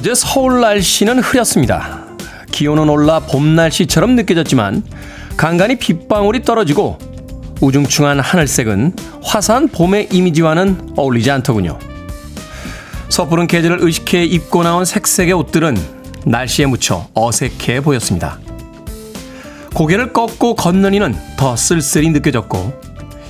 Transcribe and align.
어제 0.00 0.14
서울 0.14 0.62
날씨는 0.62 1.18
흐렸습니다. 1.18 2.06
기온은 2.50 2.88
올라 2.88 3.20
봄 3.20 3.54
날씨처럼 3.54 4.16
느껴졌지만 4.16 4.82
간간히 5.36 5.76
빗방울이 5.76 6.42
떨어지고 6.42 6.96
우중충한 7.60 8.18
하늘색은 8.18 8.94
화사한 9.22 9.68
봄의 9.68 10.08
이미지와는 10.10 10.94
어울리지 10.96 11.30
않더군요. 11.30 11.78
섣부른 13.10 13.46
계절을 13.46 13.82
의식해 13.82 14.24
입고 14.24 14.62
나온 14.62 14.86
색색의 14.86 15.34
옷들은 15.34 15.76
날씨에 16.24 16.64
묻혀 16.64 17.06
어색해 17.12 17.82
보였습니다. 17.82 18.38
고개를 19.74 20.14
꺾고 20.14 20.54
걷는 20.54 20.94
이는 20.94 21.14
더 21.36 21.56
쓸쓸히 21.56 22.08
느껴졌고 22.08 22.72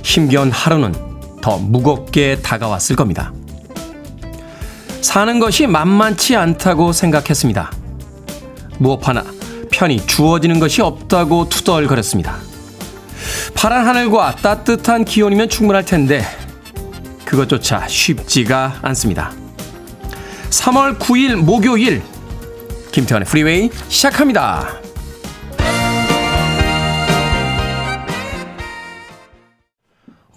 힘겨운 0.05 0.53
하루는 0.53 0.95
더 1.43 1.59
무겁게 1.59 2.39
다가왔을 2.41 2.95
겁니다. 2.95 3.33
사는 5.03 5.39
것이 5.39 5.67
만만치 5.67 6.37
않다고 6.37 6.93
생각했습니다. 6.93 7.73
무엇 8.79 9.07
하나 9.07 9.25
편히 9.71 10.05
주어지는 10.07 10.61
것이 10.61 10.83
없다고 10.83 11.49
투덜거렸습니다. 11.49 12.37
파란 13.55 13.87
하늘과 13.87 14.37
따뜻한 14.37 15.05
기온이면 15.05 15.49
충분할 15.49 15.85
텐데 15.85 16.25
그것조차 17.25 17.87
쉽지가 17.87 18.79
않습니다. 18.83 19.33
3월 20.51 20.99
9일 20.99 21.37
목요일 21.37 22.03
김태환의 22.93 23.27
프리웨이 23.27 23.71
시작합니다. 23.89 24.81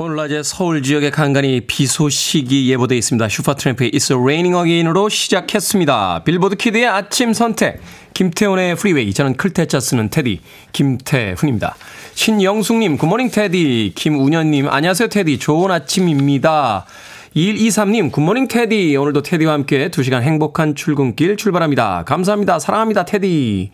오늘 0.05 0.17
낮에 0.17 0.43
서울 0.43 0.83
지역에 0.83 1.11
간간히 1.11 1.61
비 1.61 1.87
소식이 1.87 2.69
예보되어 2.69 2.97
있습니다. 2.97 3.29
슈퍼트램프의 3.29 3.91
It's 3.91 4.13
Raining 4.13 4.53
Again으로 4.53 5.07
시작했습니다. 5.07 6.23
빌보드 6.25 6.57
kid의 6.57 6.87
아침 6.87 7.31
선택 7.31 7.79
김태훈의 8.13 8.75
프리웨이 8.75 9.13
저는 9.13 9.37
클 9.37 9.56
태 9.56 9.70
자 9.70 9.79
쓰는 9.79 10.09
테디 10.09 10.41
김태훈입니다. 10.73 11.77
신영숙님 12.15 12.97
good 12.97 13.10
morning 13.10 13.31
테디 13.31 13.93
김운현님 13.95 14.67
안녕하세요 14.67 15.07
테디 15.07 15.39
좋은 15.39 15.71
아침입니다. 15.71 16.85
2123님, 17.33 18.11
good 18.11 18.25
morning 18.25 18.49
테디. 18.49 18.95
오늘도 18.97 19.23
테디와 19.23 19.53
함께 19.53 19.89
2시간 19.89 20.21
행복한 20.21 20.75
출근길 20.75 21.35
출발합니다. 21.37 22.03
감사합니다. 22.05 22.59
사랑합니다, 22.59 23.05
테디. 23.05 23.71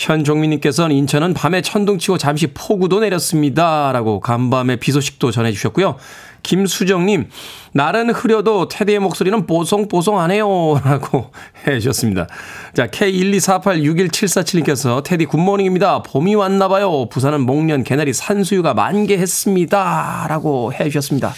현종민님께서는 0.00 0.96
인천은 0.96 1.34
밤에 1.34 1.60
천둥 1.60 1.98
치고 1.98 2.16
잠시 2.16 2.46
폭우도 2.48 3.00
내렸습니다. 3.00 3.92
라고 3.92 4.20
간밤에 4.20 4.76
비 4.76 4.92
소식도 4.92 5.30
전해주셨고요. 5.30 5.96
김수정님, 6.42 7.28
날은 7.72 8.08
흐려도 8.10 8.68
테디의 8.68 8.98
목소리는 9.00 9.46
뽀송뽀송하네요. 9.46 10.80
라고 10.82 11.30
해주셨습니다. 11.66 12.28
자, 12.74 12.86
K124861747님께서 12.86 15.04
테디 15.04 15.26
good 15.26 15.43
morning입니다. 15.43 16.02
봄이 16.02 16.34
왔나봐요. 16.34 17.10
부산은 17.10 17.42
목련 17.42 17.84
개나리 17.84 18.14
산수유가 18.14 18.72
만개했습니다. 18.72 20.28
라고 20.30 20.72
해주셨습니다. 20.72 21.34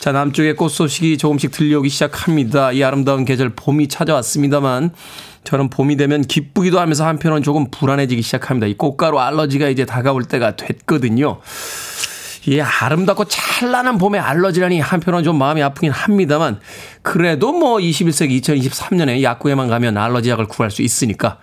자, 0.00 0.12
남쪽의 0.12 0.56
꽃 0.56 0.68
소식이 0.68 1.16
조금씩 1.16 1.50
들려오기 1.50 1.88
시작합니다. 1.88 2.72
이 2.72 2.82
아름다운 2.82 3.24
계절 3.24 3.54
봄이 3.56 3.88
찾아왔습니다만 3.88 4.90
저는 5.46 5.70
봄이 5.70 5.96
되면 5.96 6.22
기쁘기도 6.22 6.80
하면서 6.80 7.06
한편은 7.06 7.44
조금 7.44 7.70
불안해지기 7.70 8.20
시작합니다. 8.20 8.66
이 8.66 8.74
꽃가루 8.74 9.20
알러지가 9.20 9.68
이제 9.68 9.86
다가올 9.86 10.24
때가 10.24 10.56
됐거든요. 10.56 11.38
이 12.46 12.60
아름답고 12.60 13.26
찬란한 13.26 13.96
봄에 13.96 14.18
알러지라니 14.18 14.80
한편은 14.80 15.22
좀 15.22 15.38
마음이 15.38 15.62
아프긴 15.62 15.92
합니다만 15.92 16.58
그래도 17.02 17.52
뭐 17.52 17.78
21세기 17.78 18.40
2023년에 18.42 19.22
약국에만 19.22 19.68
가면 19.68 19.96
알러지 19.96 20.30
약을 20.30 20.46
구할 20.46 20.72
수 20.72 20.82
있으니까 20.82 21.38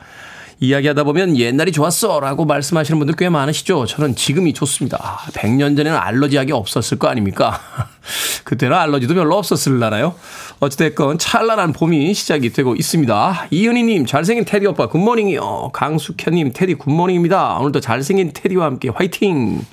이야기하다 0.63 1.03
보면 1.03 1.37
옛날이 1.37 1.73
좋았어 1.73 2.21
라고 2.21 2.45
말씀하시는 2.45 2.97
분들 2.97 3.15
꽤 3.17 3.27
많으시죠. 3.27 3.85
저는 3.85 4.15
지금이 4.15 4.53
좋습니다. 4.53 5.19
100년 5.33 5.75
전에는 5.75 5.93
알러지 5.93 6.37
약이 6.37 6.53
없었을 6.53 6.97
거 6.97 7.09
아닙니까? 7.09 7.59
그때는 8.45 8.77
알러지도 8.77 9.13
별로 9.13 9.37
없었을라나요? 9.37 10.15
어찌됐건 10.61 11.17
찬란한 11.17 11.73
봄이 11.73 12.13
시작이 12.13 12.53
되고 12.53 12.75
있습니다. 12.75 13.47
이은희님, 13.51 14.05
잘생긴 14.05 14.45
테디 14.45 14.65
오빠, 14.67 14.87
good 14.87 15.10
morning이요. 15.10 15.71
강숙현님, 15.73 16.53
테디 16.53 16.75
good 16.75 16.93
morning입니다. 16.93 17.57
오늘도 17.57 17.81
잘생긴 17.81 18.31
테디와 18.33 18.65
함께 18.65 18.87
화이팅! 18.87 19.65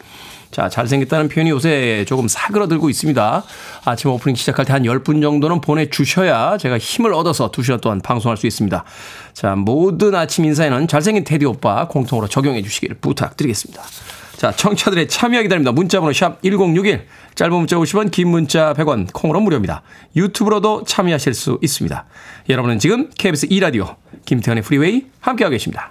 자, 0.51 0.69
잘생겼다는 0.69 1.29
표현이 1.29 1.51
요새 1.51 2.05
조금 2.09 2.27
사그러들고 2.27 2.91
있습니다. 2.91 3.45
아침 3.85 4.11
오프닝 4.11 4.35
시작할 4.35 4.65
때 4.65 4.73
한 4.73 4.85
10분 4.85 5.21
정도는 5.21 5.61
보내주셔야 5.61 6.57
제가 6.57 6.79
힘을 6.79 7.13
얻어서 7.13 7.51
2시간 7.51 7.81
동안 7.81 8.01
방송할 8.01 8.37
수 8.37 8.47
있습니다. 8.47 8.85
자, 9.33 9.57
모든 9.57 10.15
아침 10.15 10.45
인사에는 10.45 10.87
잘생긴 10.87 11.25
테디 11.25 11.45
오빠 11.45 11.89
공통으로 11.89 12.29
적용해 12.29 12.63
주시기를 12.63 12.97
부탁드리겠습니다. 13.01 13.83
자, 14.37 14.53
청취자들의 14.53 15.09
참여 15.09 15.43
기다립니다. 15.43 15.73
문자번호 15.73 16.13
샵 16.13 16.41
1061, 16.43 17.07
짧은 17.35 17.53
문자 17.53 17.77
50원, 17.77 18.11
긴 18.11 18.29
문자 18.29 18.73
100원, 18.73 19.13
콩으로 19.13 19.41
무료입니다. 19.41 19.83
유튜브로도 20.17 20.85
참여하실 20.85 21.35
수 21.35 21.59
있습니다. 21.61 22.07
여러분은 22.49 22.79
지금 22.79 23.11
KBS 23.19 23.49
2라디오 23.49 23.97
김태훈의 24.25 24.63
프리웨이 24.63 25.07
함께하고 25.21 25.51
계십니다. 25.51 25.91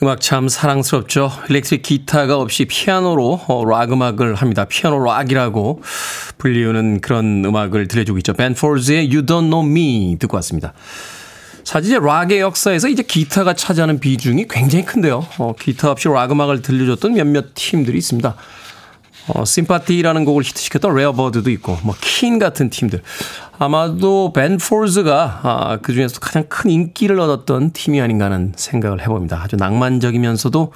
음악 0.00 0.20
참 0.20 0.48
사랑스럽죠. 0.48 1.30
electric 1.48 1.82
기타가 1.82 2.38
없이 2.38 2.66
피아노로 2.66 3.40
어, 3.48 3.64
락 3.64 3.92
음악을 3.92 4.36
합니다. 4.36 4.64
피아노 4.64 5.02
락이라고 5.02 5.82
불리우는 6.38 7.00
그런 7.00 7.44
음악을 7.44 7.88
들려주고 7.88 8.18
있죠. 8.18 8.32
벤 8.32 8.53
폴즈의 8.53 9.08
You 9.08 9.26
Don't 9.26 9.50
Know 9.50 9.66
Me 9.66 10.16
듣고 10.20 10.36
왔습니다. 10.36 10.72
사실 11.64 11.90
이제 11.90 11.98
락의 12.00 12.38
역사에서 12.40 12.88
이제 12.88 13.02
기타가 13.02 13.54
차지하는 13.54 13.98
비중이 13.98 14.46
굉장히 14.48 14.84
큰데요. 14.84 15.26
어, 15.38 15.54
기타 15.58 15.90
없이 15.90 16.08
락 16.08 16.30
음악을 16.30 16.62
들려줬던 16.62 17.14
몇몇 17.14 17.46
팀들이 17.54 17.98
있습니다. 17.98 18.36
어, 19.28 19.44
Sympathy라는 19.44 20.24
곡을 20.24 20.42
히트시켰던 20.44 20.94
레어 20.94 21.13
버드도 21.13 21.50
있고, 21.50 21.76
뭐, 21.82 21.94
킨 22.00 22.38
같은 22.38 22.70
팀들. 22.70 23.02
아마도 23.58 24.32
벤 24.32 24.56
폴즈가 24.56 25.40
아, 25.42 25.78
그 25.82 25.92
중에서 25.92 26.20
가장 26.20 26.44
큰 26.48 26.70
인기를 26.70 27.18
얻었던 27.18 27.72
팀이 27.72 28.00
아닌가 28.00 28.26
하는 28.26 28.52
생각을 28.56 29.02
해봅니다. 29.02 29.40
아주 29.42 29.56
낭만적이면서도 29.56 30.72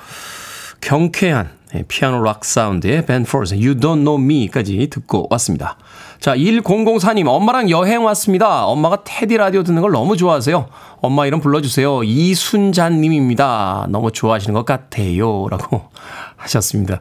경쾌한 0.80 1.62
예, 1.74 1.84
피아노 1.88 2.22
락 2.22 2.44
사운드의 2.44 3.06
벤 3.06 3.24
포즈, 3.24 3.54
You 3.54 3.76
Don't 3.76 4.04
Know 4.04 4.22
Me까지 4.22 4.88
듣고 4.90 5.26
왔습니다. 5.30 5.78
자, 6.20 6.36
1004님, 6.36 7.26
엄마랑 7.26 7.70
여행 7.70 8.04
왔습니다. 8.04 8.66
엄마가 8.66 9.04
테디 9.04 9.38
라디오 9.38 9.62
듣는 9.62 9.80
걸 9.80 9.92
너무 9.92 10.16
좋아하세요. 10.16 10.66
엄마 11.00 11.26
이름 11.26 11.40
불러주세요. 11.40 12.04
이순자님입니다. 12.04 13.86
너무 13.88 14.12
좋아하시는 14.12 14.52
것 14.52 14.66
같아요. 14.66 15.48
라고 15.48 15.88
하셨습니다. 16.36 17.00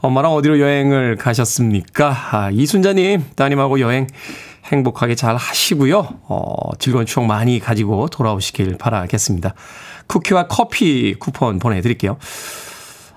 엄마랑 0.00 0.32
어디로 0.32 0.60
여행을 0.60 1.16
가셨습니까? 1.16 2.16
아, 2.30 2.50
이순자님, 2.52 3.24
따님하고 3.34 3.80
여행 3.80 4.06
행복하게 4.64 5.14
잘 5.14 5.36
하시고요. 5.36 6.20
어, 6.28 6.54
즐거운 6.78 7.06
추억 7.06 7.26
많이 7.26 7.58
가지고 7.58 8.08
돌아오시길 8.08 8.78
바라겠습니다. 8.78 9.54
쿠키와 10.06 10.48
커피 10.48 11.14
쿠폰 11.14 11.58
보내드릴게요. 11.58 12.16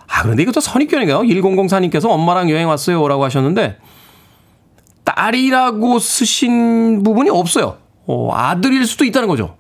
아, 0.08 0.24
그런데 0.24 0.44
이것도 0.44 0.60
선입견인가요? 0.62 1.22
1004님께서 1.22 2.10
엄마랑 2.10 2.50
여행 2.50 2.68
왔어요. 2.68 3.08
라고 3.08 3.24
하셨는데, 3.26 3.78
딸이라고 5.04 6.00
쓰신 6.00 7.04
부분이 7.04 7.30
없어요. 7.30 7.78
어, 8.08 8.34
아들일 8.34 8.86
수도 8.86 9.06
있다는 9.06 9.28
거죠. 9.28 9.56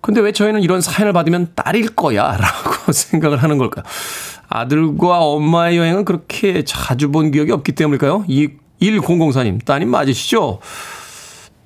근데 0.00 0.20
왜 0.20 0.32
저희는 0.32 0.62
이런 0.62 0.80
사연을 0.80 1.12
받으면 1.12 1.52
딸일 1.54 1.94
거야? 1.94 2.36
라고 2.38 2.92
생각을 2.92 3.42
하는 3.42 3.58
걸까요? 3.58 3.84
아들과 4.48 5.20
엄마의 5.20 5.76
여행은 5.76 6.04
그렇게 6.04 6.64
자주 6.64 7.10
본 7.10 7.30
기억이 7.30 7.52
없기 7.52 7.72
때문일까요? 7.72 8.24
이 8.28 8.48
1004님, 8.80 9.64
따님 9.64 9.90
맞으시죠? 9.90 10.60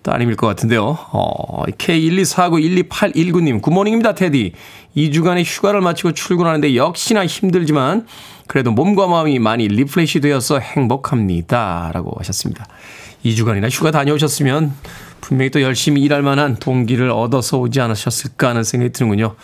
따님일 0.02 0.36
것 0.36 0.46
같은데요. 0.48 0.98
어, 1.12 1.64
K124912819님, 1.66 3.62
good 3.62 3.74
morning입니다, 3.74 4.14
테디. 4.14 4.52
2주간의 4.96 5.44
휴가를 5.46 5.80
마치고 5.80 6.12
출근하는데 6.12 6.76
역시나 6.76 7.24
힘들지만 7.24 8.06
그래도 8.46 8.72
몸과 8.72 9.06
마음이 9.06 9.38
많이 9.38 9.68
refresh 9.68 10.20
되어서 10.20 10.58
행복합니다. 10.58 11.90
라고 11.94 12.14
하셨습니다. 12.18 12.66
2주간이나 13.24 13.70
휴가 13.70 13.90
다녀오셨으면 13.90 14.74
분명히 15.20 15.50
또 15.50 15.62
열심히 15.62 16.02
일할 16.02 16.22
만한 16.22 16.56
동기를 16.56 17.10
얻어서 17.10 17.58
오지 17.58 17.80
않으셨을까 17.80 18.48
하는 18.50 18.64
생각이 18.64 18.92
드는군요. 18.92 19.36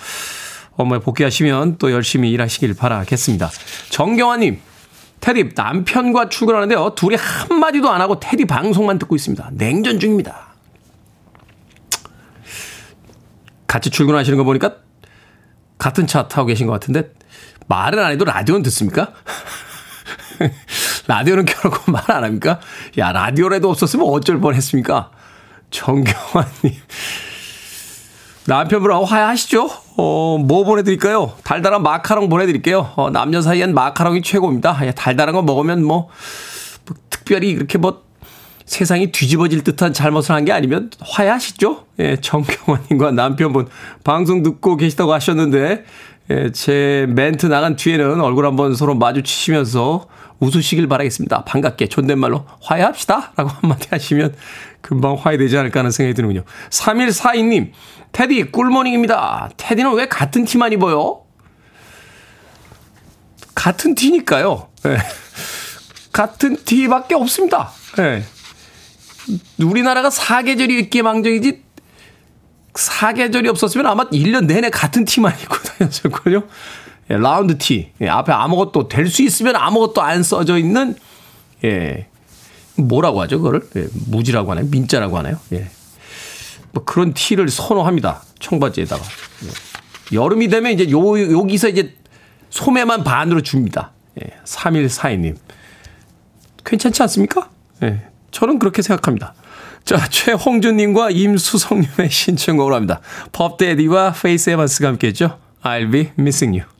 업무에 0.77 0.99
복귀하시면 1.01 1.79
또 1.79 1.93
열심히 1.93 2.31
일하시길 2.33 2.75
바라겠습니다. 2.75 3.51
정경화님, 3.91 4.61
테디 5.21 5.51
남편과 5.55 6.29
출근하는데요. 6.29 6.95
둘이 6.95 7.17
한마디도 7.17 7.91
안 7.91 8.01
하고 8.01 8.19
테디 8.21 8.45
방송만 8.47 8.99
듣고 8.99 9.17
있습니다. 9.17 9.51
냉전 9.55 9.99
중입니다. 9.99 10.49
같이 13.67 13.91
출근하시는 13.91 14.39
거 14.39 14.45
보니까 14.45 14.77
같은 15.77 16.07
차 16.07 16.27
타고 16.29 16.47
계신 16.47 16.67
것 16.67 16.73
같은데 16.73 17.13
말은 17.67 17.99
안 17.99 18.13
해도 18.13 18.25
라디오는 18.25 18.63
듣습니까? 18.65 19.13
라디오는 21.07 21.45
켜놓고 21.45 21.93
말 21.93 22.03
안 22.11 22.25
합니까? 22.25 22.61
야, 22.97 23.13
라디오라도 23.13 23.71
없었으면 23.71 24.07
어쩔 24.09 24.41
뻔 24.41 24.55
했습니까? 24.55 25.11
정경환님. 25.71 26.73
남편분하고 28.49 29.05
화해하시죠? 29.05 29.69
어, 29.99 30.39
뭐 30.39 30.65
보내드릴까요? 30.65 31.33
달달한 31.45 31.83
마카롱 31.83 32.31
보내드릴게요. 32.31 32.93
어, 32.97 33.11
남녀 33.11 33.43
사이엔 33.43 33.75
마카롱이 33.75 34.23
최고입니다. 34.23 34.93
달달한 34.97 35.35
거 35.35 35.43
먹으면 35.43 35.85
뭐, 35.85 36.09
뭐 36.87 36.97
특별히 37.11 37.51
이렇게 37.51 37.77
뭐 37.77 38.05
세상이 38.65 39.13
뒤집어질 39.13 39.65
듯한 39.65 39.93
잘못을 39.93 40.35
한 40.35 40.47
게 40.47 40.53
아니면 40.53 40.91
화해하시죠? 41.01 41.85
예, 41.99 42.17
정경환님과 42.23 43.11
남편분 43.13 43.69
방송 44.03 44.43
듣고 44.43 44.77
계시다고 44.77 45.13
하셨는데, 45.13 45.85
예, 46.31 46.53
제 46.53 47.07
멘트 47.09 47.47
나간 47.47 47.77
뒤에는 47.77 48.21
얼굴 48.21 48.47
한번 48.47 48.75
서로 48.75 48.95
마주치시면서 48.95 50.09
웃으시길 50.41 50.87
바라겠습니다. 50.87 51.45
반갑게 51.45 51.89
존댓말로 51.89 52.47
화해합시다. 52.61 53.33
라고 53.37 53.51
한마디 53.51 53.89
하시면 53.91 54.35
금방 54.81 55.15
화해되지 55.15 55.57
않을까 55.57 55.81
하는 55.81 55.91
생각이 55.91 56.15
드는군요. 56.15 56.45
3142님, 56.71 57.73
테디 58.13 58.53
꿀모닝입니다. 58.53 59.51
테디는 59.57 59.95
왜 59.95 60.07
같은 60.07 60.45
티만 60.45 60.73
입어요? 60.73 61.23
같은 63.55 63.95
티니까요. 63.95 64.69
네. 64.85 64.99
같은 66.13 66.57
티밖에 66.65 67.15
없습니다. 67.15 67.71
네. 67.97 68.23
우리나라가 69.61 70.11
사계절이 70.11 70.79
있기에 70.81 71.03
망정이지 71.03 71.68
사계절이 72.75 73.49
없었으면 73.49 73.87
아마 73.87 74.05
1년 74.11 74.47
내내 74.47 74.71
같은 74.71 75.05
티만 75.05 75.35
입고 75.41 75.57
다녔을걸요. 75.79 76.43
예, 77.11 77.17
라운드 77.17 77.57
티. 77.59 77.91
예, 78.01 78.09
앞에 78.09 78.33
아무것도 78.33 78.89
될 78.89 79.09
수 79.09 79.23
있으면 79.23 79.57
아무것도 79.57 80.03
안 80.03 80.23
써져 80.23 80.59
있는 80.59 80.95
예. 81.65 82.07
뭐라고 82.77 83.21
하죠, 83.23 83.39
그거를? 83.39 83.63
예, 83.77 83.89
무지라고 84.07 84.51
하나요? 84.53 84.67
민자라고 84.67 85.19
하나요? 85.19 85.39
예. 85.53 85.69
뭐 86.73 86.85
그런 86.85 87.15
티를 87.15 87.49
선호합니다. 87.49 88.23
청바지에다가. 88.41 89.03
예. 89.45 90.17
여름이 90.17 90.49
되면 90.49 90.73
이제 90.73 90.91
요, 90.91 91.01
여기서 91.33 91.69
이제 91.69 91.95
소매만 92.51 93.05
반으로 93.05 93.41
줍니다. 93.43 93.93
예. 94.23 94.31
3142님. 94.45 95.37
괜찮지 96.65 97.03
않습니까? 97.03 97.51
예. 97.83 98.07
저는 98.31 98.59
그렇게 98.59 98.83
생각합니다. 98.83 99.35
자, 99.85 100.07
최홍준님과 100.09 101.11
임수성님의 101.11 102.11
신청곡으로 102.11 102.75
합니다. 102.75 103.01
퍼프 103.33 103.70
대디와 103.70 104.13
페이스 104.13 104.51
에반스가 104.51 104.89
함께 104.89 105.09
했죠. 105.09 105.39
I'll 105.63 105.91
be 105.91 106.11
missing 106.19 106.61
you. 106.61 106.78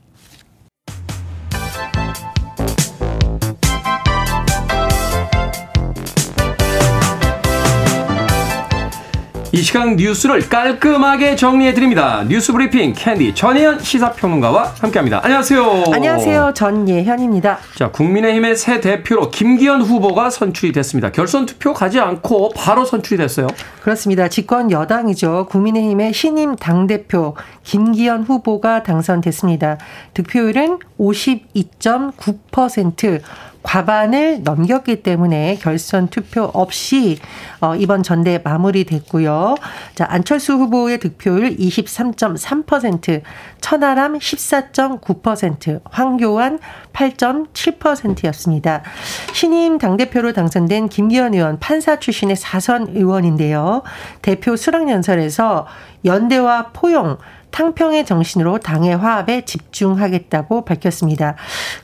이 9.59 9.61
시간 9.61 9.97
뉴스를 9.97 10.47
깔끔하게 10.47 11.35
정리해드립니다. 11.35 12.23
뉴스 12.29 12.53
브리핑 12.53 12.93
캔디 12.93 13.35
전혜연 13.35 13.79
시사평론가와 13.79 14.75
함께합니다. 14.79 15.19
안녕하세요. 15.21 15.83
안녕하세요. 15.91 16.53
전예현입니다. 16.55 17.57
자, 17.75 17.91
국민의힘의 17.91 18.55
새 18.55 18.79
대표로 18.79 19.31
김기현 19.31 19.81
후보가 19.81 20.29
선출이 20.29 20.71
됐습니다. 20.71 21.11
결선 21.11 21.45
투표 21.45 21.73
가지 21.73 21.99
않고 21.99 22.53
바로 22.55 22.85
선출이 22.85 23.17
됐어요. 23.17 23.47
그렇습니다. 23.81 24.29
집권 24.29 24.71
여당이죠. 24.71 25.47
국민의힘의 25.49 26.13
신임 26.13 26.55
당대표 26.55 27.35
김기현 27.63 28.23
후보가 28.23 28.83
당선됐습니다. 28.83 29.77
득표율은 30.13 30.79
52.9%, 30.97 33.19
과반을 33.63 34.43
넘겼기 34.43 35.03
때문에 35.03 35.57
결선 35.61 36.07
투표 36.07 36.43
없이 36.53 37.19
어, 37.61 37.75
이번 37.75 38.03
전대 38.03 38.39
마무리됐고요. 38.43 39.55
자, 39.95 40.05
안철수 40.09 40.53
후보의 40.53 40.99
득표율 40.99 41.57
23.3%, 41.57 43.21
천하람 43.61 44.17
14.9%, 44.17 45.81
황교안 45.83 46.59
8.7%였습니다. 46.93 48.83
신임 49.33 49.77
당대표로 49.77 50.33
당선된 50.33 50.89
김기현 50.89 51.33
의원 51.33 51.59
판사 51.59 51.99
출신의 51.99 52.37
사선 52.37 52.87
의원인데요. 52.95 53.83
대표 54.21 54.55
수락연설에서 54.55 55.67
연대와 56.05 56.67
포용, 56.71 57.17
탕평의 57.51 58.05
정신으로 58.05 58.59
당의 58.59 58.95
화합에 58.95 59.45
집중하겠다고 59.45 60.65
밝혔습니다. 60.65 61.35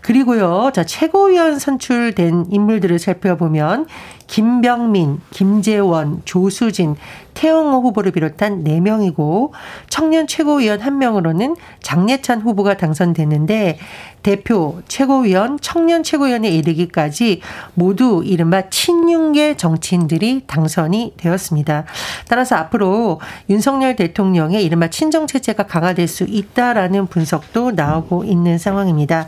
그리고요, 0.02 0.72
자, 0.74 0.84
최고위원 0.84 1.60
선출된 1.60 2.46
인물들을 2.50 2.98
살펴보면 3.00 3.88
김병민, 4.28 5.22
김재원, 5.32 6.22
조수진, 6.26 6.96
태영호 7.34 7.82
후보를 7.82 8.12
비롯한 8.12 8.64
4명이고 8.64 9.52
청년 9.90 10.26
최고위원 10.26 10.80
1명으로는 10.80 11.56
장례찬 11.82 12.42
후보가 12.42 12.78
당선됐는데 12.78 13.78
대표, 14.26 14.82
최고위원, 14.88 15.60
청년 15.62 16.02
최고위원에 16.02 16.50
이르기까지 16.50 17.42
모두 17.76 18.24
이른바 18.26 18.72
친윤계 18.72 19.56
정치인들이 19.56 20.46
당선이 20.48 21.14
되었습니다. 21.16 21.86
따라서 22.28 22.56
앞으로 22.56 23.22
윤석열 23.52 23.96
대통령의 23.96 24.66
이른바 24.66 24.90
친정 24.90 25.28
체제가 25.28 25.68
강화될 25.68 26.08
수 26.08 26.24
있다라는 26.24 27.06
분석도 27.06 27.74
나오고 27.74 28.24
있는 28.24 28.58
상황입니다. 28.58 29.28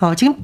어, 0.00 0.14
지금 0.14 0.36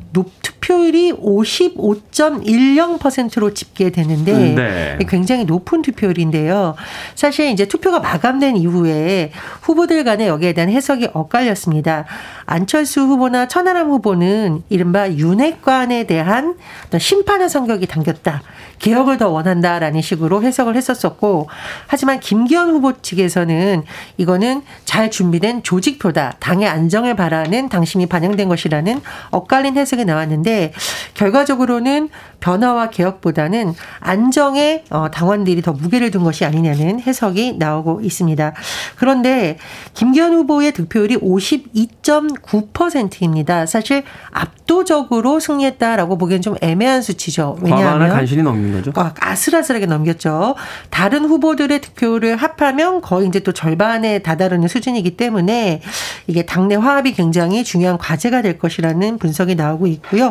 투표율이 0.64 1.12
55.10%로 1.12 3.54
집계되는데 3.54 4.54
네. 4.54 4.98
굉장히 5.08 5.44
높은 5.44 5.82
투표율인데요. 5.82 6.74
사실 7.14 7.50
이제 7.50 7.66
투표가 7.66 8.00
마감된 8.00 8.56
이후에 8.56 9.30
후보들 9.60 10.02
간에 10.04 10.26
여기에 10.26 10.54
대한 10.54 10.70
해석이 10.70 11.08
엇갈렸습니다. 11.12 12.06
안철수 12.46 13.02
후보나 13.02 13.46
천하람 13.46 13.84
후보는 13.91 14.62
이른바 14.69 15.11
윤핵관에 15.11 16.05
대한 16.05 16.57
심판의 16.97 17.49
성격이 17.49 17.87
담겼다. 17.87 18.43
개혁을 18.79 19.19
더 19.19 19.29
원한다라는 19.31 20.00
식으로 20.03 20.43
해석을 20.43 20.76
했었었고 20.76 21.49
하지만 21.87 22.21
김기현 22.21 22.71
후보 22.71 23.00
측에서는 23.00 23.83
이거는 24.17 24.62
잘 24.85 25.11
준비된 25.11 25.62
조직표다. 25.62 26.37
당의 26.41 26.69
안정을 26.69 27.17
바라는 27.17 27.69
당심이 27.69 28.07
반영된 28.07 28.49
것이라는 28.49 29.00
엇갈린 29.31 29.76
해석이 29.76 30.05
나왔는데 30.05 30.73
결과적으로는 31.14 32.09
변화와 32.41 32.91
개혁보다는 32.91 33.75
안정에 34.00 34.85
어, 34.91 35.11
당원들이 35.11 35.62
더 35.62 35.73
무게를 35.73 36.11
둔 36.11 36.25
것이 36.25 36.45
아니냐는 36.45 37.00
해석이 37.00 37.57
나오고 37.59 38.03
있습니다. 38.03 38.53
그런데 38.97 39.57
김기현 39.95 40.35
후보의 40.35 40.73
득표율이 40.73 41.17
52.9%입니다. 41.17 43.63
사실 43.66 44.04
압도적으로 44.30 45.40
승리했다라고 45.40 46.18
보기엔 46.18 46.42
좀 46.42 46.56
애매한 46.61 47.02
수치죠. 47.02 47.59
왜냐하면 47.61 48.09
간신히 48.11 48.42
넘긴 48.42 48.73
거죠. 48.73 48.92
아, 48.97 49.12
아슬아슬하게 49.18 49.87
넘겼죠. 49.87 50.54
다른 50.90 51.25
후보들의 51.25 51.80
득표율을 51.80 52.37
합하면 52.37 53.00
거의 53.00 53.28
이제 53.28 53.40
또 53.40 53.52
절반에 53.52 54.21
다다르는 54.21 54.68
수준이기 54.68 55.16
때문에 55.16 55.80
이게 56.26 56.47
당내 56.47 56.76
화합이 56.76 57.12
굉장히 57.12 57.64
중요한 57.64 57.99
과제가 57.99 58.42
될 58.42 58.59
것이라는 58.59 59.18
분석이 59.18 59.54
나오고 59.54 59.87
있고요. 59.88 60.30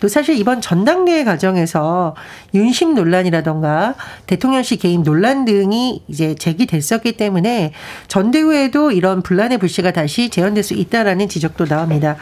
또 0.00 0.08
사실 0.08 0.36
이번 0.36 0.60
전당대회 0.60 1.24
과정에서 1.24 2.14
윤심 2.54 2.94
논란이라던가 2.94 3.94
대통령실 4.26 4.78
개인 4.78 5.02
논란 5.02 5.44
등이 5.44 6.02
이제 6.08 6.34
제기됐었기 6.34 7.16
때문에 7.16 7.72
전대회에도 8.08 8.92
이런 8.92 9.22
분란의 9.22 9.58
불씨가 9.58 9.92
다시 9.92 10.28
재현될 10.28 10.62
수 10.62 10.74
있다라는 10.74 11.28
지적도 11.28 11.64
나옵니다. 11.64 12.16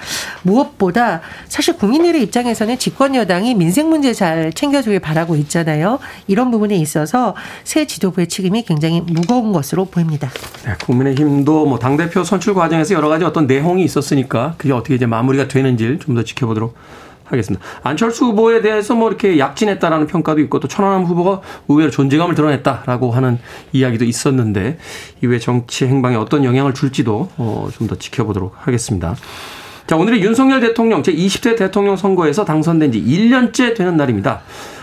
무엇보다 0.50 1.20
사실 1.48 1.76
국민들의 1.76 2.22
입장에서는 2.22 2.78
집권 2.78 3.14
여당이 3.14 3.54
민생 3.54 3.88
문제 3.88 4.12
잘 4.12 4.52
챙겨주길 4.52 5.00
바라고 5.00 5.36
있잖아요. 5.36 5.98
이런 6.26 6.50
부분에 6.50 6.74
있어서 6.76 7.34
새 7.64 7.86
지도부의 7.86 8.26
책임이 8.28 8.64
굉장히 8.64 9.00
무거운 9.00 9.52
것으로 9.52 9.84
보입니다. 9.86 10.28
네, 10.64 10.74
국민의힘도 10.84 11.66
뭐 11.66 11.78
당 11.80 11.96
대표 11.96 12.24
선출 12.24 12.52
과정에서 12.54 12.94
여러 12.94 13.08
가지 13.08 13.24
어떤 13.24 13.46
내홍이 13.46 13.82
있었으니까 13.84 14.54
그게 14.58 14.72
어떻게 14.72 14.94
이제 14.94 15.06
마무리가 15.06 15.48
되는지를 15.48 15.98
좀더 15.98 16.22
지켜보도록 16.24 16.74
하겠습니다. 17.24 17.64
안철수 17.84 18.24
후보에 18.26 18.60
대해서 18.60 18.94
뭐 18.94 19.08
이렇게 19.08 19.38
약진했다라는 19.38 20.08
평가도 20.08 20.40
있고 20.40 20.58
또 20.60 20.66
천안함 20.68 21.04
후보가 21.04 21.40
의외로 21.68 21.90
존재감을 21.90 22.34
드러냈다라고 22.34 23.12
하는 23.12 23.38
이야기도 23.72 24.04
있었는데 24.04 24.78
이후에 25.22 25.38
정치 25.38 25.86
행방에 25.86 26.16
어떤 26.16 26.44
영향을 26.44 26.74
줄지도 26.74 27.28
어, 27.38 27.68
좀 27.72 27.86
더 27.86 27.94
지켜보도록 27.96 28.54
하겠습니다. 28.66 29.14
자, 29.90 29.96
오늘이 29.96 30.22
윤석열 30.22 30.60
대통령 30.60 31.02
제20대 31.02 31.58
대통령 31.58 31.96
선거에서 31.96 32.44
당선된 32.44 32.92
지 32.92 33.02
1년째 33.02 33.76
되는 33.76 33.96
날입니다. 33.96 34.42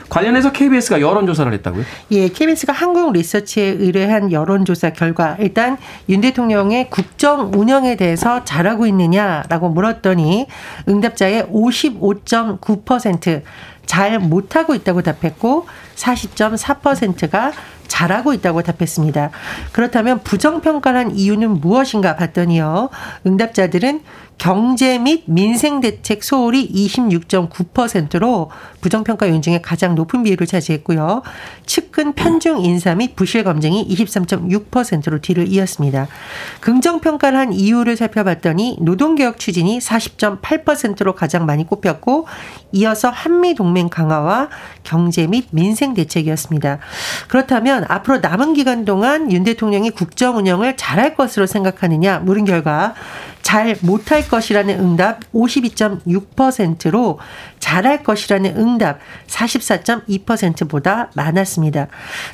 관련해서 0.09 0.51
KBS가 0.51 0.99
여론조사를 0.99 1.53
했다고요? 1.53 1.85
예, 2.11 2.27
KBS가 2.27 2.73
한국 2.73 3.13
리서치에 3.13 3.63
의뢰한 3.63 4.33
여론조사 4.33 4.91
결과 4.91 5.37
일단 5.39 5.77
윤 6.09 6.19
대통령의 6.19 6.89
국정 6.89 7.53
운영에 7.53 7.95
대해서 7.95 8.43
잘하고 8.43 8.85
있느냐라고 8.85 9.69
물었더니 9.69 10.47
응답자의 10.89 11.43
55.9%잘 11.43 14.19
못하고 14.19 14.75
있다고 14.75 15.03
답했고 15.03 15.67
40.4%가 15.95 17.53
잘하고 17.87 18.33
있다고 18.33 18.61
답했습니다. 18.61 19.29
그렇다면 19.71 20.19
부정평가를 20.19 20.99
한 20.99 21.15
이유는 21.15 21.61
무엇인가 21.61 22.17
봤더니요. 22.17 22.89
응답자들은 23.25 24.01
경제 24.38 25.00
및 25.00 25.24
민생 25.25 25.82
대책 25.82 26.24
소홀이 26.24 26.70
26.9%로 26.72 28.51
부정평가 28.82 29.27
요인 29.29 29.41
중에 29.41 29.62
가장 29.62 29.96
높은 29.96 30.24
비율을 30.24 30.46
차지했고요. 30.46 31.24
측근 31.65 32.13
편중 32.13 32.62
인사 32.63 32.94
및 32.94 33.15
부실 33.15 33.44
검증이 33.44 33.88
23.6%로 33.88 35.20
뒤를 35.20 35.48
이었습니다. 35.48 36.08
긍정평가를 36.62 37.38
한 37.38 37.53
이유를 37.53 37.98
살펴봤더니 37.98 38.77
노동개혁 38.82 39.39
추진이 39.39 39.79
40.8%로 39.79 41.15
가장 41.15 41.46
많이 41.46 41.65
꼽혔고 41.65 42.27
이어서 42.74 43.10
한미동맹 43.10 43.89
강화와 43.89 44.50
경제 44.84 45.25
및 45.25 45.48
민생 45.51 45.94
대책이었습니다. 45.96 46.79
그렇다면 47.27 47.86
앞으로 47.88 48.20
남은 48.20 48.53
기간 48.53 48.86
동안 48.86 49.32
윤 49.32 49.44
대통령이 49.44 49.89
국정 49.89 50.38
운영을 50.38 50.77
잘할 50.77 51.15
것으로 51.15 51.48
생각하느냐 51.48 52.20
물은 52.20 52.46
결과 52.46 52.94
잘 53.48 53.77
못할 53.80 54.27
것이라는 54.27 54.77
응답 54.77 55.22
52.6%로 55.32 57.18
잘할 57.60 58.04
것이라는 58.04 58.58
응답 58.58 59.00
44.2%보다 59.27 61.10
많았습니다. 61.16 61.88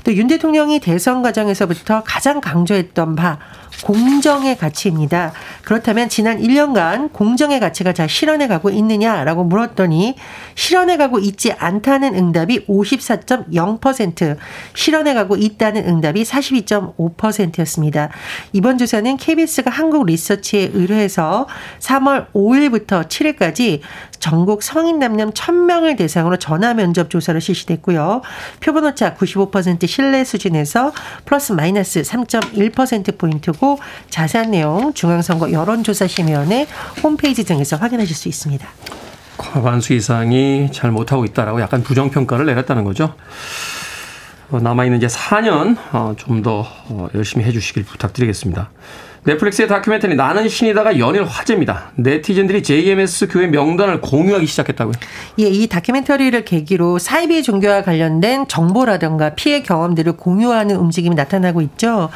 또 0.03 0.11
윤 0.11 0.25
대통령이 0.25 0.79
대선 0.79 1.21
과정에서부터 1.21 2.01
가장 2.03 2.41
강조했던 2.41 3.15
바 3.15 3.37
공정의 3.83 4.57
가치입니다. 4.57 5.33
그렇다면 5.63 6.07
지난 6.07 6.41
1년간 6.41 7.11
공정의 7.11 7.59
가치가 7.59 7.93
잘 7.93 8.07
실현해 8.07 8.47
가고 8.47 8.69
있느냐라고 8.69 9.43
물었더니 9.43 10.15
실현해 10.55 10.97
가고 10.97 11.19
있지 11.19 11.51
않다는 11.51 12.15
응답이 12.15 12.65
54.0%, 12.67 14.37
실현해 14.73 15.13
가고 15.13 15.35
있다는 15.35 15.87
응답이 15.87 16.23
42.5%였습니다. 16.23 18.09
이번 18.53 18.77
조사는 18.77 19.17
KBS가 19.17 19.69
한국 19.69 20.05
리서치에 20.05 20.71
의뢰해서 20.73 21.47
3월 21.79 22.31
5일부터 22.31 23.07
7일까지 23.07 23.81
전국 24.19 24.63
성인 24.63 24.99
남녀 24.99 25.25
1000명을 25.25 25.97
대상으로 25.97 26.37
전화 26.37 26.73
면접 26.73 27.09
조사를 27.09 27.41
실시됐고요. 27.41 28.21
표본 28.61 28.85
오차 28.85 29.15
95% 29.15 29.85
신뢰 29.85 30.23
수준에서 30.23 30.93
플러스 31.25 31.51
마이너스 31.51 32.01
3.1% 32.03 33.17
포인트고 33.17 33.72
자세한 34.09 34.51
내용 34.51 34.93
중앙선거 34.93 35.51
여론조사심의원회 35.51 36.67
홈페이지 37.03 37.43
등에서 37.43 37.77
확인하실 37.77 38.15
수 38.15 38.27
있습니다. 38.27 38.67
과반수 39.37 39.93
이상이 39.93 40.69
잘 40.71 40.91
못하고 40.91 41.25
있다라고 41.25 41.61
약간 41.61 41.83
부정평가를 41.83 42.45
내렸다는 42.45 42.83
거죠. 42.83 43.15
어, 44.51 44.59
남아있는 44.59 44.97
이제 44.97 45.07
4년 45.07 45.77
어, 45.91 46.13
좀더 46.17 46.65
어, 46.89 47.07
열심히 47.15 47.45
해주시길 47.45 47.85
부탁드리겠습니다. 47.85 48.69
넷플릭스의 49.25 49.69
다큐멘터리 49.69 50.15
나는 50.15 50.49
신이다가 50.49 50.99
연일 50.99 51.23
화제입니다. 51.23 51.91
네티즌들이 51.95 52.61
JMS 52.61 53.29
교회 53.29 53.47
명단을 53.47 54.01
공유하기 54.01 54.45
시작했다고요? 54.45 54.93
예, 55.39 55.43
이 55.43 55.67
다큐멘터리를 55.67 56.43
계기로 56.43 56.99
사이비 56.99 57.41
종교와 57.41 57.83
관련된 57.83 58.47
정보라든가 58.49 59.29
피해 59.35 59.63
경험들을 59.63 60.17
공유하는 60.17 60.75
움직임이 60.75 61.15
나타나고 61.15 61.61
있죠. 61.61 62.09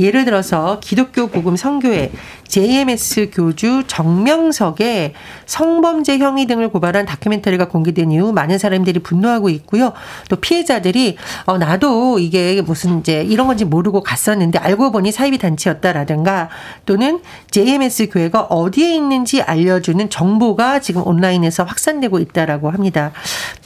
예를 0.00 0.24
들어서 0.24 0.80
기독교 0.80 1.26
복음 1.26 1.56
성교회 1.56 2.10
JMS 2.48 3.30
교주 3.32 3.84
정명석의 3.86 5.14
성범죄 5.46 6.18
혐의 6.18 6.46
등을 6.46 6.68
고발한 6.68 7.06
다큐멘터리가 7.06 7.68
공개된 7.68 8.12
이후 8.12 8.32
많은 8.32 8.58
사람들이 8.58 9.00
분노하고 9.00 9.48
있고요. 9.50 9.92
또 10.28 10.36
피해자들이 10.36 11.16
어 11.46 11.58
나도 11.58 12.18
이게 12.18 12.62
무슨 12.62 13.00
이제 13.00 13.22
이런 13.22 13.46
건지 13.46 13.64
모르고 13.64 14.02
갔었는데 14.02 14.58
알고 14.58 14.92
보니 14.92 15.12
사이비 15.12 15.38
단체였다라든가 15.38 16.48
또는 16.86 17.20
JMS 17.50 18.08
교회가 18.10 18.42
어디에 18.42 18.94
있는지 18.94 19.42
알려주는 19.42 20.10
정보가 20.10 20.80
지금 20.80 21.06
온라인에서 21.06 21.64
확산되고 21.64 22.18
있다라고 22.18 22.70
합니다. 22.70 23.12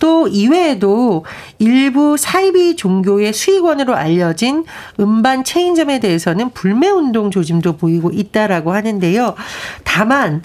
또 0.00 0.28
이외에도 0.28 1.25
일부 1.58 2.16
사이비 2.16 2.76
종교의 2.76 3.32
수익원으로 3.32 3.94
알려진 3.94 4.64
음반 5.00 5.44
체인점에 5.44 6.00
대해서는 6.00 6.50
불매 6.50 6.88
운동 6.88 7.30
조짐도 7.30 7.76
보이고 7.76 8.11
있다라고 8.11 8.73
하는데요. 8.78 9.35
다만 9.85 10.42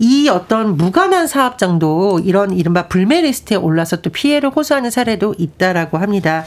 이 0.00 0.28
어떤 0.28 0.76
무관한 0.76 1.26
사업장도 1.28 2.22
이런 2.24 2.52
이른바 2.52 2.88
불매 2.88 3.20
리스트에 3.20 3.56
올라서 3.56 4.00
또 4.02 4.10
피해를 4.10 4.50
호소하는 4.50 4.90
사례도 4.90 5.36
있다라고 5.38 5.98
합니다. 5.98 6.44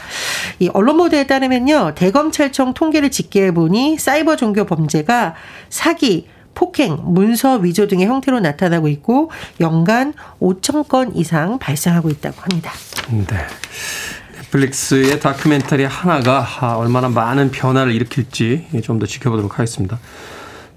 이 0.58 0.68
언론 0.74 0.98
보도에 0.98 1.26
따르면요. 1.26 1.94
대검찰청 1.94 2.74
통계를 2.74 3.10
집계해 3.10 3.52
보니 3.54 3.96
사이비 3.98 4.36
종교 4.36 4.66
범죄가 4.66 5.34
사기, 5.70 6.26
폭행, 6.54 6.98
문서 7.04 7.56
위조 7.56 7.86
등의 7.86 8.06
형태로 8.06 8.40
나타나고 8.40 8.88
있고 8.88 9.30
연간 9.60 10.12
5천 10.40 10.88
건 10.88 11.16
이상 11.16 11.58
발생하고 11.58 12.10
있다고 12.10 12.36
합니다. 12.42 12.72
네. 13.10 13.46
넷플릭스의 14.36 15.20
다큐멘터리 15.20 15.84
하나가 15.84 16.76
얼마나 16.76 17.08
많은 17.08 17.50
변화를 17.50 17.92
일으킬지 17.92 18.66
좀 18.82 18.98
더 18.98 19.06
지켜보도록 19.06 19.58
하겠습니다. 19.58 19.98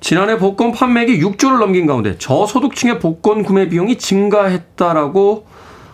지난해 0.01 0.37
복권 0.37 0.71
판매액이 0.71 1.21
6조를 1.21 1.59
넘긴 1.59 1.85
가운데 1.85 2.17
저소득층의 2.17 2.99
복권 2.99 3.43
구매 3.43 3.69
비용이 3.69 3.97
증가했다라고 3.97 5.45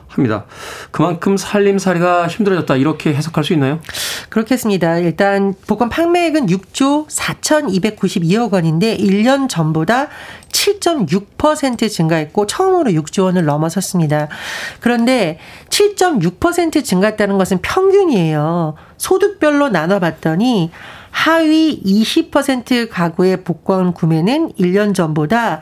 합니다. 0.07 0.45
그만큼 0.91 1.37
살림살이가 1.37 2.27
힘들어졌다 2.27 2.75
이렇게 2.77 3.13
해석할 3.13 3.43
수 3.43 3.53
있나요? 3.53 3.79
그렇겠습니다. 4.29 4.99
일단 4.99 5.53
복권 5.67 5.89
판매액은 5.89 6.47
6조 6.47 7.07
4,292억 7.07 8.53
원인데 8.53 8.97
1년 8.97 9.49
전보다 9.49 10.07
7.6% 10.51 11.89
증가했고 11.89 12.47
처음으로 12.47 12.91
6조 12.91 13.23
원을 13.23 13.45
넘어섰습니다. 13.45 14.29
그런데 14.79 15.37
7.6% 15.69 16.83
증가했다는 16.83 17.37
것은 17.37 17.59
평균이에요. 17.61 18.75
소득별로 18.97 19.69
나눠봤더니 19.69 20.71
하위 21.17 21.81
20% 21.83 22.89
가구의 22.91 23.43
복권 23.43 23.91
구매는 23.91 24.51
1년 24.53 24.93
전보다 24.93 25.61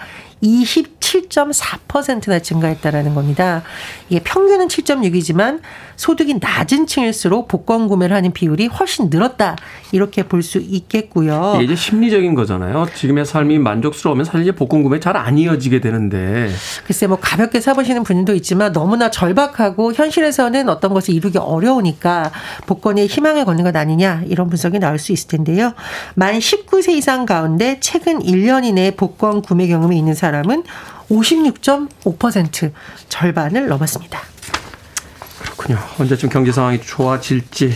7.4%나 1.05 2.39
증가했다라는 2.39 3.13
겁니다. 3.13 3.61
이게 4.09 4.19
평균은 4.23 4.67
7.6이지만 4.67 5.59
소득이 5.95 6.39
낮은 6.41 6.87
층일수록 6.87 7.47
복권 7.47 7.87
구매를 7.87 8.15
하는 8.15 8.31
비율이 8.33 8.67
훨씬 8.67 9.09
늘었다. 9.09 9.55
이렇게 9.91 10.23
볼 10.23 10.45
수 10.45 10.59
있겠고요. 10.59 11.53
이게 11.55 11.63
이제 11.63 11.75
심리적인 11.75 12.35
거잖아요. 12.35 12.85
지금의 12.93 13.25
삶이 13.25 13.57
만족스러우면 13.57 14.25
사실 14.25 14.41
이제 14.41 14.51
복권 14.51 14.83
구매 14.83 14.99
잘 14.99 15.15
안 15.15 15.37
이어지게 15.39 15.79
되는데. 15.79 16.51
글쎄 16.85 17.07
뭐 17.07 17.17
가볍게 17.19 17.59
사보시는 17.61 18.03
분도 18.03 18.35
있지만 18.35 18.73
너무나 18.73 19.09
절박하고 19.09 19.93
현실에서는 19.93 20.67
어떤 20.69 20.93
것을 20.93 21.13
이루기 21.15 21.37
어려우니까 21.39 22.31
복권에 22.67 23.05
희망을 23.07 23.45
걷는 23.45 23.63
것 23.63 23.75
아니냐 23.75 24.23
이런 24.27 24.49
분석이 24.49 24.77
나올 24.79 24.99
수 24.99 25.13
있을 25.13 25.29
텐데요. 25.29 25.73
만 26.15 26.37
19세 26.37 26.89
이상 26.89 27.25
가운데 27.25 27.77
최근 27.79 28.19
1년 28.19 28.65
이내에 28.65 28.91
복권 28.91 29.41
구매 29.41 29.67
경험이 29.67 29.97
있는 29.97 30.13
사람은 30.13 30.63
56.5% 31.09 32.71
절반을 33.09 33.67
넘었습니다. 33.67 34.19
그렇군요. 35.39 35.79
언제쯤 35.99 36.29
경제 36.29 36.51
상황이 36.51 36.81
좋아질지. 36.81 37.73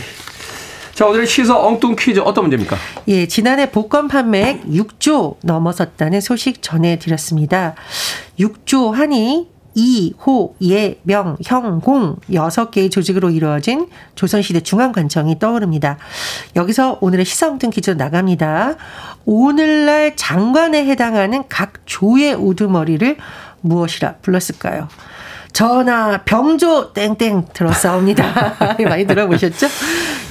자, 0.94 1.06
오늘의 1.06 1.26
시사 1.26 1.58
엉뚱 1.58 1.96
퀴즈 1.98 2.20
어떤 2.20 2.44
문제입니까? 2.44 2.76
예, 3.08 3.26
지난해 3.26 3.70
복권 3.70 4.06
판매액 4.06 4.66
6조 4.66 5.36
넘어섰다는 5.42 6.20
소식 6.20 6.62
전해드렸습니다. 6.62 7.74
6조 8.38 8.92
하니 8.92 9.48
이, 9.74 10.14
호, 10.26 10.54
예, 10.62 10.98
명, 11.02 11.36
형, 11.44 11.80
공 11.80 12.16
여섯 12.32 12.70
개의 12.70 12.90
조직으로 12.90 13.30
이루어진 13.30 13.88
조선시대 14.14 14.60
중앙관청이 14.60 15.38
떠오릅니다. 15.38 15.98
여기서 16.56 16.98
오늘의 17.00 17.24
시사엉뚱 17.24 17.70
퀴즈 17.70 17.90
나갑니다. 17.92 18.76
오늘날 19.24 20.16
장관에 20.16 20.84
해당하는 20.86 21.44
각 21.48 21.74
조의 21.86 22.34
우두머리를 22.34 23.16
무엇이라 23.60 24.16
불렀을까요? 24.22 24.88
전하 25.52 26.22
병조 26.24 26.92
땡땡 26.92 27.46
들었사옵니다. 27.52 28.76
많이 28.88 29.06
들어보셨죠? 29.06 29.66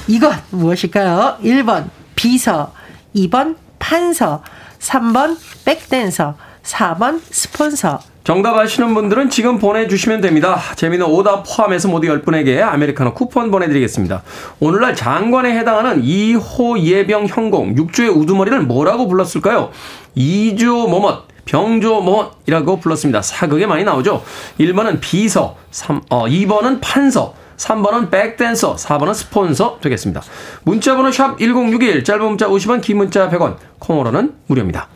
이건 0.07 0.33
무엇일까요? 0.49 1.37
1번 1.43 1.89
비서, 2.15 2.73
2번 3.15 3.55
판서, 3.77 4.43
3번 4.79 5.37
백댄서, 5.65 6.35
4번 6.63 7.21
스폰서. 7.29 7.99
정답 8.29 8.55
아시는 8.57 8.93
분들은 8.93 9.31
지금 9.31 9.57
보내주시면 9.57 10.21
됩니다. 10.21 10.61
재미는 10.75 11.07
오답 11.07 11.45
포함해서 11.47 11.87
모두 11.87 12.05
10분에게 12.09 12.61
아메리카노 12.61 13.15
쿠폰 13.15 13.49
보내드리겠습니다. 13.49 14.21
오늘날 14.59 14.95
장관에 14.95 15.57
해당하는 15.57 16.03
2호 16.03 16.79
예병 16.79 17.25
현공 17.25 17.73
6조의 17.73 18.15
우두머리를 18.15 18.61
뭐라고 18.61 19.07
불렀을까요? 19.07 19.71
2조 20.15 20.87
뭐뭇 20.91 21.23
병조 21.45 22.01
뭐뭇이라고 22.01 22.79
불렀습니다. 22.79 23.23
사극에 23.23 23.65
많이 23.65 23.83
나오죠. 23.83 24.23
1번은 24.59 24.99
비서, 25.01 25.55
3, 25.71 26.01
어, 26.11 26.27
2번은 26.27 26.81
판서, 26.81 27.33
3번은 27.57 28.11
백댄서, 28.11 28.75
4번은 28.75 29.15
스폰서 29.15 29.79
되겠습니다. 29.81 30.21
문자번호 30.65 31.11
샵 31.11 31.39
1061, 31.39 32.03
짧은 32.03 32.23
문자 32.23 32.47
50원, 32.47 32.81
긴 32.81 32.97
문자 32.97 33.27
100원, 33.27 33.55
콩으로는 33.79 34.35
무료입니다. 34.45 34.87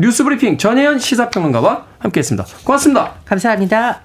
뉴스브리핑 0.00 0.58
전혜연 0.58 0.98
시사평론가와 0.98 1.84
함께했습니다. 2.00 2.46
고맙습니다. 2.64 3.12
감사합니다. 3.24 4.00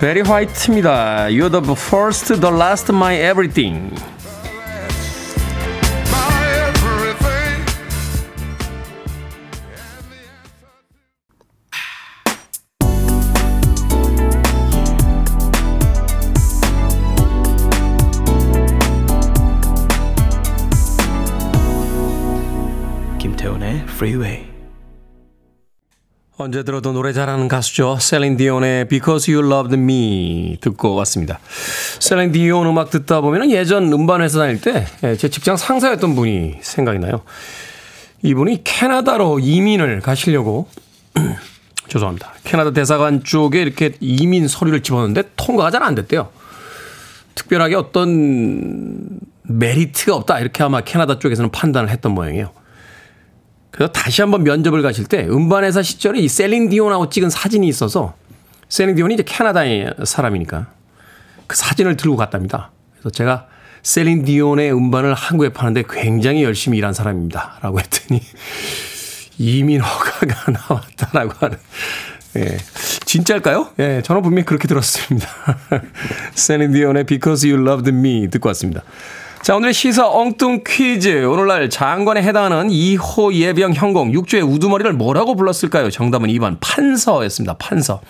베리 0.00 0.22
화이트입니다. 0.22 1.26
You're 1.26 1.50
the 1.50 1.76
first, 1.76 2.40
the 2.40 2.52
last, 2.52 2.92
my 2.92 3.14
everything. 3.14 3.94
Freeway. 24.02 24.44
언제 26.36 26.64
들어도 26.64 26.92
노래 26.92 27.12
잘하는 27.12 27.46
가수죠. 27.46 27.98
셀린 28.00 28.36
디온의 28.36 28.88
Because 28.88 29.32
You 29.32 29.46
Loved 29.48 29.76
Me 29.78 30.56
듣고 30.60 30.96
왔습니다. 30.96 31.38
셀린 32.00 32.32
디온 32.32 32.66
음악 32.66 32.90
듣다 32.90 33.20
보면 33.20 33.52
예전 33.52 33.92
음반 33.92 34.20
회사 34.22 34.40
다닐 34.40 34.60
때 34.60 34.86
제 35.16 35.28
직장 35.28 35.56
상사였던 35.56 36.16
분이 36.16 36.56
생각이 36.62 36.98
나요. 36.98 37.20
이분이 38.22 38.64
캐나다로 38.64 39.38
이민을 39.38 40.00
가시려고 40.00 40.66
죄송합니다. 41.86 42.32
캐나다 42.42 42.72
대사관 42.72 43.22
쪽에 43.22 43.62
이렇게 43.62 43.92
이민 44.00 44.48
서류를 44.48 44.82
집었는데 44.82 45.30
통과가 45.36 45.70
잘 45.70 45.84
안 45.84 45.94
됐대요. 45.94 46.30
특별하게 47.36 47.76
어떤 47.76 49.20
메리트가 49.44 50.16
없다 50.16 50.40
이렇게 50.40 50.64
아마 50.64 50.80
캐나다 50.80 51.20
쪽에서는 51.20 51.50
판단을 51.52 51.88
했던 51.88 52.10
모양이에요. 52.12 52.50
그래서 53.72 53.90
다시 53.90 54.20
한번 54.20 54.44
면접을 54.44 54.82
가실 54.82 55.06
때 55.06 55.26
음반회사 55.28 55.82
시절에 55.82 56.20
이 56.20 56.28
셀린 56.28 56.68
디온하고 56.68 57.08
찍은 57.08 57.30
사진이 57.30 57.66
있어서 57.68 58.14
셀린 58.68 58.94
디온이 58.94 59.14
이제 59.14 59.22
캐나다의 59.24 59.94
사람이니까 60.04 60.68
그 61.46 61.56
사진을 61.56 61.96
들고 61.96 62.16
갔답니다. 62.16 62.70
그래서 62.92 63.10
제가 63.10 63.48
셀린 63.82 64.24
디온의 64.24 64.72
음반을 64.72 65.14
한국에 65.14 65.48
파는데 65.52 65.84
굉장히 65.90 66.44
열심히 66.44 66.78
일한 66.78 66.92
사람입니다. 66.92 67.58
라고 67.62 67.80
했더니 67.80 68.20
이민 69.38 69.80
허가가 69.80 70.52
나왔다라고 70.52 71.32
하는. 71.40 71.58
예. 72.36 72.58
진짜일까요? 73.04 73.70
예, 73.78 74.00
저는 74.04 74.22
분명히 74.22 74.44
그렇게 74.44 74.68
들었습니다. 74.68 75.28
셀린 76.34 76.72
디온의 76.72 77.04
Because 77.04 77.50
You 77.50 77.66
Loved 77.66 77.90
Me 77.90 78.28
듣고 78.30 78.48
왔습니다. 78.50 78.82
자, 79.42 79.56
오늘의 79.56 79.74
시사 79.74 80.08
엉뚱 80.08 80.62
퀴즈. 80.64 81.24
오늘날 81.24 81.68
장관에 81.68 82.22
해당하는 82.22 82.68
2호 82.68 83.34
예병 83.34 83.74
현공 83.74 84.12
6조의 84.12 84.48
우두머리를 84.48 84.92
뭐라고 84.92 85.34
불렀을까요? 85.34 85.90
정답은 85.90 86.28
2번 86.28 86.58
판서였습니다. 86.60 87.54
판서. 87.54 88.00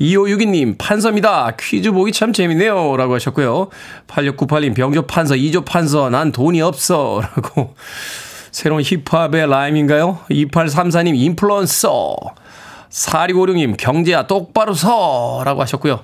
2562님, 0.00 0.76
판서입니다. 0.78 1.50
퀴즈 1.60 1.92
보기 1.92 2.12
참 2.12 2.32
재밌네요. 2.32 2.96
라고 2.96 3.12
하셨고요. 3.12 3.68
8698님, 4.06 4.74
병조 4.74 5.02
판서, 5.06 5.34
2조 5.34 5.66
판서, 5.66 6.08
난 6.08 6.32
돈이 6.32 6.62
없어. 6.62 7.20
라고. 7.36 7.74
새로운 8.50 8.82
힙합의 8.82 9.46
라임인가요? 9.46 10.20
2834님, 10.30 11.14
인플루언서. 11.14 12.16
4656님, 12.88 13.76
경제야 13.76 14.26
똑바로 14.26 14.72
서. 14.72 15.42
라고 15.44 15.60
하셨고요. 15.60 16.00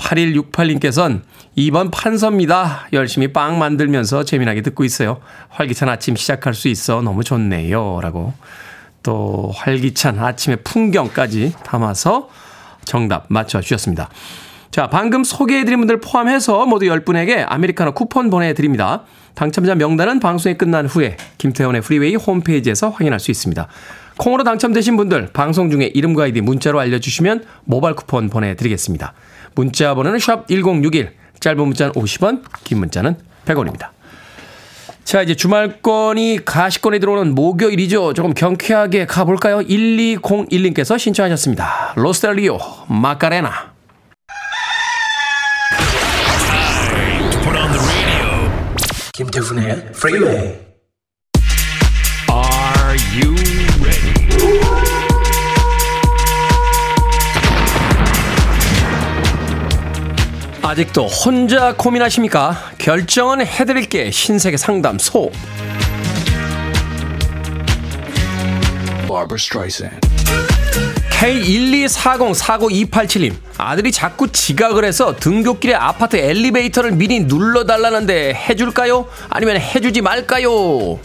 8168님께서는 0.00 1.20
2번 1.56 1.90
판서입니다. 1.92 2.88
열심히 2.92 3.32
빵 3.32 3.58
만들면서 3.58 4.24
재미나게 4.24 4.62
듣고 4.62 4.84
있어요. 4.84 5.20
활기찬 5.50 5.88
아침 5.88 6.16
시작할 6.16 6.54
수 6.54 6.68
있어 6.68 7.02
너무 7.02 7.22
좋네요. 7.24 8.00
라고 8.00 8.32
또 9.02 9.52
활기찬 9.54 10.18
아침의 10.18 10.58
풍경까지 10.64 11.54
담아서 11.64 12.28
정답 12.84 13.26
맞춰주셨습니다. 13.28 14.08
자, 14.70 14.88
방금 14.88 15.24
소개해드린 15.24 15.80
분들 15.80 16.00
포함해서 16.00 16.64
모두 16.66 16.86
10분에게 16.86 17.44
아메리카노 17.46 17.92
쿠폰 17.92 18.30
보내드립니다. 18.30 19.02
당첨자 19.34 19.74
명단은 19.74 20.20
방송이 20.20 20.56
끝난 20.56 20.86
후에 20.86 21.16
김태원의 21.38 21.82
프리웨이 21.82 22.14
홈페이지에서 22.14 22.90
확인할 22.90 23.18
수 23.20 23.30
있습니다. 23.30 23.66
콩으로 24.18 24.44
당첨되신 24.44 24.96
분들 24.96 25.30
방송 25.32 25.70
중에 25.70 25.86
이름과 25.86 26.24
아이디 26.24 26.40
문자로 26.40 26.78
알려주시면 26.78 27.44
모바일 27.64 27.96
쿠폰 27.96 28.28
보내드리겠습니다. 28.28 29.14
문자 29.54 29.94
번호는 29.94 30.18
샵 30.18 30.46
1061, 30.48 31.12
짧은 31.40 31.58
문자는 31.64 31.92
50원, 31.92 32.42
긴 32.64 32.78
문자는 32.78 33.16
100원입니다. 33.46 33.88
자, 35.04 35.22
이제 35.22 35.34
주말권이 35.34 36.40
가시권에 36.44 36.98
들어오는 37.00 37.34
목요일이죠. 37.34 38.12
조금 38.12 38.32
경쾌하게 38.32 39.06
가볼까요? 39.06 39.58
1201님께서 39.58 40.98
신청하셨습니다. 40.98 41.94
로스텔리오, 41.96 42.58
마카레나. 42.88 43.72
김태훈의 49.12 49.92
프리웨이 49.92 50.69
아직도 60.70 61.06
혼자 61.08 61.74
고민하십니까? 61.74 62.56
결정은 62.78 63.44
해드릴게 63.44 64.12
신세계 64.12 64.56
상담소. 64.56 65.32
K124049287님 71.18 73.34
아들이 73.58 73.90
자꾸 73.90 74.30
지각을 74.30 74.84
해서 74.84 75.16
등굣길에 75.16 75.74
아파트 75.74 76.14
엘리베이터를 76.14 76.92
미리 76.92 77.18
눌러달라는데 77.18 78.34
해줄까요? 78.34 79.08
아니면 79.28 79.60
해주지 79.60 80.02
말까요? 80.02 81.00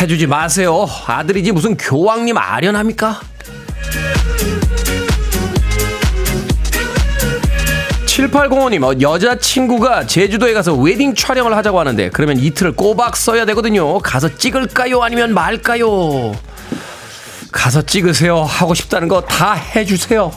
해주지 0.00 0.26
마세요. 0.26 0.88
아들이지 1.06 1.52
무슨 1.52 1.76
교황님 1.76 2.36
아련합니까? 2.36 3.20
7805님, 8.28 8.84
어, 8.84 9.00
여자친구가 9.00 10.06
제주도에 10.06 10.52
가서 10.52 10.74
웨딩 10.74 11.14
촬영을 11.16 11.56
하자고 11.56 11.80
하는데, 11.80 12.08
그러면 12.10 12.38
이틀을 12.38 12.72
꼬박 12.72 13.16
써야 13.16 13.44
되거든요. 13.46 13.98
가서 13.98 14.36
찍을까요? 14.36 15.02
아니면 15.02 15.34
말까요? 15.34 16.32
가서 17.50 17.82
찍으세요. 17.82 18.42
하고 18.44 18.74
싶다는 18.74 19.08
거 19.08 19.20
다 19.22 19.52
해주세요. 19.54 20.30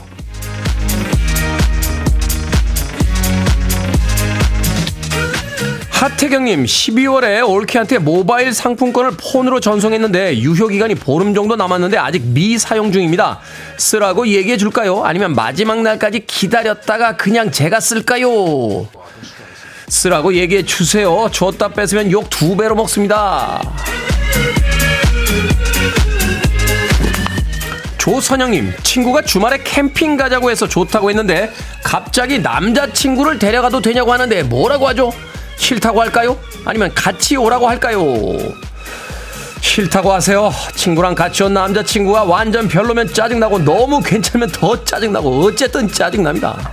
하태경님, 6.06 6.66
12월에 6.66 7.50
올케한테 7.50 7.98
모바일 7.98 8.54
상품권을 8.54 9.14
폰으로 9.18 9.60
전송했는데 9.60 10.38
유효기간이 10.38 10.94
보름 10.94 11.34
정도 11.34 11.56
남았는데 11.56 11.98
아직 11.98 12.22
미사용 12.28 12.92
중입니다. 12.92 13.40
쓰라고 13.78 14.28
얘기해 14.28 14.58
줄까요? 14.58 15.04
아니면 15.04 15.34
마지막 15.34 15.82
날까지 15.82 16.28
기다렸다가 16.28 17.18
그냥 17.18 17.50
제가 17.50 17.80
쓸까요? 17.80 18.88
쓰라고 19.88 20.36
얘기해 20.36 20.64
주세요. 20.64 21.28
줬다 21.32 21.70
뺏으면 21.70 22.12
욕 22.12 22.30
두 22.30 22.56
배로 22.56 22.76
먹습니다. 22.76 23.64
조선영님, 27.98 28.72
친구가 28.84 29.24
주말에 29.24 29.58
캠핑 29.64 30.18
가자고 30.18 30.52
해서 30.52 30.68
좋다고 30.68 31.10
했는데 31.10 31.52
갑자기 31.82 32.38
남자친구를 32.38 33.40
데려가도 33.40 33.82
되냐고 33.82 34.14
하는데 34.14 34.44
뭐라고 34.44 34.88
하죠? 34.90 35.12
싫다고 35.58 36.02
할까요? 36.02 36.38
아니면 36.66 36.92
같이 36.94 37.36
오라고 37.36 37.68
할까요? 37.68 38.00
싫다고 39.62 40.14
하세요. 40.14 40.52
친구랑 40.76 41.16
같이 41.16 41.44
온 41.44 41.54
남자친구가 41.54 42.24
완전 42.26 42.68
별로면 42.68 43.14
짜증나고 43.14 43.60
너무 43.60 44.00
괜찮으면 44.02 44.50
더 44.52 44.84
짜증나고 44.84 45.44
어쨌든 45.44 45.88
짜증납니다. 45.92 46.72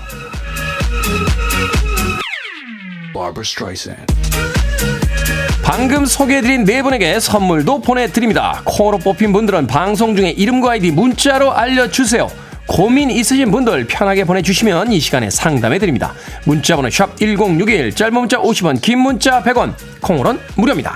방금 5.62 6.04
소개해드린 6.04 6.64
네 6.64 6.82
분에게 6.82 7.18
선물도 7.18 7.80
보내드립니다. 7.80 8.60
콩으로 8.64 8.98
뽑힌 8.98 9.32
분들은 9.32 9.68
방송 9.68 10.14
중에 10.14 10.30
이름과 10.30 10.72
아이디 10.72 10.90
문자로 10.90 11.52
알려주세요. 11.52 12.28
고민 12.72 13.10
있으신 13.10 13.50
분들 13.50 13.86
편하게 13.86 14.24
보내주시면 14.24 14.92
이 14.92 14.98
시간에 14.98 15.28
상담해드립니다. 15.28 16.14
문자번호 16.46 16.88
샵 16.88 17.14
1061, 17.18 17.94
짧은 17.94 18.14
문자 18.14 18.38
50원, 18.38 18.80
긴 18.80 19.00
문자 19.00 19.42
100원, 19.42 19.74
콩으로는 20.00 20.40
무료입니다. 20.56 20.94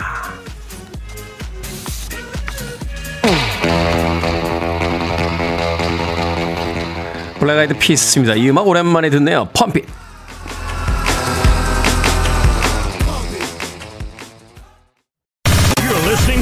블랙 7.39 7.59
아이드 7.59 7.75
피스입니다. 7.75 8.35
이 8.37 8.49
음악 8.49 8.67
오랜만에 8.67 9.11
듣네요. 9.11 9.47
펌핏. 9.53 10.06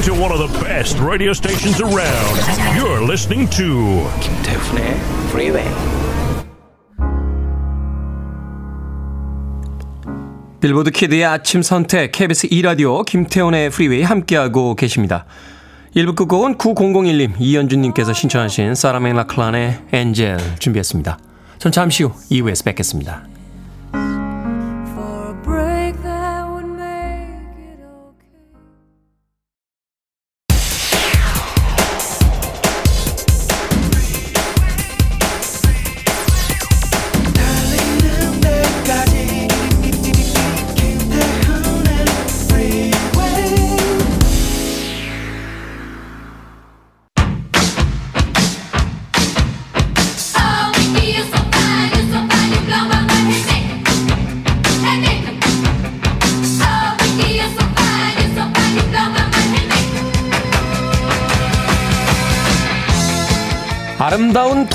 To 0.05 0.13
one 0.13 0.31
of 0.31 0.37
the 0.37 0.59
best 0.63 0.99
radio 0.99 1.33
stations 1.33 1.81
around. 1.81 2.37
You're 2.77 3.01
listening 3.01 3.49
to 3.57 4.07
김태훈의 4.21 4.99
Freeway. 5.29 5.67
빌보드 10.61 10.91
kid의 10.91 11.25
아침 11.25 11.63
선택 11.63 12.11
KBS 12.11 12.49
2 12.51 12.61
라디오 12.61 13.01
김태훈의 13.01 13.71
프리웨이 13.71 14.03
함께하고 14.03 14.75
계십니다. 14.75 15.25
1부 15.95 16.15
끝곡은 16.15 16.59
9001님 16.59 17.33
이현준님께서 17.39 18.13
신청하신 18.13 18.75
사라 18.75 19.15
맥라클란의 19.15 19.85
Angel 19.91 20.37
준비했습니다. 20.59 21.17
전 21.57 21.71
잠시 21.71 22.03
후 22.03 22.11
2부에서 22.29 22.63
뵙겠습니다. 22.65 23.23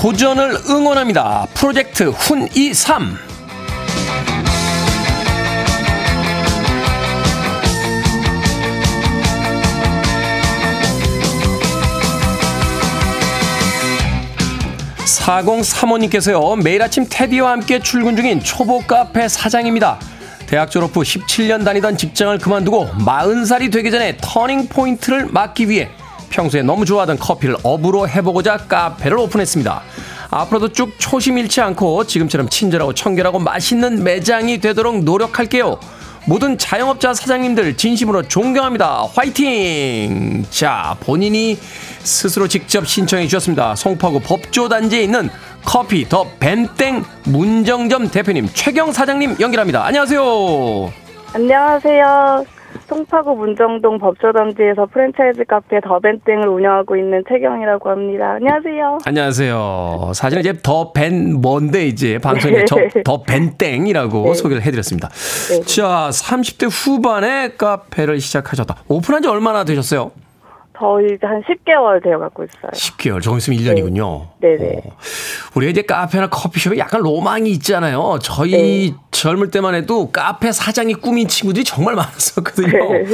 도전을 0.00 0.56
응원합니다. 0.66 1.46
프로젝트 1.52 2.04
훈이 2.04 2.72
3. 2.72 3.18
(4035님께서요) 15.04 16.62
매일 16.62 16.80
아침 16.80 17.04
테디와 17.06 17.50
함께 17.50 17.78
출근 17.78 18.16
중인 18.16 18.40
초보 18.40 18.80
카페 18.80 19.28
사장입니다 19.28 20.00
대학 20.46 20.70
졸업 20.70 20.96
후 20.96 21.02
17년 21.02 21.62
다니던 21.62 21.98
직장을 21.98 22.38
그만두고 22.38 22.88
40살이 23.00 23.70
되기 23.70 23.90
전에 23.90 24.16
터닝 24.18 24.68
포인트를 24.68 25.26
맞기 25.26 25.68
위해 25.68 25.90
평소에 26.30 26.62
너무 26.62 26.84
좋아하던 26.84 27.18
커피를 27.18 27.56
업으로 27.62 28.08
해보고자 28.08 28.56
카페를 28.68 29.18
오픈했습니다. 29.18 29.82
앞으로도 30.30 30.72
쭉 30.72 30.94
초심 30.98 31.38
잃지 31.38 31.60
않고 31.60 32.06
지금처럼 32.06 32.48
친절하고 32.48 32.94
청결하고 32.94 33.40
맛있는 33.40 34.02
매장이 34.04 34.58
되도록 34.58 35.02
노력할게요. 35.02 35.78
모든 36.26 36.56
자영업자 36.56 37.14
사장님들 37.14 37.76
진심으로 37.76 38.22
존경합니다. 38.28 39.06
화이팅! 39.14 40.44
자, 40.50 40.96
본인이 41.00 41.58
스스로 42.02 42.46
직접 42.46 42.86
신청해 42.86 43.26
주셨습니다. 43.26 43.74
송파구 43.74 44.20
법조단지에 44.20 45.02
있는 45.02 45.30
커피 45.64 46.08
더 46.08 46.26
벤땡 46.38 47.04
문정점 47.24 48.10
대표님 48.10 48.48
최경 48.52 48.92
사장님 48.92 49.36
연결합니다. 49.40 49.84
안녕하세요. 49.84 50.92
안녕하세요. 51.32 52.59
송파구 52.90 53.36
문정동 53.36 54.00
법조단지에서 54.00 54.86
프랜차이즈 54.86 55.44
카페 55.44 55.80
더벤땡을 55.80 56.48
운영하고 56.48 56.96
있는 56.96 57.22
최경이라고 57.28 57.88
합니다. 57.88 58.32
안녕하세요. 58.32 58.98
안녕하세요. 59.04 60.10
사실은 60.12 60.40
이제 60.40 60.54
더벤 60.60 61.40
뭔데 61.40 61.86
이제 61.86 62.18
방송에 62.18 62.64
네. 62.64 63.02
더 63.04 63.22
벤땡이라고 63.22 64.24
네. 64.24 64.34
소개를 64.34 64.62
해드렸습니다. 64.62 65.08
네. 65.08 65.60
자, 65.60 66.10
30대 66.10 66.68
후반에 66.68 67.52
카페를 67.56 68.18
시작하셨다. 68.18 68.74
오픈한 68.88 69.22
지 69.22 69.28
얼마나 69.28 69.62
되셨어요? 69.62 70.10
저희 70.80 71.14
이제 71.14 71.26
한 71.26 71.42
10개월 71.42 72.02
되어 72.02 72.18
갖고 72.18 72.42
있어요. 72.42 72.70
10개월, 72.72 73.20
조금 73.20 73.36
있으면 73.36 73.58
1년이군요. 73.58 74.28
네네. 74.40 74.82
우리가 75.54 75.70
이제 75.70 75.82
카페나 75.82 76.28
커피숍에 76.30 76.78
약간 76.78 77.02
로망이 77.02 77.50
있잖아요. 77.52 78.18
저희 78.22 78.90
네. 78.90 78.96
젊을 79.10 79.50
때만 79.50 79.74
해도 79.74 80.10
카페 80.10 80.50
사장이 80.52 80.94
꿈인 80.94 81.28
친구들이 81.28 81.64
정말 81.64 81.94
많았었거든요. 81.96 82.70
네. 82.92 83.04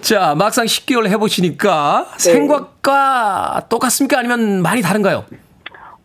자, 0.00 0.36
막상 0.36 0.64
10개월 0.64 1.08
해보시니까 1.08 2.06
생각과 2.16 3.66
똑같습니까? 3.68 4.20
아니면 4.20 4.62
많이 4.62 4.80
다른가요? 4.80 5.24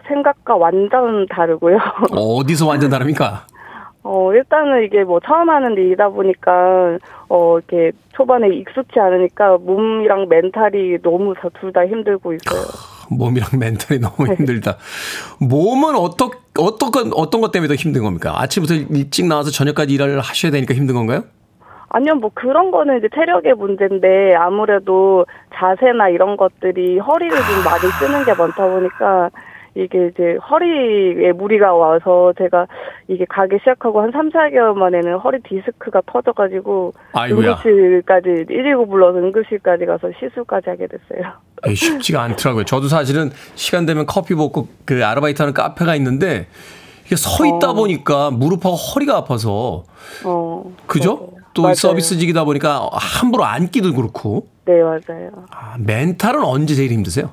생각과 0.07 0.55
완전 0.55 1.27
다르고요. 1.29 1.77
어디서 2.11 2.65
완전 2.67 2.89
다릅니까? 2.89 3.45
어, 4.03 4.33
일단은 4.33 4.83
이게 4.83 5.03
뭐 5.03 5.19
처음 5.25 5.49
하는 5.49 5.73
일이다 5.73 6.09
보니까, 6.09 6.97
어, 7.29 7.57
이렇게 7.57 7.91
초반에 8.13 8.49
익숙치 8.49 8.99
않으니까 8.99 9.57
몸이랑 9.59 10.27
mental이 10.29 10.97
너무 11.01 11.33
둘 11.59 11.71
다 11.71 11.85
힘들고 11.87 12.33
있어요. 12.33 12.61
몸이랑 13.09 13.49
mental이 13.59 13.99
너무 13.99 14.27
네. 14.27 14.35
힘들다. 14.35 14.77
몸은 15.39 15.95
어떤 15.95 16.29
어떤 16.59 16.91
건 16.91 17.11
어떤 17.15 17.41
것 17.41 17.51
때문에 17.51 17.67
더 17.69 17.75
힘든 17.75 18.03
겁니까? 18.03 18.33
아침부터 18.41 18.73
일찍 18.75 19.25
나와서 19.27 19.49
저녁까지 19.51 19.93
일을 19.93 20.19
하셔야 20.19 20.51
되니까 20.51 20.73
힘든 20.73 20.95
건가요? 20.95 21.23
아니요, 21.89 22.15
뭐 22.15 22.31
그런 22.33 22.71
거는 22.71 22.97
이제 22.97 23.07
체력의 23.13 23.53
문제인데 23.53 24.35
아무래도 24.35 25.25
자세나 25.53 26.09
이런 26.09 26.37
것들이 26.37 26.97
허리를 26.99 27.35
좀 27.35 27.63
많이 27.63 27.87
쓰는 27.99 28.25
게 28.25 28.33
많다 28.33 28.67
보니까 28.67 29.29
이게 29.75 30.07
이제 30.07 30.37
허리에 30.49 31.31
무리가 31.31 31.73
와서 31.73 32.31
제가 32.37 32.67
이게 33.07 33.25
가기 33.27 33.57
시작하고 33.59 34.01
한 34.01 34.11
3, 34.11 34.29
4개월 34.29 34.73
만에는 34.73 35.17
허리 35.17 35.39
디스크가 35.41 36.01
터져가지고 36.05 36.93
아이고야. 37.13 37.51
응급실까지 37.51 38.45
119 38.47 38.87
불러서 38.87 39.17
응급실까지 39.19 39.85
가서 39.85 40.09
시술까지 40.19 40.69
하게 40.69 40.87
됐어요. 40.87 41.33
에이, 41.65 41.75
쉽지가 41.75 42.21
않더라고요. 42.21 42.65
저도 42.65 42.87
사실은 42.87 43.31
시간 43.55 43.85
되면 43.85 44.05
커피 44.05 44.35
먹고 44.35 44.67
그 44.85 45.03
아르바이트 45.03 45.41
하는 45.41 45.53
카페가 45.53 45.95
있는데 45.95 46.47
이게 47.05 47.15
서 47.15 47.45
있다 47.45 47.73
보니까 47.73 48.31
무릎하고 48.31 48.75
허리가 48.75 49.17
아파서 49.17 49.83
어. 50.23 50.73
그죠? 50.85 51.15
맞아요. 51.15 51.43
또. 51.53 51.73
서비스직이다 51.73 52.45
보니까 52.45 52.89
함부로 52.93 53.45
앉기도 53.45 53.93
그렇고 53.93 54.47
네, 54.65 54.81
맞아요. 54.81 55.29
아, 55.51 55.75
멘탈은 55.79 56.43
언제 56.43 56.73
제일 56.73 56.91
힘드세요? 56.91 57.31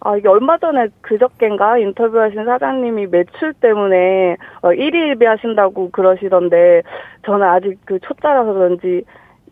아, 0.00 0.16
이게 0.16 0.28
얼마 0.28 0.56
전에 0.58 0.88
그저께인가 1.00 1.78
인터뷰하신 1.78 2.44
사장님이 2.44 3.06
매출 3.08 3.52
때문에 3.54 4.36
어, 4.62 4.68
1일 4.68 5.18
비 5.18 5.26
하신다고 5.26 5.90
그러시던데 5.90 6.82
저는 7.26 7.46
아직 7.46 7.78
그 7.84 7.98
초짜라서 8.00 8.52
그런지 8.52 9.02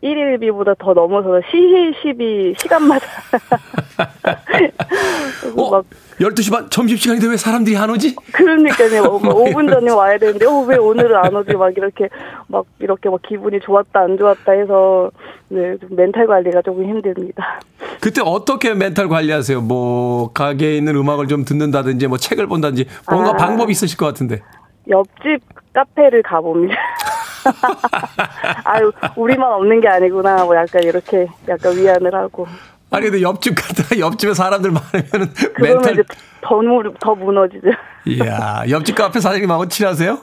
1일 0.03 0.39
비보다 0.39 0.75
더 0.75 0.93
넘어서 0.93 1.41
시일 1.49 1.93
시비 2.01 2.53
시간마다 2.59 3.05
어? 5.57 5.71
막 5.71 5.85
12시 6.19 6.51
반 6.51 6.69
점심시간인데 6.69 7.27
왜 7.27 7.37
사람들이 7.37 7.75
안 7.77 7.89
오지? 7.89 8.15
그러니까요. 8.31 9.03
뭐 9.03 9.19
5분 9.45 9.71
전에 9.71 9.91
와야 9.91 10.17
되는데 10.17 10.45
어, 10.45 10.59
왜 10.61 10.77
오늘은 10.77 11.15
안 11.15 11.35
오지? 11.35 11.55
막 11.55 11.75
이렇게 11.75 12.09
막 12.47 12.65
이렇게 12.79 13.09
막 13.09 13.21
기분이 13.21 13.59
좋았다 13.59 13.99
안 14.01 14.17
좋았다 14.17 14.51
해서 14.53 15.11
네, 15.49 15.77
좀 15.77 15.89
멘탈 15.95 16.27
관리가 16.27 16.61
조금 16.61 16.83
힘듭니다. 16.85 17.59
그때 18.07 18.21
어떻게 18.23 18.73
멘탈 18.73 19.09
관리하세요? 19.09 19.59
뭐 19.59 20.31
가게에 20.31 20.77
있는 20.77 20.95
음악을 20.95 21.27
좀 21.27 21.43
듣는다든지 21.43 22.07
뭐 22.07 22.17
책을 22.17 22.47
본다든지 22.47 22.85
뭔가 23.11 23.31
아. 23.31 23.33
방법이 23.33 23.73
있으실 23.73 23.97
것 23.97 24.05
같은데. 24.05 24.41
옆집 24.89 25.41
카페를 25.73 26.23
가봅니다. 26.23 26.73
아유, 28.63 28.93
우리만 29.17 29.51
없는 29.51 29.81
게 29.81 29.89
아니구나. 29.89 30.45
뭐 30.45 30.55
약간 30.55 30.83
이렇게 30.83 31.27
약간 31.49 31.75
위안을 31.75 32.15
하고. 32.15 32.47
아니 32.91 33.09
근데 33.09 33.21
옆집 33.21 33.55
갔다가 33.55 33.99
옆집에 33.99 34.33
사람들 34.33 34.71
많으면 34.71 35.33
그러면 35.53 35.81
멘탈 35.83 36.05
더, 36.39 36.61
무, 36.61 36.81
더 37.01 37.13
무너지죠. 37.13 37.71
이야 38.05 38.63
옆집 38.69 38.95
카페 38.95 39.19
사장님하고 39.19 39.67
친하세요? 39.67 40.17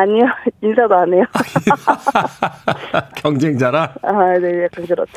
아니요, 0.00 0.26
인사도 0.62 0.94
안 0.94 1.12
해요. 1.12 1.24
경쟁자라. 3.16 3.94
아, 4.02 4.38
네, 4.38 4.64
약간 4.64 4.86
그렇죠. 4.86 5.12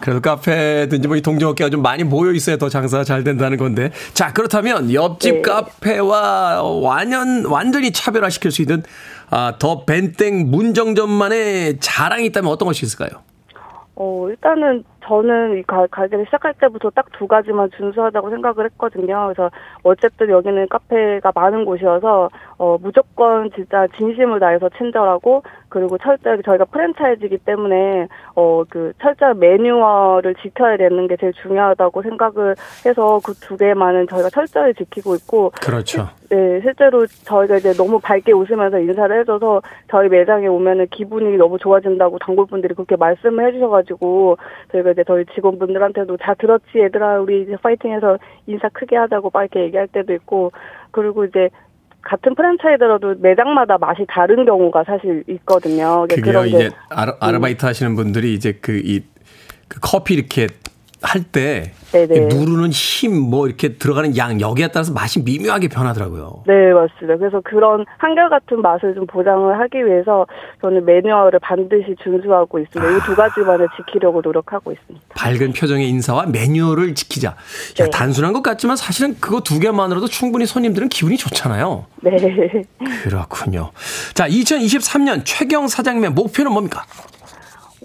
그래도 0.00 0.20
카페든지 0.20 1.08
뭐 1.08 1.16
이 1.16 1.22
동종업계가 1.22 1.70
좀 1.70 1.82
많이 1.82 2.02
모여 2.04 2.32
있어야 2.32 2.56
더 2.56 2.68
장사가 2.68 3.04
잘 3.04 3.22
된다는 3.24 3.56
건데. 3.56 3.90
자 4.14 4.32
그렇다면 4.32 4.92
옆집 4.92 5.34
네. 5.36 5.42
카페와 5.42 6.62
완연 6.62 7.44
완전히 7.46 7.92
차별화시킬 7.92 8.50
수 8.50 8.62
있는 8.62 8.82
아, 9.30 9.54
더 9.58 9.84
벤땡 9.84 10.50
문정점만의 10.50 11.78
자랑이 11.80 12.26
있다면 12.26 12.50
어떤 12.50 12.66
것이 12.66 12.84
있을까요? 12.84 13.22
어, 13.96 14.26
일단은 14.28 14.82
저는 15.06 15.58
이 15.58 15.62
가, 15.62 15.86
가게를 15.86 16.24
시작할 16.26 16.54
때부터 16.60 16.90
딱 16.90 17.04
두 17.14 17.28
가지만 17.28 17.70
준수하다고 17.76 18.30
생각을 18.30 18.64
했거든요. 18.66 19.26
그래서 19.32 19.48
어쨌든 19.84 20.30
여기는 20.30 20.66
카페가 20.68 21.30
많은 21.34 21.64
곳이어서 21.64 22.28
어, 22.58 22.76
무조건 22.82 23.50
진짜 23.52 23.86
진심을 23.96 24.40
다해서 24.40 24.68
친절하고 24.70 25.42
그리고 25.68 25.96
철저하게 25.98 26.42
저희가 26.42 26.64
프랜차이즈이기 26.66 27.38
때문에 27.38 28.08
어, 28.34 28.64
그 28.68 28.92
철저한 29.00 29.38
매뉴얼을 29.38 30.34
지켜야 30.36 30.76
되는 30.76 31.06
게 31.06 31.16
제일 31.16 31.32
중요하다고 31.34 32.02
생각을 32.02 32.56
해서 32.86 33.20
그 33.24 33.34
두 33.44 33.56
개만은 33.58 34.06
저희가 34.08 34.30
철저히 34.30 34.72
지키고 34.74 35.14
있고 35.16 35.50
그렇죠. 35.60 36.08
네, 36.30 36.60
실제로 36.62 37.06
저희가 37.06 37.56
이제 37.58 37.72
너무 37.74 38.00
밝게 38.00 38.32
웃으면서 38.32 38.78
인사를 38.80 39.20
해줘서 39.20 39.60
저희 39.90 40.08
매장에 40.08 40.46
오면은 40.46 40.86
기분이 40.90 41.36
너무 41.36 41.58
좋아진다고 41.58 42.18
단골분들이 42.20 42.74
그렇게 42.74 42.96
말씀을 42.96 43.46
해주셔가지고 43.48 44.38
저희가 44.72 44.93
이제 44.94 45.04
저희 45.06 45.24
직원분들한테도 45.34 46.16
다 46.16 46.34
들었지. 46.34 46.78
얘들아 46.78 47.20
우리 47.20 47.42
이제 47.42 47.56
파이팅해서 47.60 48.18
인사 48.46 48.68
크게 48.70 48.96
하자고 48.96 49.30
막 49.32 49.42
이렇게 49.42 49.60
얘기할 49.64 49.88
때도 49.88 50.14
있고. 50.14 50.52
그리고 50.92 51.24
이제 51.24 51.50
같은 52.02 52.34
프랜차이즈라도 52.34 53.16
매장마다 53.18 53.78
맛이 53.78 54.04
다른 54.08 54.44
경우가 54.44 54.84
사실 54.84 55.24
있거든요. 55.26 56.06
그게요. 56.08 56.24
그런 56.24 56.44
게- 56.44 56.48
이제 56.50 56.70
아르, 56.90 57.12
아르 57.20 57.40
바이트 57.40 57.64
하시는 57.66 57.94
분들이 57.96 58.34
이제 58.34 58.52
그이 58.52 59.02
그 59.68 59.80
커피 59.82 60.14
이렇게 60.14 60.46
할 61.04 61.22
때. 61.22 61.72
누르는 61.94 62.70
힘 62.70 63.14
뭐 63.14 63.46
이렇게 63.46 63.74
들어가는 63.76 64.16
양 64.16 64.40
여기에 64.40 64.68
따라서 64.68 64.92
맛이 64.92 65.22
미묘하게 65.22 65.68
변하더라고요. 65.68 66.42
네, 66.46 66.72
맞습니다. 66.72 67.16
그래서 67.18 67.40
그런 67.44 67.84
한결같은 67.98 68.60
맛을 68.60 68.94
좀 68.94 69.06
보장을 69.06 69.58
하기 69.60 69.86
위해서 69.86 70.26
저는 70.60 70.84
매뉴얼을 70.84 71.38
반드시 71.40 71.94
준수하고 72.02 72.58
있습니다. 72.58 72.96
이두 72.96 73.14
가지만을 73.14 73.68
지키려고 73.76 74.20
노력하고 74.22 74.72
있습니다. 74.72 75.06
밝은 75.14 75.52
표정의 75.52 75.88
인사와 75.88 76.26
매뉴얼을 76.26 76.94
지키자. 76.94 77.28
야, 77.28 77.36
네. 77.84 77.90
단순한 77.90 78.32
것 78.32 78.42
같지만 78.42 78.76
사실은 78.76 79.14
그거 79.20 79.40
두 79.40 79.60
개만으로도 79.60 80.08
충분히 80.08 80.44
손님들은 80.46 80.88
기분이 80.88 81.16
좋잖아요. 81.16 81.86
네. 82.02 82.16
그렇군요. 83.04 83.70
자, 84.14 84.28
2023년 84.28 85.22
최경 85.24 85.68
사장님의 85.68 86.10
목표는 86.10 86.52
뭡니까? 86.52 86.84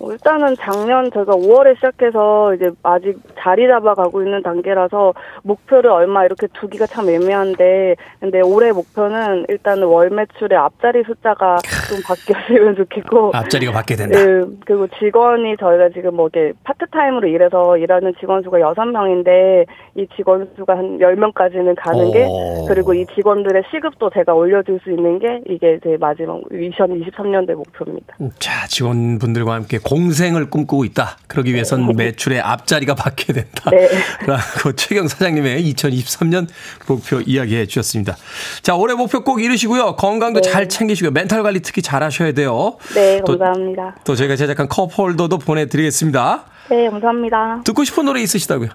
어, 0.02 0.12
일단은 0.12 0.56
작년 0.60 1.12
저희가 1.12 1.34
5월에 1.34 1.76
시작해서 1.76 2.54
이제 2.56 2.72
아직 2.84 3.18
자리 3.38 3.68
잡아가고 3.68 4.24
있는 4.24 4.42
단계라서 4.42 5.14
목표를 5.44 5.90
얼마 5.92 6.26
이렇게 6.26 6.48
두기가 6.54 6.86
참 6.86 7.10
애매한데 7.10 7.96
근데 8.20 8.42
올해 8.42 8.72
목표는 8.72 9.46
일단은 9.50 9.88
월 9.88 10.10
매출의 10.10 10.58
앞자리 10.58 11.04
숫자가 11.04 11.58
좀 11.90 12.00
바뀌었으면 12.04 12.76
좋겠고 12.76 13.32
앞자리가 13.36 13.72
받게 13.72 13.96
된다. 13.96 14.18
네, 14.20 14.42
그리고 14.66 14.88
직원이 15.00 15.56
저희가 15.58 15.90
지금 15.90 16.16
뭐 16.16 16.30
이렇게 16.34 16.54
파트타임으로 16.64 17.28
일해서 17.28 17.78
일하는 17.78 18.14
직원 18.20 18.42
수가 18.44 18.60
6명인데 18.60 19.66
이 19.96 20.08
직원 20.16 20.50
수가 20.56 20.78
한 20.78 20.98
10명까지는 21.00 21.76
가는 21.78 22.12
게 22.12 22.26
오. 22.26 22.66
그리고 22.68 22.94
이 22.94 23.06
직원들의 23.16 23.64
시급도 23.72 24.10
제가 24.12 24.34
올려줄 24.34 24.80
수 24.84 24.92
있는 24.92 25.20
게 25.20 25.42
이게 25.48 25.80
제 25.84 25.98
마지막 26.00 26.42
2023년도의 26.50 27.56
목표입니다. 27.56 28.16
자, 28.40 28.68
직원분들과 28.68 29.54
함께 29.54 29.78
공생을 29.90 30.52
꿈꾸고 30.52 30.86
있다. 30.86 31.18
그러기 31.28 31.52
위해선 31.54 31.96
매출의 31.96 32.40
앞자리가 32.42 32.94
받게 32.94 33.34
된다. 33.34 33.72
네. 33.72 33.90
라고 34.28 34.74
최경 34.78 35.08
사장님의 35.08 35.64
2023년 35.74 36.48
목표 36.88 37.20
이야기해 37.22 37.66
주셨습니다. 37.66 38.16
자, 38.62 38.76
올해 38.76 38.94
목표 38.94 39.24
꼭 39.24 39.42
이루시고요. 39.42 39.96
건강도 39.96 40.42
잘 40.42 40.70
챙기시고요. 40.70 41.10
멘탈 41.12 41.42
관리 41.42 41.62
특히 41.62 41.82
잘 41.82 42.04
하셔야 42.04 42.34
돼요. 42.34 42.78
네, 42.94 43.20
또- 43.26 43.38
감사합니다. 43.40 43.96
또 44.04 44.14
저희가 44.14 44.36
제작한 44.36 44.68
cup 44.68 44.87
holder도 44.87 45.40
보내드리겠습니다. 45.40 46.44
네, 46.70 46.88
감사합니다. 46.92 47.62
듣고 47.66 47.84
싶은 47.84 48.06
노래 48.06 48.22
있으시다고요? 48.22 48.70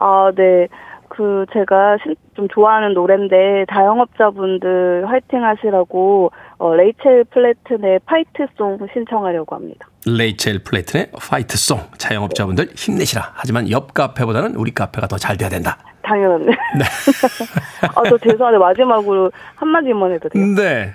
아, 0.00 0.32
네. 0.34 0.66
그 1.08 1.44
제가 1.52 1.96
신- 2.02 2.16
좀 2.34 2.48
좋아하는 2.52 2.94
노래인데 2.94 3.66
자영업자분들 3.72 5.04
화이팅 5.08 5.44
하시라고 5.44 6.32
어, 6.60 6.74
레이첼 6.74 7.24
플래튼의 7.24 8.00
Fight 8.04 8.50
Song 8.50 8.86
신청하려고 8.92 9.56
합니다. 9.56 9.88
레이첼 10.06 10.58
플레이튼의 10.58 11.10
파이트송. 11.18 11.80
자영업자분들 11.96 12.68
힘내시라. 12.76 13.32
하지만 13.34 13.70
옆 13.70 13.94
카페보다는 13.94 14.56
우리 14.56 14.72
카페가 14.74 15.06
더 15.08 15.16
잘 15.16 15.38
돼야 15.38 15.48
된다. 15.48 15.78
당연한데. 16.02 16.52
아, 17.96 18.02
저 18.08 18.18
죄송한데 18.18 18.58
마지막으로 18.58 19.32
한마디만 19.56 20.12
해도 20.12 20.28
돼요? 20.28 20.44
네. 20.54 20.92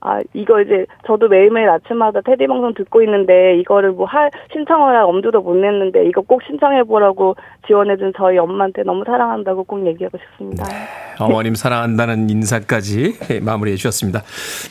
아, 0.00 0.20
이거 0.32 0.60
이제 0.60 0.86
저도 1.06 1.28
매일매일 1.28 1.68
아침마다 1.70 2.20
테디 2.20 2.46
방송 2.46 2.72
듣고 2.74 3.02
있는데 3.02 3.56
이거를 3.58 3.90
뭐 3.92 4.06
할 4.06 4.30
신청을 4.52 4.94
할 4.94 5.02
엄두도 5.02 5.40
못 5.42 5.54
냈는데 5.56 6.06
이거 6.08 6.20
꼭 6.22 6.40
신청해 6.46 6.84
보라고 6.84 7.36
지원해 7.66 7.96
준 7.96 8.12
저희 8.16 8.38
엄마한테 8.38 8.82
너무 8.84 9.04
사랑한다고 9.04 9.64
꼭 9.64 9.86
얘기하고 9.86 10.16
싶습니다. 10.18 10.64
어머님 11.20 11.54
사랑한다는 11.54 12.30
인사까지 12.30 13.18
예, 13.30 13.40
마무리해 13.40 13.76
주셨습니다. 13.76 14.22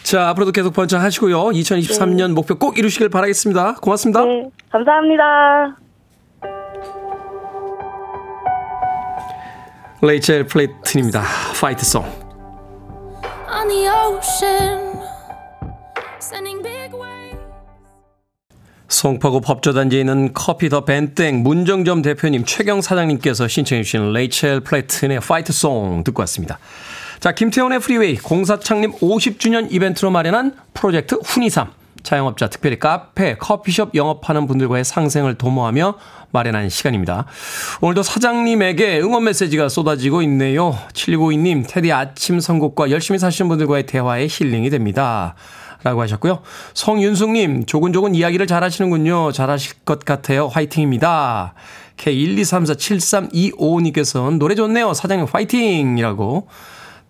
자, 0.03 0.29
앞으로도 0.29 0.51
계속 0.53 0.73
번창하시고요. 0.73 1.37
2023년 1.37 2.33
목표 2.33 2.55
꼭 2.55 2.77
이루시길 2.79 3.09
바라겠습니다. 3.09 3.75
고맙습니다. 3.81 4.23
네, 4.23 4.49
감사합니다. 4.71 5.75
레이첼 10.01 10.45
플래튼입니다. 10.45 11.21
Fight 11.59 11.81
Song. 11.81 12.03
송파구 18.89 19.41
법조단지에 19.41 19.99
있는 19.99 20.33
커피 20.33 20.69
더 20.69 20.85
벤땡 20.85 21.43
문정점 21.43 22.01
대표님 22.01 22.45
최경 22.45 22.81
사장님께서 22.81 23.47
신청해 23.47 23.83
주신 23.83 24.13
레이첼 24.13 24.61
플래튼의 24.61 25.19
Fight 25.19 25.66
Song 25.66 26.03
듣고 26.03 26.21
왔습니다. 26.21 26.57
자, 27.19 27.33
김태훈의 27.33 27.79
프리웨이 27.79 28.15
공사 28.17 28.59
창립 28.59 28.91
50주년 28.99 29.71
이벤트로 29.71 30.11
마련한 30.11 30.55
프로젝트 30.73 31.15
훈이삼. 31.15 31.71
자영업자, 32.03 32.47
특별히 32.47 32.79
카페, 32.79 33.35
커피숍 33.35 33.93
영업하는 33.93 34.47
분들과의 34.47 34.85
상생을 34.85 35.35
도모하며 35.35 35.95
마련한 36.31 36.69
시간입니다. 36.69 37.25
오늘도 37.81 38.03
사장님에게 38.03 38.99
응원 39.01 39.25
메시지가 39.25 39.67
쏟아지고 39.67 40.21
있네요. 40.21 40.77
7992님, 40.93 41.65
테디 41.67 41.91
아침 41.91 42.39
선곡과 42.39 42.91
열심히 42.91 43.19
사시는 43.19 43.49
분들과의 43.49 43.85
대화에 43.87 44.27
힐링이 44.29 44.69
됩니다. 44.69 45.35
라고 45.87 46.01
하셨고요. 46.01 46.39
성윤숙님, 46.73 47.65
조근조근 47.65 48.13
이야기를 48.13 48.45
잘 48.45 48.61
하시는군요. 48.61 49.31
잘 49.31 49.49
하실 49.49 49.73
것 49.85 50.03
같아요. 50.03 50.47
화이팅입니다. 50.47 51.53
K123473255님께서는 51.95 54.37
노래 54.37 54.55
좋네요. 54.55 54.93
사장님 54.93 55.27
화이팅! 55.31 55.97
이라고 55.97 56.49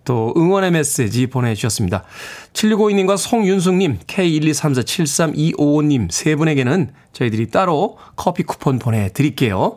또 0.07 0.33
응원의 0.37 0.71
메시지 0.71 1.27
보내주셨습니다. 1.27 2.05
7652님과 2.53 3.17
송윤숙님, 3.17 3.99
K123473255님 4.07 6.09
세 6.09 6.37
분에게는 6.37 6.91
저희들이 7.11 7.51
따로 7.51 7.97
커피 8.15 8.43
쿠폰 8.43 8.79
보내드릴게요. 8.79 9.75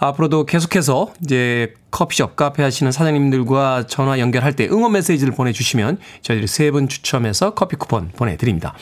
앞으로도 0.00 0.46
계속해서 0.46 1.12
이제 1.22 1.74
커피숍, 1.92 2.34
카페 2.34 2.64
하시는 2.64 2.90
사장님들과 2.90 3.86
전화 3.86 4.18
연결할 4.18 4.54
때 4.54 4.66
응원 4.68 4.90
메시지를 4.92 5.32
보내주시면 5.32 5.98
저희들이 6.22 6.48
세 6.48 6.72
분 6.72 6.88
추첨해서 6.88 7.54
커피 7.54 7.76
쿠폰 7.76 8.10
보내드립니다. 8.16 8.74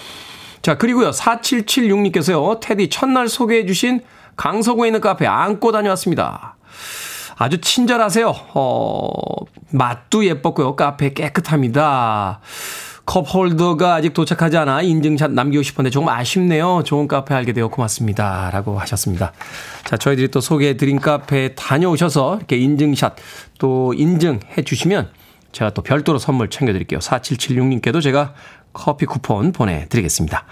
자, 0.62 0.78
그리고요. 0.78 1.11
4776님께서요. 1.11 2.59
테디 2.61 2.88
첫날 2.88 3.28
소개해주신 3.28 4.00
강서구에 4.37 4.88
있는 4.88 5.02
카페 5.02 5.26
안고 5.26 5.72
다녀왔습니다. 5.72 6.56
아주 7.37 7.61
친절하세요. 7.61 8.35
어, 8.55 9.09
맛도 9.70 10.25
예뻤고요. 10.25 10.77
카페 10.77 11.12
깨끗합니다. 11.12 12.40
컵 13.05 13.33
홀더가 13.33 13.94
아직 13.94 14.14
도착하지 14.14 14.57
않아 14.57 14.83
인증샷 14.83 15.31
남기고 15.31 15.62
싶었는데 15.62 15.92
조금 15.92 16.09
아쉽네요. 16.09 16.83
좋은 16.85 17.07
카페 17.07 17.35
알게 17.35 17.53
되어 17.53 17.68
고맙습니다. 17.68 18.51
라고 18.51 18.79
하셨습니다. 18.81 19.33
자, 19.85 19.96
저희들이 19.96 20.29
또 20.29 20.40
소개해 20.40 20.77
드린 20.77 20.99
카페에 20.99 21.55
다녀오셔서 21.55 22.38
이렇게 22.38 22.57
인증샷 22.57 23.14
또 23.59 23.94
인증해 23.94 24.62
주시면 24.64 25.11
제가 25.53 25.70
또 25.70 25.83
별도로 25.83 26.18
선물 26.18 26.51
챙겨 26.51 26.72
드릴게요. 26.72 26.99
4776님께도 26.99 28.03
제가 28.03 28.35
커피 28.72 29.07
쿠폰 29.07 29.53
보내드리겠습니다. 29.53 30.44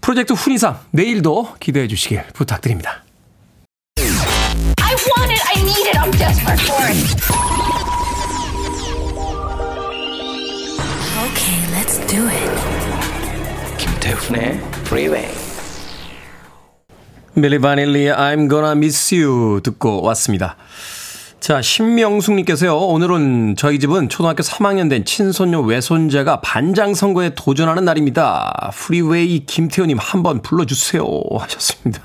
프로젝트 0.00 0.32
훈이상 0.32 0.78
내일도 0.90 1.54
기대해 1.60 1.86
주시길 1.86 2.24
부탁드립니다. 2.34 3.05
I 4.96 4.98
want 5.12 5.30
it. 5.30 5.42
I 5.44 5.56
need 5.62 5.86
it. 5.90 5.96
I'm 6.00 6.10
desperate 6.12 6.58
for 6.58 6.80
it. 6.88 6.96
Okay, 11.26 11.58
let's 11.76 11.98
do 12.06 12.26
it. 12.26 12.50
김태훈의 13.76 14.58
Freeway. 14.86 15.28
밀리 17.34 17.58
바닐리의 17.58 18.14
I'm 18.14 18.48
gonna 18.48 18.72
miss 18.72 19.14
you 19.14 19.60
듣고 19.62 20.00
왔습니다. 20.00 20.56
자, 21.40 21.60
신명숙님께서요, 21.60 22.74
오늘은 22.74 23.56
저희 23.58 23.78
집은 23.78 24.08
초등학교 24.08 24.42
3학년 24.42 24.88
된 24.88 25.04
친손녀 25.04 25.60
외손자가 25.60 26.40
반장 26.40 26.94
선거에 26.94 27.34
도전하는 27.34 27.84
날입니다. 27.84 28.70
프리웨이 28.72 29.44
김태훈님 29.44 29.98
한번 30.00 30.40
불러주세요. 30.40 31.04
하셨습니다. 31.38 32.00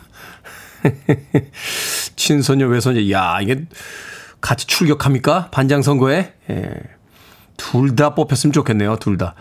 친손녀 2.15 2.67
외손자, 2.67 3.09
야 3.11 3.39
이게 3.41 3.65
같이 4.39 4.65
출격합니까? 4.67 5.49
반장 5.51 5.81
선거에? 5.81 6.33
예. 6.49 6.73
둘 7.57 7.95
다 7.95 8.15
뽑혔으면 8.15 8.53
좋겠네요, 8.53 8.95
둘 8.97 9.17
다. 9.17 9.35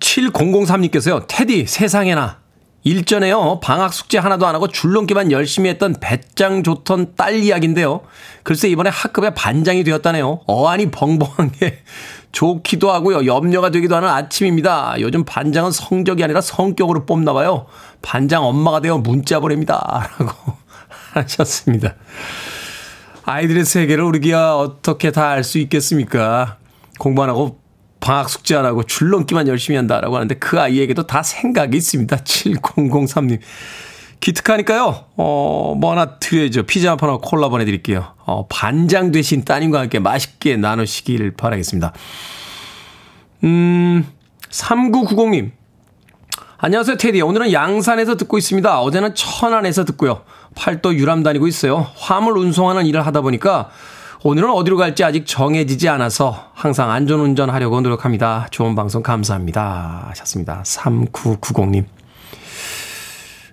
7003님께서요, 0.00 1.24
테디 1.26 1.66
세상에나 1.66 2.38
일전에요, 2.84 3.58
방학 3.60 3.92
숙제 3.92 4.16
하나도 4.18 4.46
안 4.46 4.54
하고 4.54 4.68
줄넘기만 4.68 5.32
열심히 5.32 5.68
했던 5.70 5.96
배짱 6.00 6.62
좋던 6.62 7.16
딸 7.16 7.34
이야기인데요. 7.34 8.02
글쎄 8.44 8.68
이번에 8.68 8.90
학급의 8.90 9.34
반장이 9.34 9.82
되었다네요. 9.82 10.42
어안이 10.46 10.92
벙벙한 10.92 11.50
게 11.50 11.82
좋기도 12.30 12.92
하고요. 12.92 13.26
염려가 13.26 13.70
되기도 13.70 13.96
하는 13.96 14.08
아침입니다. 14.08 15.00
요즘 15.00 15.24
반장은 15.24 15.72
성적이 15.72 16.22
아니라 16.22 16.40
성격으로 16.40 17.06
뽑나 17.06 17.32
봐요. 17.32 17.66
반장 18.02 18.44
엄마가 18.44 18.80
되어 18.80 18.98
문자 18.98 19.40
보냅니다. 19.40 20.08
라고 20.18 20.32
하셨습니다. 21.12 21.94
아이들의 23.24 23.64
세계를 23.64 24.04
우리가 24.04 24.56
어떻게 24.58 25.10
다 25.10 25.30
알 25.30 25.42
수 25.44 25.58
있겠습니까? 25.58 26.58
공부 26.98 27.22
안 27.22 27.28
하고 27.28 27.60
방학 28.00 28.28
숙제 28.28 28.54
안 28.54 28.64
하고 28.64 28.84
줄넘기만 28.84 29.48
열심히 29.48 29.76
한다라고 29.76 30.14
하는데 30.16 30.34
그 30.36 30.60
아이에게도 30.60 31.06
다 31.06 31.22
생각이 31.22 31.76
있습니다. 31.76 32.16
7003님. 32.24 33.40
기특하니까요, 34.20 35.04
어, 35.16 35.74
뭐 35.78 35.90
하나 35.92 36.18
드려야죠. 36.18 36.62
피자 36.64 36.90
한 36.90 36.96
판하고 36.96 37.20
콜라 37.20 37.48
보내드릴게요. 37.48 38.14
어, 38.24 38.46
반장 38.48 39.12
되신 39.12 39.44
따님과 39.44 39.80
함께 39.80 39.98
맛있게 39.98 40.56
나누시길 40.56 41.32
바라겠습니다. 41.32 41.92
음, 43.44 44.06
3990님. 44.50 45.50
안녕하세요, 46.58 46.96
테디. 46.96 47.20
오늘은 47.20 47.52
양산에서 47.52 48.16
듣고 48.16 48.38
있습니다. 48.38 48.80
어제는 48.80 49.14
천안에서 49.14 49.84
듣고요. 49.84 50.22
팔도 50.54 50.94
유람 50.94 51.22
다니고 51.22 51.46
있어요. 51.46 51.86
화물 51.96 52.38
운송하는 52.38 52.86
일을 52.86 53.04
하다 53.04 53.20
보니까 53.20 53.68
오늘은 54.22 54.48
어디로 54.48 54.78
갈지 54.78 55.04
아직 55.04 55.26
정해지지 55.26 55.90
않아서 55.90 56.50
항상 56.54 56.90
안전운전 56.90 57.50
하려고 57.50 57.78
노력합니다. 57.82 58.48
좋은 58.50 58.74
방송 58.74 59.02
감사합니다. 59.02 60.06
하셨습니다. 60.08 60.62
3990님. 60.64 61.84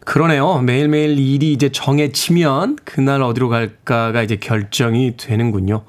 그러네요. 0.05 0.59
매일매일 0.59 1.19
일이 1.19 1.51
이제 1.51 1.73
정해지면 1.73 2.77
그날 2.85 3.21
어디로 3.21 3.49
갈까가 3.49 4.23
이제 4.23 4.37
결정이 4.37 5.17
되는군요. 5.17 5.83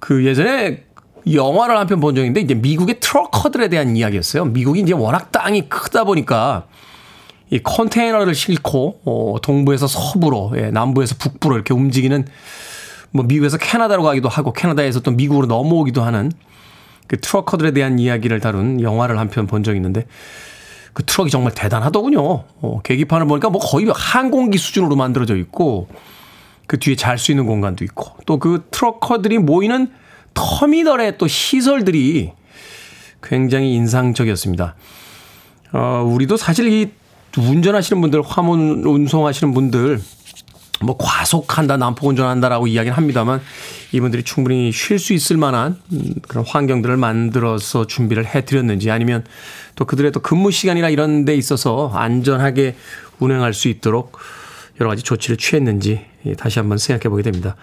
그 0.00 0.24
예전에 0.24 0.84
영화를 1.34 1.76
한 1.76 1.86
편 1.86 2.00
본 2.00 2.14
적인데 2.14 2.40
이제 2.40 2.54
미국의 2.54 3.00
trucker들에 3.00 3.68
대한 3.68 3.96
이야기였어요. 3.96 4.44
미국이 4.46 4.80
이제 4.80 4.92
워낙 4.92 5.32
땅이 5.32 5.68
크다 5.68 6.04
보니까 6.04 6.66
이 7.50 7.58
컨테이너를 7.62 8.34
싣고 8.34 9.00
어 9.04 9.36
동부에서 9.42 9.86
서부로 9.86 10.52
예, 10.56 10.70
남부에서 10.70 11.16
북부로 11.18 11.54
이렇게 11.54 11.72
움직이는 11.74 12.26
뭐 13.10 13.24
미국에서 13.24 13.56
캐나다로 13.56 14.02
가기도 14.02 14.28
하고 14.28 14.52
캐나다에서 14.52 15.00
또 15.00 15.10
미국으로 15.10 15.46
넘어오기도 15.46 16.02
하는 16.02 16.30
그 17.06 17.18
trucker들에 17.20 17.70
대한 17.72 17.98
이야기를 17.98 18.40
다룬 18.40 18.80
영화를 18.82 19.18
한 19.18 19.28
편 19.30 19.46
본 19.46 19.62
적이 19.62 19.78
있는데 19.78 20.06
그 20.92 21.04
트럭이 21.04 21.30
정말 21.30 21.52
대단하더군요. 21.54 22.20
어, 22.60 22.80
계기판을 22.82 23.26
보니까 23.26 23.48
뭐 23.50 23.60
거의 23.60 23.86
항공기 23.94 24.58
수준으로 24.58 24.94
만들어져 24.96 25.36
있고 25.36 25.88
그 26.66 26.78
뒤에 26.78 26.96
잘 26.96 27.16
수 27.16 27.32
있는 27.32 27.46
공간도 27.46 27.82
있고 27.84 28.12
또 28.26 28.38
그 28.38 28.66
트럭커들이 28.70 29.38
모이는 29.38 29.90
터미널의 30.34 31.18
또 31.18 31.26
시설들이 31.26 32.32
굉장히 33.22 33.74
인상적이었습니다. 33.74 34.74
어, 35.72 36.02
우리도 36.06 36.36
사실 36.36 36.68
이 36.72 36.90
운전하시는 37.36 38.00
분들, 38.00 38.22
화물 38.22 38.58
운송하시는 38.86 39.52
분들, 39.52 40.00
뭐 40.80 40.96
과속한다, 40.96 41.76
난폭 41.76 42.08
운전한다라고 42.08 42.68
이야기는 42.68 42.96
합니다만 42.96 43.40
이분들이 43.92 44.22
충분히 44.22 44.70
쉴 44.70 44.98
수 44.98 45.12
있을 45.12 45.36
만한 45.36 45.76
음, 45.92 46.14
그런 46.28 46.44
환경들을 46.46 46.96
만들어서 46.96 47.86
준비를 47.86 48.26
해드렸는지 48.26 48.90
아니면 48.90 49.24
또 49.74 49.84
그들의 49.84 50.12
또 50.12 50.20
근무 50.20 50.50
시간이나 50.50 50.88
이런 50.88 51.24
데 51.24 51.34
있어서 51.34 51.90
안전하게 51.94 52.76
운행할 53.18 53.54
수 53.54 53.68
있도록 53.68 54.18
여러 54.80 54.90
가지 54.90 55.02
조치를 55.02 55.36
취했는지 55.36 56.06
예, 56.26 56.34
다시 56.34 56.60
한번 56.60 56.78
생각해 56.78 57.08
보게 57.08 57.22
됩니다. 57.22 57.56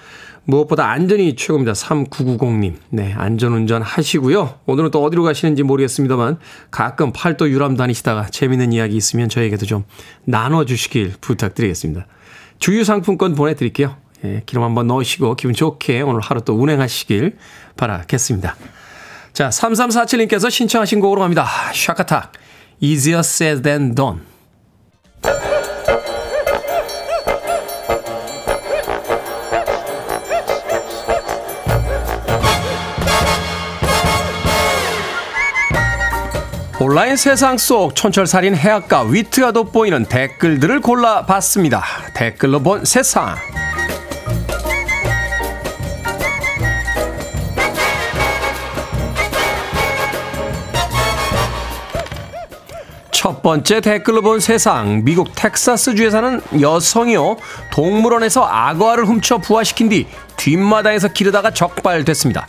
무엇보다 0.46 0.90
안전이 0.90 1.36
최고입니다. 1.36 1.74
3990님. 1.74 2.76
네, 2.90 3.14
안전운전 3.14 3.82
하시고요. 3.82 4.60
오늘은 4.66 4.92
또 4.92 5.04
어디로 5.04 5.24
가시는지 5.24 5.64
모르겠습니다만 5.64 6.38
가끔 6.72 7.12
팔도 7.12 7.50
유람 7.50 7.76
다니시다가 7.76 8.28
재밌는 8.28 8.72
이야기 8.72 8.96
있으면 8.96 9.28
저에게도 9.28 9.66
좀 9.66 9.84
나눠주시길 10.26 11.16
부탁드리겠습니다. 11.20 12.06
주유 12.60 12.84
상품권 12.84 13.36
보내드릴게요. 13.36 13.98
예, 14.24 14.44
기름 14.46 14.64
한번 14.64 14.88
넣으시고 14.88 15.36
기분 15.36 15.54
좋게 15.54 16.02
오늘 16.02 16.22
하루 16.22 16.42
또 16.42 16.54
운행하시길 16.54 17.38
바라겠습니다. 17.76 18.56
자, 19.34 19.50
3347님께서 19.50 20.50
신청하신 20.50 21.00
곡으로 21.02 21.22
갑니다. 21.22 21.46
샤카탁. 21.74 22.32
Easier 22.80 23.20
said 23.20 23.64
than 23.64 23.96
done. 23.96 24.22
온라인 36.88 37.16
세상 37.16 37.58
속 37.58 37.96
촌철살인 37.96 38.56
해악과 38.56 39.06
위트가 39.06 39.54
돋보이는 39.54 40.06
댓글들을 40.06 40.82
골라봤습니다. 40.82 41.84
댓글로 42.14 42.60
본 42.60 42.86
세상. 42.86 43.36
첫 53.10 53.42
번째 53.42 53.82
댓글로 53.82 54.22
본 54.22 54.40
세상. 54.40 55.04
미국 55.04 55.34
텍사스주에 55.36 56.12
사는 56.12 56.40
여성이요. 56.62 57.38
동물원에서 57.74 58.46
악어알을 58.46 59.06
훔쳐 59.06 59.40
부화시킨 59.40 59.90
뒤 59.90 60.06
뒷마당에서 60.38 61.08
기르다가 61.08 61.50
적발됐습니다. 61.50 62.46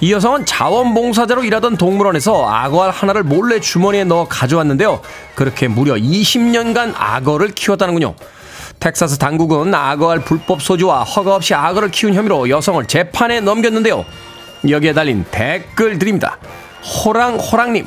이 0.00 0.12
여성은 0.12 0.46
자원봉사자로 0.46 1.44
일하던 1.44 1.76
동물원에서 1.76 2.48
악어알 2.48 2.90
하나를 2.90 3.22
몰래 3.22 3.60
주머니에 3.60 4.04
넣어 4.04 4.26
가져왔는데요. 4.28 5.02
그렇게 5.34 5.68
무려 5.68 5.94
20년간 5.94 6.94
악어를 6.96 7.48
키웠다는군요. 7.48 8.14
텍사스 8.78 9.18
당국은 9.18 9.74
악어알 9.74 10.20
불법 10.20 10.62
소지와 10.62 11.02
허가 11.04 11.34
없이 11.34 11.52
악어를 11.54 11.90
키운 11.90 12.14
혐의로 12.14 12.48
여성을 12.48 12.82
재판에 12.86 13.40
넘겼는데요. 13.40 14.06
여기에 14.68 14.94
달린 14.94 15.26
댓글 15.30 15.98
드립니다. 15.98 16.38
호랑호랑님, 17.04 17.86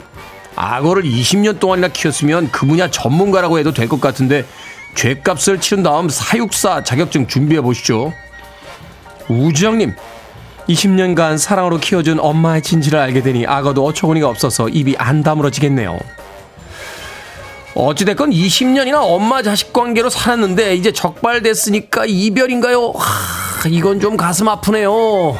악어를 0.56 1.02
20년 1.04 1.60
동안이나 1.60 1.88
키웠으면 1.88 2.52
그 2.52 2.68
분야 2.68 2.92
전문가라고 2.92 3.58
해도 3.58 3.74
될 3.74 3.88
것 3.88 4.00
같은데 4.00 4.46
죄값을 4.94 5.60
치른 5.60 5.82
다음 5.82 6.10
사육사 6.10 6.84
자격증 6.84 7.26
준비해 7.26 7.60
보시죠. 7.62 8.14
우주영님, 9.30 9.96
20년간 10.68 11.38
사랑으로 11.38 11.78
키워준 11.78 12.20
엄마의 12.20 12.62
진지를 12.62 13.00
알게 13.00 13.22
되니 13.22 13.46
악어도 13.46 13.86
어처구니가 13.86 14.28
없어서 14.28 14.70
입이 14.70 14.96
안 14.98 15.24
다물어지겠네요. 15.24 16.00
어찌됐건 17.76 18.30
20년이나 18.30 19.00
엄마 19.02 19.42
자식 19.42 19.74
관계로 19.74 20.10
살았는데 20.10 20.76
이제 20.76 20.92
적발됐으니까 20.92 22.06
이별인가요? 22.08 22.94
하, 22.96 23.68
이건 23.68 24.00
좀 24.00 24.16
가슴 24.16 24.48
아프네요. 24.48 25.36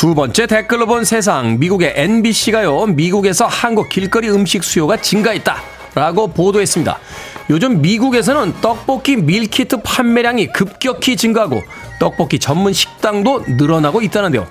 두 0.00 0.14
번째 0.14 0.46
댓글로 0.46 0.86
본 0.86 1.04
세상 1.04 1.58
미국의 1.58 1.92
NBC가요 1.94 2.86
미국에서 2.86 3.46
한국 3.46 3.90
길거리 3.90 4.30
음식 4.30 4.64
수요가 4.64 4.96
증가했다 4.96 5.56
라고 5.94 6.28
보도했습니다 6.28 6.98
요즘 7.50 7.82
미국에서는 7.82 8.54
떡볶이 8.60 9.16
밀키트 9.16 9.82
판매량이 9.82 10.52
급격히 10.52 11.16
증가하고 11.16 11.60
떡볶이 11.98 12.38
전문 12.38 12.72
식당도 12.72 13.44
늘어나고 13.48 14.02
있다는데요. 14.02 14.46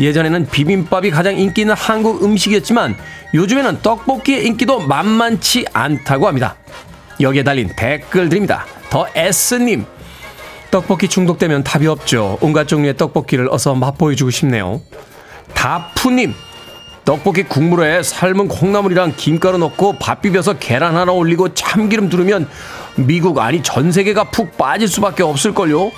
예전에는 0.00 0.48
비빔밥이 0.48 1.10
가장 1.10 1.38
인기 1.38 1.60
있는 1.60 1.76
한국 1.76 2.24
음식이었지만 2.24 2.96
요즘에는 3.32 3.82
떡볶이의 3.82 4.44
인기도 4.44 4.80
만만치 4.80 5.66
않다고 5.72 6.26
합니다. 6.26 6.56
여기에 7.20 7.44
달린 7.44 7.70
댓글 7.76 8.28
드립니다. 8.28 8.66
더 8.90 9.06
S님. 9.14 9.84
떡볶이 10.72 11.06
중독되면 11.06 11.62
답이 11.62 11.86
없죠. 11.86 12.38
온갖 12.40 12.66
종류의 12.66 12.96
떡볶이를 12.96 13.48
어서 13.52 13.74
맛보여주고 13.74 14.30
싶네요. 14.30 14.80
다푸님, 15.54 16.34
떡볶이 17.04 17.42
국물에 17.42 18.02
삶은 18.02 18.48
콩나물이랑 18.48 19.14
김가루 19.16 19.58
넣고 19.58 19.94
밥 19.98 20.22
비벼서 20.22 20.54
계란 20.54 20.96
하나 20.96 21.12
올리고 21.12 21.52
참기름 21.52 22.08
두르면 22.08 22.48
미국 22.96 23.38
아니 23.38 23.62
전 23.62 23.90
세계가 23.90 24.24
푹 24.24 24.56
빠질 24.56 24.86
수밖에 24.86 25.22
없을걸요. 25.22 25.90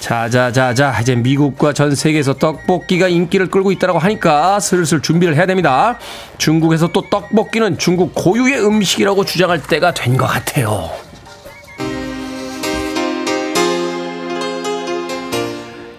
자자자자 0.00 0.98
이제 1.00 1.14
미국과 1.16 1.72
전 1.72 1.94
세계에서 1.94 2.34
떡볶이가 2.34 3.08
인기를 3.08 3.46
끌고 3.48 3.72
있다고 3.72 3.98
하니까 3.98 4.60
슬슬 4.60 5.00
준비를 5.00 5.34
해야 5.34 5.46
됩니다. 5.46 5.98
중국에서 6.36 6.88
또 6.88 7.08
떡볶이는 7.08 7.78
중국 7.78 8.12
고유의 8.14 8.64
음식이라고 8.64 9.24
주장할 9.24 9.62
때가 9.62 9.92
된 9.94 10.16
것 10.16 10.26
같아요. 10.26 10.90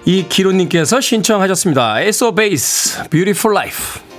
이 0.06 0.28
기로님께서 0.30 1.02
신청하셨습니다. 1.02 2.02
에소 2.02 2.36
베이스, 2.36 3.10
Beautiful 3.10 3.58
Life. 3.58 4.15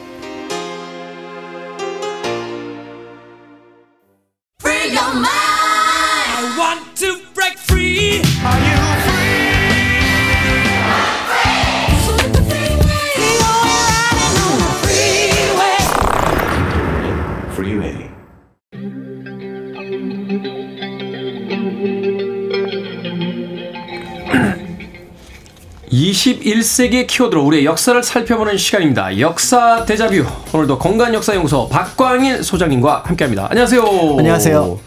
21세기의 26.11 27.07
키워드로 27.07 27.45
우리의 27.45 27.65
역사를 27.65 28.01
살펴보는 28.01 28.57
시간입니다. 28.57 29.19
역사 29.19 29.85
대자뷰. 29.85 30.25
오늘도 30.53 30.79
공간역사연구소 30.79 31.69
박광일 31.69 32.45
소장님과 32.45 33.03
함께합니다. 33.07 33.49
안녕하세요. 33.51 33.83
안녕하세요. 34.19 34.79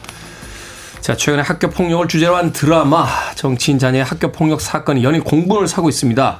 자, 1.01 1.15
최근에 1.17 1.43
학교 1.43 1.69
폭력을 1.69 2.07
주제로 2.07 2.35
한 2.35 2.53
드라마 2.53 3.07
정치인 3.35 3.79
자녀의 3.79 4.05
학교 4.05 4.31
폭력 4.31 4.61
사건이 4.61 5.03
연일 5.03 5.23
공분을 5.23 5.67
사고 5.67 5.89
있습니다. 5.89 6.39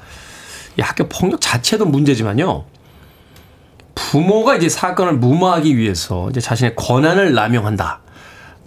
이 0.77 0.81
학교 0.81 1.09
폭력 1.09 1.41
자체도 1.41 1.85
문제지만요. 1.85 2.63
부모가 3.95 4.55
이제 4.55 4.69
사건을 4.69 5.13
무마하기 5.13 5.75
위해서 5.75 6.29
이제 6.29 6.39
자신의 6.39 6.75
권한을 6.75 7.33
남용한다. 7.33 7.99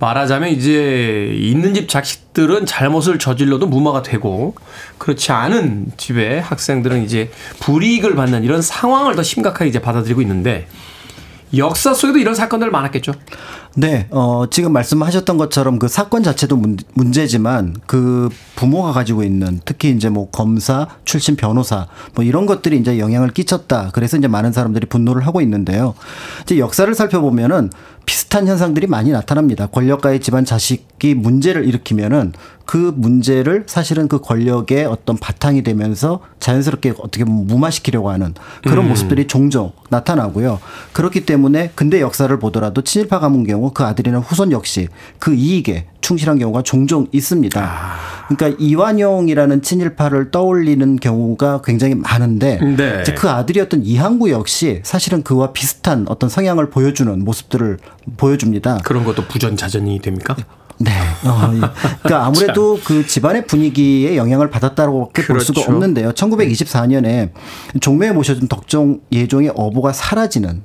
말하자면 0.03 0.49
이제 0.49 1.33
있는 1.33 1.75
집 1.75 1.89
자식들은 1.89 2.67
잘못을 2.67 3.21
저질러도 3.21 3.69
무마가 3.69 4.03
되고 4.03 4.57
그렇지 4.99 5.31
않은 5.31 5.93
집의 5.97 6.43
학생들은 6.43 7.05
이제 7.05 7.31
불이익을 7.61 8.17
받는 8.17 8.43
이런 8.43 8.63
상황을 8.63 9.15
더 9.15 9.23
심각하게 9.23 9.69
이제 9.69 9.81
받아들이고 9.81 10.21
있는데 10.23 10.67
역사 11.57 11.95
속에도 11.95 12.19
이런 12.19 12.35
사건들 12.35 12.73
많았겠죠. 12.73 13.13
네, 13.75 14.07
어, 14.11 14.45
지금 14.51 14.73
말씀하셨던 14.73 15.39
것처럼 15.39 15.79
그 15.79 15.89
사건 15.89 16.23
자체도 16.23 16.57
문, 16.57 16.77
문제지만 16.93 17.77
그 17.87 18.29
부모가 18.55 18.93
가지고 18.93 19.25
있는 19.25 19.61
특히 19.65 19.91
이제 19.91 20.11
뭐 20.11 20.29
검사, 20.31 20.87
출신 21.05 21.37
변호사 21.37 21.87
뭐 22.15 22.23
이런 22.23 22.45
것들이 22.45 22.79
이제 22.79 22.99
영향을 22.99 23.31
끼쳤다. 23.31 23.91
그래서 23.95 24.19
이제 24.19 24.29
많은 24.29 24.53
사람들이 24.53 24.87
분노를 24.87 25.27
하고 25.27 25.41
있는데요. 25.41 25.95
이제 26.43 26.59
역사를 26.59 26.93
살펴보면은 26.95 27.71
비슷한 28.05 28.47
현상들이 28.49 28.89
많이 28.89 29.11
나타납니다. 29.11 29.67
권력가의 29.67 30.21
집안 30.21 30.45
자식이 30.45 31.15
문제를 31.15 31.67
일으키면은 31.67 32.33
그 32.65 32.93
문제를 32.97 33.65
사실은 33.67 34.09
그 34.09 34.19
권력의 34.21 34.87
어떤 34.87 35.17
바탕이 35.17 35.63
되면서 35.63 36.21
자연스럽게 36.41 36.95
어떻게 36.99 37.25
보면 37.25 37.47
무마시키려고 37.47 38.11
하는 38.11 38.35
그런 38.63 38.89
모습들이 38.89 39.27
종종 39.27 39.73
나타나고요. 39.89 40.61
그렇기 40.93 41.27
때문에 41.27 41.73
근대 41.75 42.01
역사를 42.01 42.37
보더라도 42.39 42.83
친일파 42.83 43.19
가문 43.19 43.45
경우 43.45 43.62
그 43.71 43.85
아들이나 43.85 44.19
후손 44.19 44.53
역시 44.53 44.89
그 45.19 45.35
이익에 45.35 45.87
충실한 46.01 46.39
경우가 46.39 46.63
종종 46.63 47.07
있습니다. 47.13 47.73
그러니까 48.29 48.59
이완용이라는 48.63 49.63
친일파를 49.63 50.31
떠올리는 50.31 50.97
경우가 50.97 51.63
굉장히 51.63 51.95
많은데 51.95 52.59
네. 52.77 53.01
이제 53.03 53.15
그 53.15 53.31
아들이었던 53.31 53.85
이항구 53.85 54.31
역시 54.31 54.81
사실은 54.85 55.23
그와 55.23 55.53
비슷한 55.53 56.07
어떤 56.09 56.29
성향을 56.29 56.71
보여주는 56.71 57.25
모습들을 57.25 57.79
보여줍니다. 58.17 58.79
그런 58.85 59.05
것도 59.05 59.27
부전자전이 59.27 60.01
됩니까? 60.01 60.37
네. 60.79 60.91
어, 61.25 61.53
예. 61.55 61.61
그러니까 62.03 62.27
아무래도 62.27 62.79
그 62.85 63.07
집안의 63.07 63.47
분위기에 63.47 64.17
영향을 64.17 64.51
받았다고밖에 64.51 65.27
볼 65.27 65.41
수가 65.41 65.61
그렇죠. 65.61 65.73
없는데요. 65.73 66.13
1924년에 66.13 67.31
종묘에 67.81 68.13
모셔준 68.13 68.49
덕종 68.49 69.01
예종의 69.13 69.53
어보가 69.55 69.93
사라지는 69.93 70.63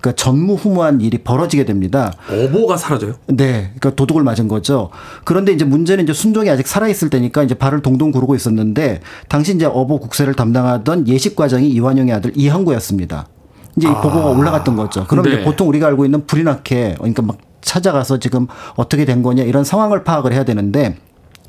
그러니까 0.00 0.12
전무후무한 0.12 1.00
일이 1.00 1.18
벌어지게 1.18 1.64
됩니다. 1.64 2.12
어보가 2.28 2.76
사라져요. 2.76 3.14
네. 3.26 3.72
그러니까 3.78 3.90
도둑을 3.90 4.22
맞은 4.22 4.48
거죠. 4.48 4.90
그런데 5.24 5.52
이제 5.52 5.64
문제는 5.64 6.04
이제 6.04 6.12
순종이 6.12 6.48
아직 6.48 6.66
살아 6.66 6.88
있을 6.88 7.10
때니까 7.10 7.42
이제 7.42 7.54
발을 7.54 7.82
동동 7.82 8.10
구르고 8.10 8.34
있었는데 8.34 9.00
당시 9.28 9.54
이제 9.54 9.66
어보 9.66 10.00
국세를 10.00 10.34
담당하던 10.34 11.06
예식 11.06 11.36
과장이 11.36 11.68
이완용의 11.68 12.14
아들 12.14 12.32
이항구였습니다. 12.34 13.26
이제 13.76 13.88
이 13.88 13.92
보고가 13.92 14.30
올라갔던 14.30 14.74
거죠. 14.74 15.06
그럼 15.06 15.24
네. 15.24 15.34
이제 15.34 15.44
보통 15.44 15.68
우리가 15.68 15.86
알고 15.86 16.04
있는 16.04 16.26
불이 16.26 16.44
나게 16.44 16.94
그러니까 16.98 17.22
막 17.22 17.38
찾아가서 17.60 18.18
지금 18.18 18.46
어떻게 18.76 19.04
된 19.04 19.22
거냐 19.22 19.42
이런 19.42 19.64
상황을 19.64 20.02
파악을 20.02 20.32
해야 20.32 20.44
되는데 20.44 20.96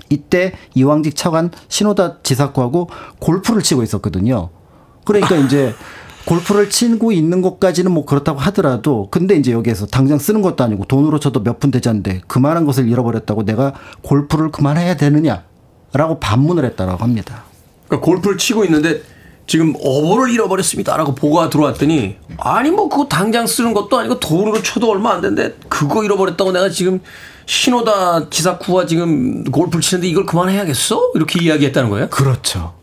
이때 0.09 0.53
이왕직 0.75 1.15
차관 1.15 1.51
신호다 1.69 2.17
지사구하고 2.21 2.89
골프를 3.19 3.61
치고 3.61 3.81
있었거든요. 3.83 4.49
그러니까 5.05 5.35
이제 5.45 5.73
골프를 6.25 6.69
치고 6.69 7.11
있는 7.11 7.41
것까지는 7.41 7.91
뭐 7.91 8.05
그렇다고 8.05 8.39
하더라도 8.39 9.07
근데 9.11 9.35
이제 9.35 9.51
여기에서 9.51 9.85
당장 9.85 10.19
쓰는 10.19 10.41
것도 10.41 10.63
아니고 10.63 10.85
돈으로 10.85 11.19
쳐도 11.19 11.41
몇 11.41 11.59
푼 11.59 11.71
되지 11.71 11.89
않는데 11.89 12.21
그만한 12.27 12.65
것을 12.65 12.87
잃어버렸다고 12.89 13.43
내가 13.45 13.73
골프를 14.01 14.51
그만해야 14.51 14.95
되느냐라고 14.97 16.19
반문을 16.19 16.65
했다라고 16.65 17.03
합니다. 17.03 17.43
그러니까 17.87 18.05
골프를 18.05 18.37
치고 18.37 18.63
있는데 18.65 19.01
지금 19.47 19.73
어보를 19.83 20.31
잃어버렸습니다라고 20.33 21.13
보고가 21.15 21.49
들어왔더니 21.49 22.15
아니 22.37 22.71
뭐 22.71 22.87
그거 22.87 23.07
당장 23.07 23.45
쓰는 23.47 23.73
것도 23.73 23.97
아니고 23.97 24.19
돈으로 24.19 24.61
쳐도 24.61 24.89
얼마 24.89 25.11
안 25.13 25.21
되는데 25.21 25.55
그거 25.67 26.03
잃어버렸다고 26.05 26.51
내가 26.53 26.69
지금 26.69 26.99
신호다 27.47 28.29
지사쿠와 28.29 28.85
지금 28.85 29.43
골프를 29.45 29.81
치는데 29.81 30.07
이걸 30.07 30.25
그만해야겠어? 30.25 31.11
이렇게 31.15 31.43
이야기했다는 31.43 31.89
거예요? 31.89 32.07
그렇죠. 32.09 32.73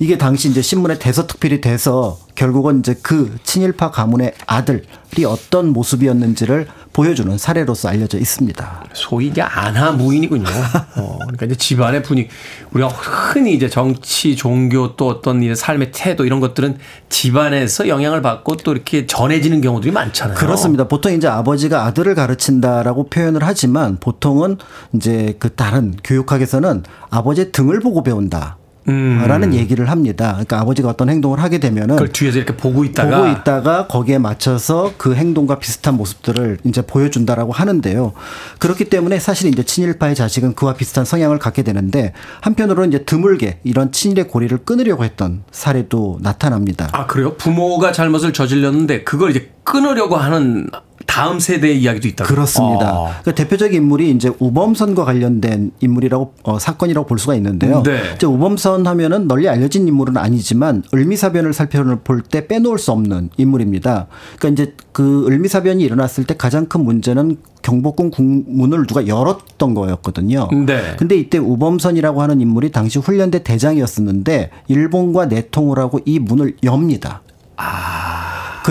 이게 0.00 0.16
당시 0.16 0.48
이제 0.48 0.62
신문에 0.62 0.98
대서특필이 0.98 1.60
돼서 1.60 2.18
결국은 2.34 2.78
이제 2.78 2.96
그 3.02 3.36
친일파 3.44 3.90
가문의 3.90 4.32
아들이 4.46 4.82
어떤 5.26 5.74
모습이었는지를 5.74 6.68
보여주는 6.94 7.36
사례로서 7.36 7.90
알려져 7.90 8.16
있습니다. 8.16 8.84
소위 8.94 9.26
이제 9.26 9.42
안하무인이군요. 9.42 10.48
어, 10.96 11.18
그러니까 11.20 11.44
이제 11.44 11.54
집안의 11.54 12.02
분위기. 12.02 12.30
우리가 12.72 12.88
흔히 12.88 13.52
이제 13.52 13.68
정치, 13.68 14.36
종교 14.36 14.96
또 14.96 15.06
어떤 15.06 15.42
이제 15.42 15.54
삶의 15.54 15.90
태도 15.92 16.24
이런 16.24 16.40
것들은 16.40 16.78
집안에서 17.10 17.86
영향을 17.86 18.22
받고 18.22 18.56
또 18.56 18.72
이렇게 18.72 19.06
전해지는 19.06 19.60
경우들이 19.60 19.92
많잖아요. 19.92 20.34
그렇습니다. 20.34 20.88
보통 20.88 21.12
이제 21.12 21.28
아버지가 21.28 21.84
아들을 21.84 22.14
가르친다라고 22.14 23.10
표현을 23.10 23.42
하지만 23.44 23.98
보통은 23.98 24.56
이제 24.94 25.36
그 25.38 25.54
다른 25.54 25.94
교육학에서는 26.02 26.84
아버지의 27.10 27.52
등을 27.52 27.80
보고 27.80 28.02
배운다. 28.02 28.56
라는 28.86 29.54
얘기를 29.54 29.90
합니다. 29.90 30.30
그러니까 30.32 30.60
아버지가 30.60 30.88
어떤 30.88 31.08
행동을 31.10 31.40
하게 31.40 31.58
되면은 31.58 31.94
음. 31.94 31.96
그걸 31.96 32.08
뒤에서 32.12 32.38
이렇게 32.38 32.56
보고 32.56 32.84
있다가 32.84 33.18
보고 33.18 33.28
있다가 33.30 33.86
거기에 33.86 34.18
맞춰서 34.18 34.92
그 34.96 35.14
행동과 35.14 35.58
비슷한 35.58 35.94
모습들을 35.96 36.58
이제 36.64 36.82
보여준다라고 36.82 37.52
하는데요. 37.52 38.12
그렇기 38.58 38.86
때문에 38.86 39.18
사실 39.18 39.48
이제 39.48 39.62
친일파의 39.62 40.14
자식은 40.14 40.54
그와 40.54 40.74
비슷한 40.74 41.04
성향을 41.04 41.38
갖게 41.38 41.62
되는데 41.62 42.12
한편으로는 42.40 42.88
이제 42.88 43.04
드물게 43.04 43.60
이런 43.64 43.92
친일의 43.92 44.28
고리를 44.28 44.56
끊으려고 44.64 45.04
했던 45.04 45.42
사례도 45.50 46.18
나타납니다. 46.22 46.88
아 46.92 47.06
그래요? 47.06 47.34
부모가 47.36 47.92
잘못을 47.92 48.32
저질렀는데 48.32 49.04
그걸 49.04 49.30
이제 49.30 49.50
끊으려고 49.64 50.16
하는 50.16 50.68
다음 51.06 51.40
세대의 51.40 51.80
이야기도 51.80 52.08
있다. 52.08 52.24
그렇습니다. 52.24 53.20
그 53.24 53.34
대표적인 53.34 53.82
인물이 53.82 54.10
이제 54.10 54.30
우범선과 54.38 55.04
관련된 55.04 55.72
인물이라고 55.80 56.34
어, 56.44 56.58
사건이라고 56.58 57.06
볼 57.06 57.18
수가 57.18 57.34
있는데요. 57.36 57.82
네. 57.82 58.00
이제 58.14 58.26
우범선 58.26 58.86
하면은 58.86 59.26
널리 59.26 59.48
알려진 59.48 59.88
인물은 59.88 60.16
아니지만 60.16 60.82
을미사변을 60.94 61.52
살펴볼 61.52 62.22
때 62.22 62.46
빼놓을 62.46 62.78
수 62.78 62.92
없는 62.92 63.30
인물입니다. 63.36 64.06
그러니까 64.38 64.62
이제 64.62 64.74
그 64.92 65.26
을미사변이 65.26 65.82
일어났을 65.82 66.24
때 66.24 66.36
가장 66.36 66.66
큰 66.66 66.84
문제는 66.84 67.38
경복궁 67.62 68.10
국문을 68.10 68.86
누가 68.86 69.06
열었던 69.06 69.74
거였거든요. 69.74 70.48
네. 70.66 70.94
근데 70.96 71.16
이때 71.16 71.38
우범선이라고 71.38 72.22
하는 72.22 72.40
인물이 72.40 72.72
당시 72.72 72.98
훈련대 72.98 73.42
대장이었었는데 73.42 74.50
일본과 74.68 75.26
내통을 75.26 75.78
하고 75.78 76.00
이 76.04 76.18
문을 76.18 76.56
엽니다. 76.64 77.22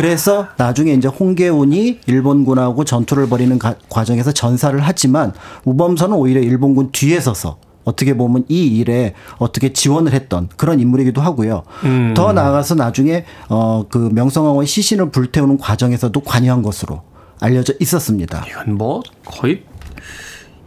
그래서 0.04 0.48
나중에 0.56 0.94
이제 0.94 1.10
홍계운이 1.10 2.00
일본군하고 2.06 2.86
전투를 2.86 3.28
벌이는 3.28 3.60
가- 3.60 3.76
과정에서 3.90 4.32
전사를 4.32 4.80
하지만 4.80 5.34
우범선은 5.66 6.16
오히려 6.16 6.40
일본군 6.40 6.92
뒤에 6.94 7.20
서서 7.20 7.58
어떻게 7.84 8.16
보면 8.16 8.46
이 8.48 8.78
일에 8.78 9.14
어떻게 9.40 9.74
지원을 9.74 10.14
했던 10.14 10.48
그런 10.56 10.80
인물이기도 10.80 11.20
하고요. 11.22 11.64
더 12.16 12.32
나아가서 12.32 12.76
나중에 12.76 13.26
어 13.50 13.84
그 13.90 14.10
명성황후의 14.14 14.68
시신을 14.68 15.10
불태우는 15.10 15.58
과정에서도 15.58 16.18
관여한 16.22 16.62
것으로 16.62 17.02
알려져 17.42 17.74
있었습니다. 17.82 18.46
이건 18.50 18.78
뭐 18.78 19.02
거의 19.26 19.64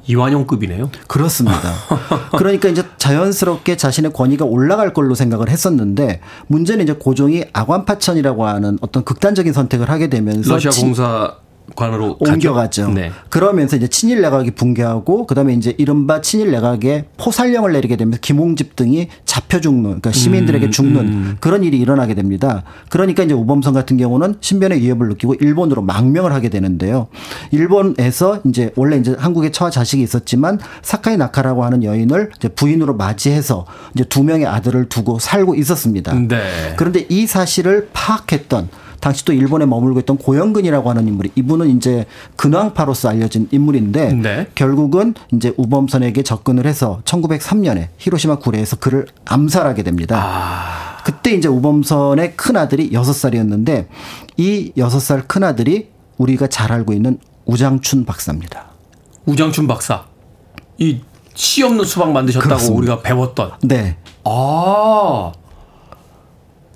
이완용급이네요. 0.07 0.91
그렇습니다. 1.07 1.59
그러니까 2.37 2.69
이제 2.69 2.83
자연스럽게 2.99 3.77
자신의 3.77 4.13
권위가 4.13 4.45
올라갈 4.45 4.93
걸로 4.93 5.15
생각을 5.15 5.49
했었는데 5.49 6.21
문제는 6.49 6.85
이제 6.85 6.93
고종이 6.95 7.45
아관파천이라고 7.53 8.47
하는 8.47 8.79
어떤 8.81 9.05
극단적인 9.05 9.53
선택을 9.53 9.89
하게 9.91 10.09
되면서 10.09 10.55
러시아 10.55 10.71
친- 10.71 10.87
공사 10.87 11.35
관으로 11.75 12.17
옮겨가죠. 12.21 12.91
네. 12.91 13.11
그러면서 13.29 13.77
이제 13.77 13.89
친일 13.89 14.21
내각이 14.23 14.53
붕괴하고 14.53 15.27
그다음에 15.27 15.55
이제 15.55 15.75
이른바 15.79 16.21
친일 16.21 16.51
내각에 16.51 17.07
포살령을 17.17 17.73
내리게 17.73 17.97
되면서 17.97 18.19
김홍집 18.21 18.77
등이 18.77 19.09
잡혀 19.25 19.61
죽는 19.61 19.83
그러니까 19.83 20.13
시민들에게 20.13 20.71
죽는 20.71 21.37
그런 21.41 21.65
일이 21.65 21.79
일어나게 21.79 22.15
됩니다. 22.15 22.65
그러니까 22.91 23.23
이제 23.23 23.35
우범선 23.35 23.75
같은 23.75 23.97
경우는 23.97 24.37
신변의 24.41 24.81
위협을 24.81 25.09
느끼고 25.09 25.35
일본으로 25.35 25.83
망명을 25.83 26.33
하게 26.33 26.49
되는데요. 26.49 27.09
일본에서 27.51 28.41
이제 28.47 28.71
원래 28.77 28.97
이제 28.97 29.17
한국에 29.19 29.51
처와 29.51 29.71
자식이 29.71 30.03
있었지만 30.03 30.59
사카이 30.83 31.17
나카라고 31.17 31.65
하는 31.65 31.83
여인을 31.85 32.31
이제 32.37 32.49
부인으로 32.49 32.97
맞이해서 32.97 33.67
이제 33.95 34.05
두 34.05 34.23
명의 34.23 34.47
아들을 34.47 34.89
두고 34.89 35.19
살고 35.19 35.55
있었습니다. 35.55 36.13
네. 36.15 36.75
그런데 36.77 37.07
이 37.09 37.27
사실을 37.27 37.89
파악했던 37.93 38.69
당시 39.03 39.25
또 39.25 39.33
일본에 39.33 39.67
머물고 39.67 40.01
있던 40.01 40.17
고영근이라고 40.17 40.89
하는 40.89 41.09
인물이 41.09 41.33
이분은 41.35 41.77
이제 41.77 42.07
근황파로서 42.37 43.09
알려진 43.11 43.49
인물인데 43.51 44.13
네. 44.15 44.47
결국은 44.55 45.15
이제 45.33 45.53
우범선에게 45.57 46.23
접근을 46.23 46.67
해서 46.67 47.03
1903년에 47.05 47.89
히로시마 47.99 48.37
구례에서 48.37 48.77
그를 48.77 49.07
암살하게 49.25 49.83
됩니다. 49.83 51.01
그때 51.05 51.33
이제 51.33 51.49
우범선의 51.49 52.37
큰 52.37 52.57
아들이 52.57 52.91
6살이었는데 52.91 53.87
이 54.37 54.73
6살 54.77 55.27
큰 55.27 55.43
아들이 55.43 55.89
우리가 56.17 56.47
잘 56.47 56.71
알고 56.73 56.93
있는 56.93 57.19
우장춘 57.45 58.05
박사입니다. 58.05 58.67
우장춘 59.27 59.67
박사. 59.67 60.05
이 60.79 61.01
씨 61.35 61.63
없는 61.63 61.85
수박 61.85 62.13
만드셨다고 62.13 62.47
그렇습니다. 62.49 62.79
우리가 62.79 63.03
배웠던. 63.03 63.53
네. 63.63 63.97
아. 64.25 65.33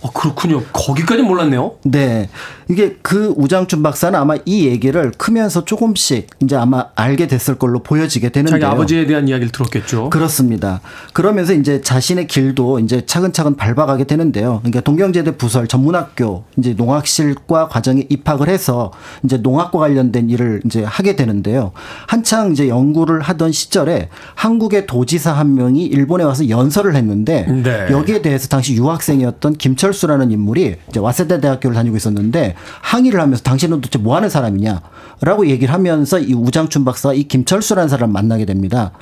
아, 0.02 0.10
그렇군요. 0.12 0.62
거기까지 0.72 1.22
몰랐네요. 1.22 1.72
네. 1.84 2.28
이게 2.68 2.96
그 3.02 3.32
우장춘 3.36 3.82
박사는 3.82 4.18
아마 4.18 4.36
이 4.44 4.66
얘기를 4.66 5.12
크면서 5.12 5.64
조금씩 5.64 6.28
이제 6.42 6.56
아마 6.56 6.86
알게 6.96 7.28
됐을 7.28 7.56
걸로 7.56 7.82
보여지게 7.82 8.30
되는데요. 8.30 8.60
자기 8.60 8.64
아버지에 8.64 9.06
대한 9.06 9.28
이야기를 9.28 9.52
들었겠죠. 9.52 10.10
그렇습니다. 10.10 10.80
그러면서 11.12 11.54
이제 11.54 11.80
자신의 11.80 12.26
길도 12.26 12.80
이제 12.80 13.06
차근차근 13.06 13.56
밟아가게 13.56 14.04
되는데요. 14.04 14.58
그러니까 14.62 14.80
동경제대 14.80 15.36
부설 15.36 15.68
전문학교 15.68 16.44
이제 16.56 16.74
농학실과 16.74 17.68
과정에 17.68 18.04
입학을 18.08 18.48
해서 18.48 18.92
이제 19.24 19.36
농학과 19.36 19.78
관련된 19.78 20.28
일을 20.30 20.62
이제 20.64 20.82
하게 20.82 21.14
되는데요. 21.14 21.72
한창 22.08 22.50
이제 22.52 22.68
연구를 22.68 23.20
하던 23.20 23.52
시절에 23.52 24.08
한국의 24.34 24.86
도지사 24.86 25.32
한 25.32 25.54
명이 25.54 25.84
일본에 25.84 26.24
와서 26.24 26.48
연설을 26.48 26.96
했는데 26.96 27.46
네. 27.46 27.86
여기에 27.90 28.22
대해서 28.22 28.48
당시 28.48 28.74
유학생이었던 28.74 29.54
김철 29.54 29.85
수라는 29.92 30.30
인물이 30.30 30.76
이제 30.88 31.00
와세다 31.00 31.40
대학교를 31.40 31.74
다니고 31.74 31.96
있었는데 31.96 32.54
항의를 32.82 33.20
하면서 33.20 33.42
당신은 33.42 33.80
도대체 33.80 33.98
뭐 33.98 34.16
하는 34.16 34.28
사람이냐라고 34.28 35.46
얘기를 35.46 35.72
하면서 35.72 36.18
이 36.18 36.32
우장춘 36.34 36.84
박사가 36.84 37.14
이 37.14 37.24
김철수라는 37.24 37.88
사람을 37.88 38.12
만나게 38.12 38.44
됩니다. 38.44 38.92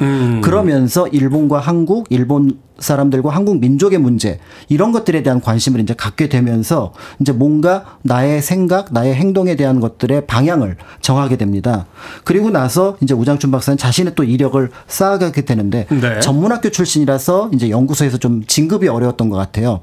그러면서 0.42 1.06
일본과 1.08 1.60
한국, 1.60 2.06
일본 2.10 2.58
사람들과 2.78 3.30
한국 3.30 3.60
민족의 3.60 3.98
문제 3.98 4.38
이런 4.68 4.92
것들에 4.92 5.22
대한 5.22 5.40
관심을 5.40 5.80
이제 5.80 5.94
갖게 5.94 6.28
되면서 6.28 6.92
이제 7.20 7.32
뭔가 7.32 7.98
나의 8.02 8.42
생각, 8.42 8.92
나의 8.92 9.14
행동에 9.14 9.56
대한 9.56 9.80
것들의 9.80 10.26
방향을 10.26 10.76
정하게 11.00 11.36
됩니다. 11.36 11.86
그리고 12.24 12.50
나서 12.50 12.96
이제 13.00 13.14
우장춘 13.14 13.50
박사는 13.50 13.76
자신의 13.76 14.14
또 14.14 14.24
이력을 14.24 14.70
쌓아가게 14.86 15.42
되는데 15.42 15.86
네. 15.88 16.20
전문학교 16.20 16.70
출신이라서 16.70 17.50
이제 17.54 17.70
연구소에서 17.70 18.18
좀 18.18 18.44
진급이 18.46 18.88
어려웠던 18.88 19.28
것 19.28 19.36
같아요. 19.36 19.80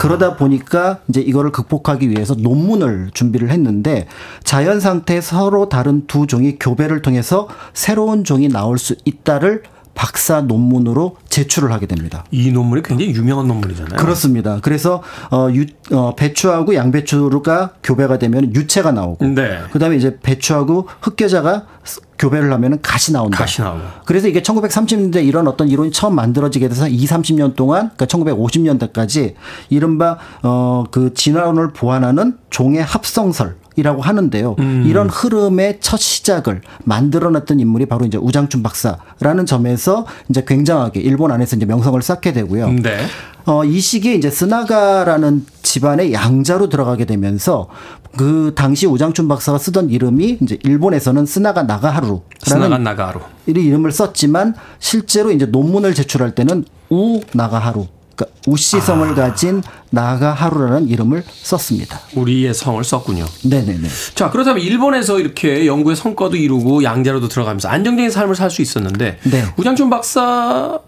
그러다 0.00 0.36
보니까 0.36 1.00
이제 1.08 1.20
이거를 1.20 1.52
극복하기 1.52 2.10
위해서 2.10 2.34
논문을 2.34 3.10
준비를 3.12 3.50
했는데 3.50 4.06
자연 4.44 4.80
상태 4.80 5.20
서로 5.20 5.68
다른 5.68 6.06
두 6.06 6.26
종이 6.26 6.58
교배를 6.58 7.02
통해서 7.02 7.48
새로운 7.74 8.24
종이 8.24 8.48
나올 8.48 8.78
수 8.78 8.96
있다를 9.04 9.62
박사 10.00 10.40
논문으로 10.40 11.16
제출을 11.28 11.72
하게 11.72 11.84
됩니다. 11.84 12.24
이 12.30 12.50
논문이 12.50 12.82
굉장히 12.82 13.12
유명한 13.12 13.46
논문이잖아요. 13.46 13.98
그렇습니다. 13.98 14.58
그래서 14.62 15.02
어, 15.30 15.50
유, 15.52 15.66
어, 15.92 16.14
배추하고 16.14 16.74
양배추가 16.74 17.70
교배가 17.82 18.18
되면 18.18 18.54
유채가 18.54 18.92
나오고, 18.92 19.26
네. 19.26 19.58
그다음에 19.72 19.96
이제 19.96 20.18
배추하고 20.22 20.86
흑겨자가 21.00 21.66
스- 21.84 22.00
교배를 22.18 22.52
하면은 22.52 22.78
가시 22.82 23.12
나온다. 23.12 23.38
가시 23.38 23.62
나오고. 23.62 23.80
그래서 24.04 24.28
이게 24.28 24.42
1930년대 24.42 25.24
이런 25.24 25.48
어떤 25.48 25.68
이론이 25.68 25.90
처음 25.90 26.14
만들어지게 26.14 26.68
돼서 26.68 26.86
2, 26.86 27.06
30년 27.06 27.56
동안 27.56 27.90
그러니까 27.96 28.06
1950년대까지 28.06 29.34
이른바 29.70 30.18
어그 30.42 31.14
진화론을 31.14 31.72
보완하는 31.72 32.36
종의 32.50 32.82
합성설 32.82 33.56
이라고 33.76 34.02
하는데요. 34.02 34.56
음. 34.58 34.84
이런 34.86 35.08
흐름의 35.08 35.78
첫 35.80 35.98
시작을 35.98 36.60
만들어놨던 36.84 37.60
인물이 37.60 37.86
바로 37.86 38.04
이제 38.04 38.18
우장춘 38.18 38.62
박사라는 38.62 39.46
점에서 39.46 40.06
이제 40.28 40.44
굉장하게 40.46 41.00
일본 41.00 41.32
안에서 41.32 41.56
이제 41.56 41.64
명성을 41.64 42.00
쌓게 42.02 42.32
되고요. 42.32 42.68
네. 42.82 42.98
어, 43.46 43.64
이 43.64 43.80
시기에 43.80 44.14
이제 44.14 44.30
스나가라는 44.30 45.46
집안의 45.62 46.12
양자로 46.12 46.68
들어가게 46.68 47.04
되면서 47.04 47.68
그 48.16 48.52
당시 48.56 48.86
우장춘 48.86 49.28
박사가 49.28 49.58
쓰던 49.58 49.90
이름이 49.90 50.38
이제 50.42 50.58
일본에서는 50.64 51.26
스나가 51.26 51.62
나가하루라는 51.62 52.20
스나가 52.42 52.78
나가로. 52.78 53.20
이 53.46 53.52
이름을 53.52 53.92
썼지만 53.92 54.54
실제로 54.78 55.30
이제 55.30 55.46
논문을 55.46 55.94
제출할 55.94 56.34
때는 56.34 56.64
우 56.90 57.20
나가하루 57.32 57.86
그러니까 58.16 58.38
우씨성을 58.48 59.14
가진 59.14 59.62
나가하루라는 59.90 60.88
이름을 60.88 61.22
썼습니다. 61.26 62.00
우리의 62.16 62.52
성을 62.52 62.82
썼군요. 62.82 63.24
네네네. 63.44 63.88
자, 64.14 64.30
그렇다면 64.30 64.62
일본에서 64.62 65.18
이렇게 65.20 65.66
연구의 65.66 65.96
성과도 65.96 66.36
이루고 66.36 66.82
양자로도 66.82 67.28
들어가면서 67.28 67.68
안정적인 67.68 68.10
삶을 68.10 68.34
살 68.34 68.50
수 68.50 68.60
있었는데 68.62 69.18
네. 69.22 69.44
우장춘 69.56 69.88
박사 69.88 70.80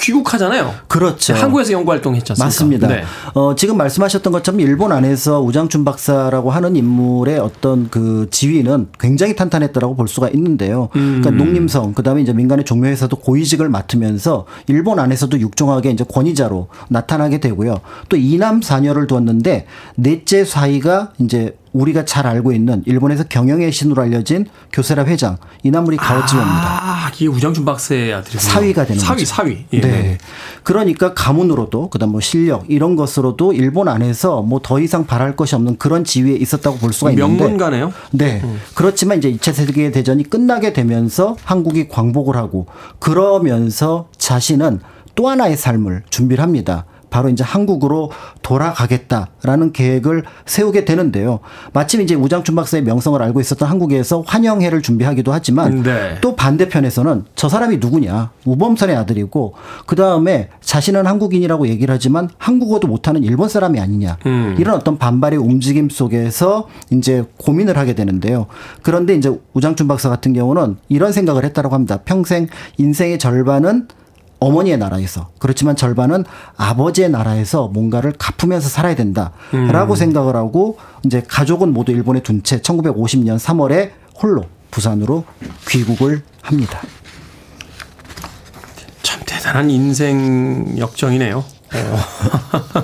귀국하잖아요. 0.00 0.72
그렇죠. 0.88 1.34
한국에서 1.34 1.72
연구 1.72 1.90
활동했지 1.90 2.32
않습니까? 2.32 2.44
맞습니다. 2.44 2.88
네. 2.88 3.04
어, 3.34 3.54
지금 3.54 3.76
말씀하셨던 3.76 4.32
것처럼 4.32 4.60
일본 4.60 4.92
안에서 4.92 5.40
우장춘 5.40 5.84
박사라고 5.84 6.50
하는 6.50 6.76
인물의 6.76 7.38
어떤 7.38 7.88
그 7.90 8.28
지위는 8.30 8.88
굉장히 8.98 9.36
탄탄했다라고 9.36 9.96
볼 9.96 10.08
수가 10.08 10.28
있는데요. 10.30 10.88
음. 10.96 11.20
그러니까 11.20 11.44
농림성, 11.44 11.94
그 11.94 12.02
다음에 12.02 12.22
이제 12.22 12.32
민간의 12.32 12.64
종묘에서도 12.64 13.14
고위직을 13.16 13.68
맡으면서 13.68 14.46
일본 14.66 14.98
안에서도 14.98 15.38
육종하게 15.38 15.90
이제 15.90 16.04
권위자로 16.04 16.68
나타나게 16.88 17.38
되고요. 17.40 17.80
또 18.08 18.16
이남 18.16 18.62
사녀를 18.62 19.06
두었는데 19.06 19.66
넷째 19.96 20.44
사이가 20.44 21.12
이제 21.18 21.56
우리가 21.72 22.04
잘 22.04 22.26
알고 22.26 22.52
있는 22.52 22.82
일본에서 22.86 23.24
경영의 23.24 23.72
신으로 23.72 24.02
알려진 24.02 24.46
교세라 24.72 25.04
회장 25.04 25.36
이나무리 25.62 25.96
가오지오입니다. 25.96 26.80
아, 26.80 27.10
이게 27.14 27.26
우장춘 27.26 27.64
박사의 27.64 28.14
아들이군요. 28.14 28.40
사위가 28.40 28.86
되는 28.86 29.00
사위, 29.00 29.18
거죠. 29.18 29.26
사위. 29.26 29.64
예. 29.72 29.80
네. 29.80 30.18
그러니까 30.62 31.14
가문으로도 31.14 31.90
그다음 31.90 32.12
뭐 32.12 32.20
실력 32.20 32.64
이런 32.68 32.96
것으로도 32.96 33.52
일본 33.52 33.88
안에서 33.88 34.42
뭐 34.42 34.60
더 34.62 34.78
이상 34.78 35.04
바랄 35.06 35.34
것이 35.34 35.54
없는 35.56 35.78
그런 35.78 36.04
지위에 36.04 36.34
있었다고 36.36 36.78
볼 36.78 36.92
수가 36.92 37.10
있는데 37.12 37.42
명문가네요. 37.42 37.92
네. 38.12 38.42
그렇지만 38.74 39.18
이제 39.18 39.32
2차 39.32 39.52
세계 39.52 39.90
대전이 39.90 40.24
끝나게 40.30 40.72
되면서 40.72 41.36
한국이 41.42 41.88
광복을 41.88 42.36
하고 42.36 42.66
그러면서 42.98 44.08
자신은 44.16 44.80
또 45.14 45.28
하나의 45.28 45.56
삶을 45.56 46.04
준비를 46.08 46.42
합니다. 46.42 46.84
바로 47.10 47.28
이제 47.28 47.44
한국으로 47.44 48.10
돌아가겠다라는 48.42 49.72
계획을 49.72 50.24
세우게 50.46 50.84
되는데요. 50.84 51.40
마침 51.72 52.00
이제 52.00 52.14
우장춘 52.14 52.54
박사의 52.54 52.84
명성을 52.84 53.20
알고 53.20 53.40
있었던 53.40 53.68
한국에서 53.68 54.22
환영회를 54.26 54.82
준비하기도 54.82 55.32
하지만 55.32 55.82
네. 55.82 56.16
또 56.20 56.36
반대편에서는 56.36 57.24
저 57.34 57.48
사람이 57.48 57.78
누구냐 57.78 58.30
우범선의 58.44 58.96
아들이고 58.96 59.54
그 59.86 59.96
다음에 59.96 60.48
자신은 60.60 61.06
한국인이라고 61.06 61.68
얘기를 61.68 61.92
하지만 61.92 62.28
한국어도 62.38 62.88
못하는 62.88 63.22
일본 63.24 63.48
사람이 63.48 63.80
아니냐 63.80 64.18
음. 64.26 64.56
이런 64.58 64.76
어떤 64.76 64.98
반발의 64.98 65.38
움직임 65.38 65.90
속에서 65.90 66.68
이제 66.90 67.24
고민을 67.38 67.76
하게 67.76 67.94
되는데요. 67.94 68.46
그런데 68.82 69.14
이제 69.14 69.36
우장춘 69.52 69.88
박사 69.88 70.08
같은 70.08 70.32
경우는 70.32 70.76
이런 70.88 71.12
생각을 71.12 71.44
했다고 71.44 71.74
합니다. 71.74 71.98
평생 72.04 72.48
인생의 72.78 73.18
절반은 73.18 73.88
어머니의 74.40 74.78
나라에서 74.78 75.30
그렇지만 75.38 75.76
절반은 75.76 76.24
아버지의 76.56 77.10
나라에서 77.10 77.68
뭔가를 77.68 78.12
갚으면서 78.18 78.68
살아야 78.68 78.94
된다라고 78.94 79.94
생각을 79.96 80.34
하고 80.36 80.78
이제 81.04 81.22
가족은 81.26 81.72
모두 81.72 81.92
일본에 81.92 82.22
둔 82.22 82.42
채 82.42 82.60
1950년 82.60 83.38
3월에 83.38 83.90
홀로 84.20 84.44
부산으로 84.70 85.24
귀국을 85.68 86.22
합니다. 86.42 86.80
참 89.02 89.20
대단한 89.26 89.70
인생 89.70 90.76
역정이네요. 90.78 91.38
어. 91.38 91.98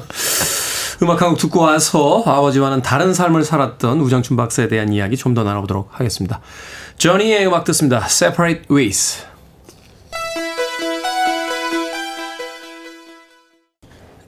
음악 1.02 1.20
한곡 1.20 1.38
듣고 1.38 1.60
와서 1.60 2.22
아버지와는 2.24 2.80
다른 2.82 3.12
삶을 3.12 3.44
살았던 3.44 4.00
우장춘 4.00 4.36
박사에 4.36 4.68
대한 4.68 4.92
이야기 4.92 5.16
좀 5.16 5.34
더 5.34 5.42
나눠보도록 5.44 5.90
하겠습니다. 5.92 6.40
저니의 6.96 7.46
음악 7.46 7.64
듣습니다. 7.64 7.98
Separate 8.06 8.62
Ways. 8.70 9.22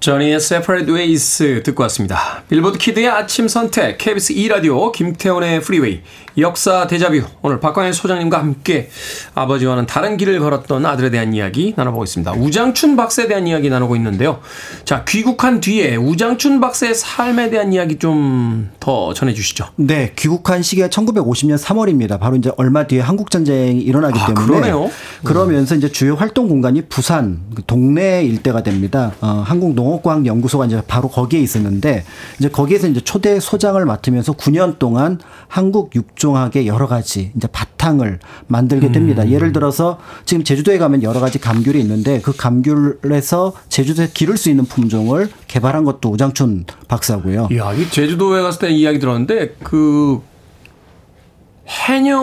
저니의 0.01 0.37
Separate 0.37 0.95
Ways 0.95 1.63
듣고 1.65 1.83
왔습니다. 1.85 2.45
빌보드 2.49 2.79
kid의 2.79 3.09
아침 3.09 3.49
선택, 3.49 3.99
KBS 3.99 4.33
2라디오, 4.33 4.93
김태훈의 4.93 5.61
프리웨이, 5.61 6.03
역사 6.39 6.87
데자뷰. 6.87 7.23
오늘 7.43 7.59
박광일 7.59 7.93
소장님과 7.93 8.39
함께 8.39 8.91
아버지와는 9.35 9.87
다른 9.87 10.17
길을 10.17 10.39
걸었던 10.39 10.87
아들에 10.87 11.11
대한 11.11 11.35
이야기 11.35 11.75
나눠보고 11.77 12.05
있습니다. 12.05 12.33
우장춘 12.33 12.97
박사에 12.97 13.27
대한 13.27 13.47
이야기 13.47 13.69
나누고 13.69 13.97
있는데요. 13.97 14.41
자, 14.85 15.05
귀국한 15.07 15.61
뒤에 15.61 15.97
우장춘 15.97 16.61
박사의 16.61 16.95
삶에 16.95 17.51
대한 17.51 17.73
이야기 17.73 17.99
좀 17.99 18.69
더 18.89 19.13
전해주시죠. 19.13 19.67
네, 19.77 20.13
귀국한 20.17 20.63
시기가 20.63 20.89
1950년 20.89 21.59
3월입니다. 21.59 22.19
바로 22.19 22.37
이제 22.37 22.51
얼마 22.57 22.87
뒤에 22.87 23.01
한국 23.01 23.31
전쟁이 23.31 23.81
일어나기 23.83 24.19
아, 24.19 24.29
때문에 24.29 24.47
그러네요. 24.47 24.91
그러면서 25.25 25.75
이제 25.75 25.93
주요 25.93 26.15
활동 26.15 26.49
공간이 26.49 26.81
부산 26.89 27.41
그 27.55 27.63
동네 27.67 28.25
일대가 28.25 28.63
됩니다. 28.63 29.13
어, 29.21 29.43
한국농업과학 29.45 30.25
연구소가 30.25 30.65
이제 30.65 30.81
바로 30.89 31.09
거기에 31.09 31.39
있었는데 31.41 32.05
이제 32.39 32.49
거기에서 32.49 32.89
이제 32.89 33.01
초대 33.01 33.39
소장을 33.41 33.85
맡으면서 33.85 34.33
9년 34.33 34.79
동안 34.79 35.21
한국 35.49 35.95
육 35.95 36.17
종학의 36.29 36.67
여러 36.67 36.87
가지 36.87 37.33
이제 37.35 37.49
바탕을 37.51 38.19
만들게 38.49 38.93
됩니다. 38.93 39.23
음. 39.23 39.31
예를 39.31 39.53
들어서 39.55 39.99
지금 40.27 40.45
제주도에 40.45 40.77
가면 40.77 41.03
여러 41.03 41.21
가지 41.21 41.39
감귤이 41.39 41.81
있는데 41.81 42.21
그 42.21 42.37
감귤에서 42.37 43.55
제주도에 43.71 44.11
기를 44.13 44.37
수 44.37 44.51
있는 44.51 44.67
품종을 44.67 45.31
개발한 45.47 45.85
것도 45.85 46.11
우장춘 46.11 46.67
박사고요. 46.87 47.49
이야, 47.51 47.73
이 47.73 47.89
제주도에 47.89 48.43
갔을 48.43 48.61
때 48.61 48.71
이야기 48.71 48.99
들었는데 48.99 49.55
그 49.65 50.21
해녀 51.67 52.19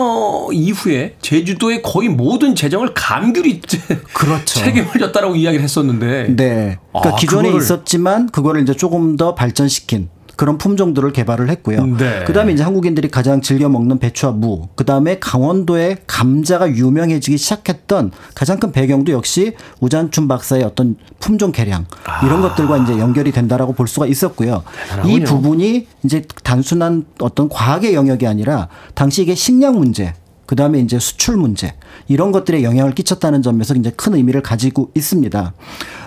이후에 0.52 1.16
제주도의 1.20 1.82
거의 1.82 2.08
모든 2.08 2.54
재정을 2.54 2.94
감귤이 2.94 3.60
그렇죠. 4.14 4.60
책임을 4.60 4.88
졌다라고 5.00 5.34
이야기를 5.36 5.62
했었는데 5.64 6.34
네. 6.36 6.78
그러니까 6.92 7.14
아, 7.14 7.16
기존에 7.16 7.50
그거를- 7.50 7.60
있었지만 7.62 8.28
그거를 8.28 8.62
이제 8.62 8.72
조금 8.74 9.16
더 9.16 9.34
발전시킨 9.34 10.10
그런 10.36 10.58
품종들을 10.58 11.12
개발을 11.12 11.48
했고요. 11.48 11.86
네. 11.86 12.24
그다음에 12.24 12.52
이제 12.52 12.62
한국인들이 12.62 13.08
가장 13.08 13.40
즐겨 13.40 13.68
먹는 13.68 13.98
배추와 13.98 14.32
무, 14.32 14.68
그다음에 14.74 15.18
강원도의 15.18 15.98
감자가 16.06 16.70
유명해지기 16.70 17.38
시작했던 17.38 18.12
가장 18.34 18.60
큰 18.60 18.70
배경도 18.70 19.12
역시 19.12 19.54
우잔춘 19.80 20.28
박사의 20.28 20.62
어떤 20.62 20.96
품종 21.18 21.52
개량 21.52 21.86
이런 22.24 22.42
것들과 22.42 22.76
이제 22.78 22.98
연결이 22.98 23.32
된다라고 23.32 23.72
볼 23.72 23.88
수가 23.88 24.06
있었고요. 24.06 24.62
이 24.64 24.88
대단하군요. 24.88 25.24
부분이 25.24 25.86
이제 26.04 26.22
단순한 26.44 27.06
어떤 27.20 27.48
과학의 27.48 27.94
영역이 27.94 28.26
아니라 28.26 28.68
당시 28.94 29.22
이게 29.22 29.34
식량 29.34 29.76
문제 29.78 30.12
그 30.46 30.56
다음에 30.56 30.78
이제 30.78 30.98
수출 30.98 31.36
문제 31.36 31.74
이런 32.08 32.32
것들에 32.32 32.62
영향을 32.62 32.94
끼쳤다는 32.94 33.42
점에서 33.42 33.74
이제 33.74 33.90
큰 33.90 34.14
의미를 34.14 34.42
가지고 34.42 34.90
있습니다. 34.94 35.52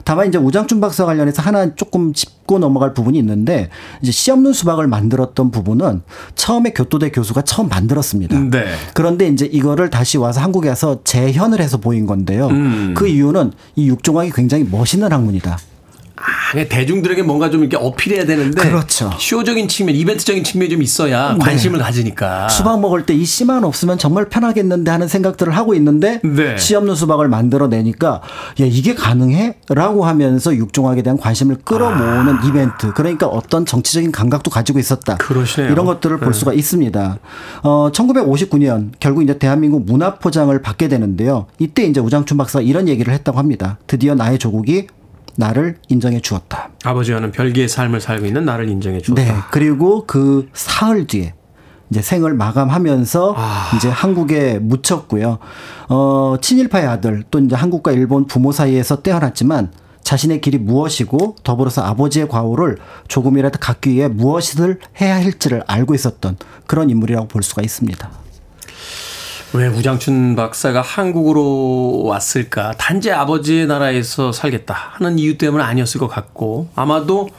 다만 0.05 0.29
이제 0.29 0.37
우장춘 0.37 0.79
박사 0.79 1.05
관련해서 1.05 1.41
하나 1.41 1.75
조금 1.75 2.13
짚고 2.13 2.59
넘어갈 2.59 2.93
부분이 2.93 3.19
있는데 3.19 3.69
이제 4.01 4.11
씨 4.11 4.31
없는 4.31 4.53
수박을 4.53 4.87
만들었던 4.87 5.51
부분은 5.51 6.01
처음에 6.35 6.71
교토대 6.71 7.11
교수가 7.11 7.41
처음 7.43 7.67
만들었습니다. 7.69 8.39
네. 8.39 8.65
그런데 8.93 9.27
이제 9.27 9.45
이거를 9.45 9.89
다시 9.89 10.17
와서 10.17 10.41
한국에 10.41 10.69
와서 10.69 10.99
재현을 11.03 11.59
해서 11.59 11.77
보인 11.77 12.05
건데요. 12.05 12.47
음. 12.47 12.93
그 12.97 13.07
이유는 13.07 13.51
이 13.75 13.87
육종학이 13.89 14.31
굉장히 14.33 14.63
멋있는 14.63 15.11
학문이다. 15.11 15.57
아, 16.19 16.63
대중들에게 16.63 17.21
뭔가 17.21 17.49
좀 17.51 17.61
이렇게 17.61 17.77
어필해야 17.77 18.25
되는데 18.25 18.61
그렇죠. 18.61 19.11
쇼적인 19.19 19.67
측면, 19.67 19.95
이벤트적인 19.95 20.43
측면이 20.43 20.69
좀 20.71 20.81
있어야 20.81 21.37
관심을 21.39 21.79
가지니까. 21.79 22.49
수박 22.49 22.79
먹을 22.81 23.05
때 23.05 23.19
이 23.19 23.25
씨만 23.25 23.65
없으면 23.65 23.97
정말 23.97 24.29
편하겠는데 24.29 24.89
하는 24.91 25.09
생각들을 25.09 25.55
하고 25.55 25.73
있는데 25.75 26.21
네. 26.23 26.57
씨 26.57 26.73
없는 26.75 26.95
수박을 26.95 27.27
만들어내니까 27.27 28.09
야 28.09 28.21
이게 28.65 28.95
가능해? 28.95 29.55
라고 29.69 30.05
하면서 30.05 30.55
육종학에 30.55 31.01
대한 31.01 31.17
관심을 31.17 31.57
끌어모으는 31.65 32.35
아. 32.35 32.45
이벤트 32.47 32.93
그러니까 32.93 33.27
어떤 33.27 33.65
정치적인 33.65 34.11
감각도 34.13 34.49
가지고 34.49 34.79
있었다. 34.79 35.17
그러시네요. 35.17 35.71
이런 35.71 35.85
것들을 35.85 36.17
볼 36.19 36.31
네. 36.31 36.39
수가 36.39 36.53
있습니다. 36.53 37.19
어 37.63 37.89
1959년 37.93 38.91
결국 39.01 39.23
이제 39.23 39.37
대한민국 39.37 39.85
문화포장을 39.85 40.61
받게 40.61 40.87
되는데요. 40.87 41.47
이때 41.59 41.83
이제 41.83 41.99
우장춘 41.99 42.37
박사가 42.37 42.61
이런 42.63 42.87
얘기를 42.87 43.13
했다고 43.13 43.37
합니다. 43.37 43.77
드디어 43.87 44.15
나의 44.15 44.39
조국이 44.39 44.87
나를 45.39 45.77
인정해 45.87 46.19
주었다. 46.19 46.69
아버지와는 46.83 47.31
별개의 47.31 47.69
삶을 47.69 48.01
살고 48.01 48.25
있는 48.25 48.43
나를 48.43 48.67
인정해 48.67 48.99
주었다. 48.99 49.23
네. 49.23 49.33
그리고 49.51 50.05
그 50.05 50.49
사흘 50.53 51.07
뒤에 51.07 51.33
이제 51.89 52.01
생을 52.01 52.33
마감하면서 52.33 53.35
아. 53.37 53.71
이제 53.75 53.87
한국에 53.89 54.59
묻혔고요. 54.59 55.39
어, 55.87 56.35
친일파의 56.41 56.85
아들 56.85 57.23
또 57.31 57.39
이제 57.39 57.55
한국과 57.55 57.93
일본 57.93 58.27
부모 58.27 58.51
사이에서 58.51 59.01
떼어났지만 59.01 59.71
자신의 60.03 60.41
길이 60.41 60.57
무엇이고 60.57 61.35
더불어서 61.43 61.83
아버지의 61.83 62.27
과오를 62.27 62.77
조금이라도 63.07 63.59
갚기 63.59 63.91
위해 63.91 64.07
무엇을 64.09 64.79
해야 64.99 65.15
할지를 65.15 65.63
알고 65.67 65.95
있었던 65.95 66.35
그런 66.67 66.89
인물이라고 66.89 67.27
볼 67.27 67.43
수가 67.43 67.61
있습니다. 67.61 68.09
왜 69.53 69.67
우장춘 69.67 70.35
박사가 70.35 70.81
한국으로 70.81 72.03
왔을까? 72.03 72.73
단지 72.77 73.11
아버지의 73.11 73.65
나라에서 73.65 74.31
살겠다 74.31 74.75
하는 74.93 75.17
이유 75.17 75.37
때문 75.39 75.61
아니었을 75.61 75.99
것 75.99 76.07
같고 76.07 76.69
아마도 76.75 77.29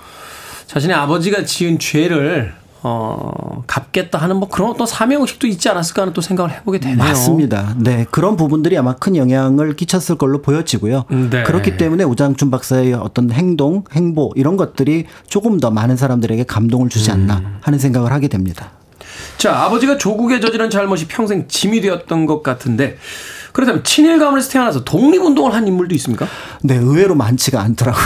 자신의 0.66 0.96
아버지가 0.96 1.44
지은 1.44 1.78
죄를 1.78 2.52
어, 2.82 3.62
갚겠다 3.66 4.18
하는 4.18 4.36
뭐 4.36 4.48
그런 4.48 4.70
어떤 4.70 4.86
사명의식도 4.86 5.46
있지 5.46 5.68
않았을까 5.68 6.02
하는 6.02 6.14
또 6.14 6.20
생각을 6.20 6.50
해보게 6.50 6.80
되네요. 6.80 6.98
맞습니다. 6.98 7.74
네. 7.78 8.06
그런 8.10 8.36
부분들이 8.36 8.76
아마 8.78 8.94
큰 8.96 9.16
영향을 9.16 9.76
끼쳤을 9.76 10.16
걸로 10.16 10.40
보여지고요. 10.40 11.04
네. 11.30 11.42
그렇기 11.42 11.76
때문에 11.76 12.04
우장춘 12.04 12.50
박사의 12.50 12.94
어떤 12.94 13.30
행동, 13.30 13.84
행보 13.92 14.32
이런 14.34 14.56
것들이 14.56 15.06
조금 15.28 15.60
더 15.60 15.70
많은 15.70 15.96
사람들에게 15.96 16.44
감동을 16.44 16.88
주지 16.88 17.10
않나 17.10 17.38
음. 17.38 17.58
하는 17.60 17.78
생각을 17.78 18.12
하게 18.12 18.28
됩니다. 18.28 18.70
자, 19.38 19.56
아버지가 19.64 19.98
조국에 19.98 20.40
저지른 20.40 20.70
잘못이 20.70 21.08
평생 21.08 21.46
짐이 21.48 21.80
되었던 21.80 22.26
것 22.26 22.42
같은데, 22.42 22.98
그렇다면 23.52 23.82
친일 23.84 24.18
가문에서 24.18 24.50
태어나서 24.50 24.84
독립운동을 24.84 25.52
한 25.54 25.66
인물도 25.66 25.94
있습니까? 25.96 26.26
네, 26.62 26.76
의외로 26.76 27.14
많지가 27.14 27.60
않더라고요. 27.60 28.04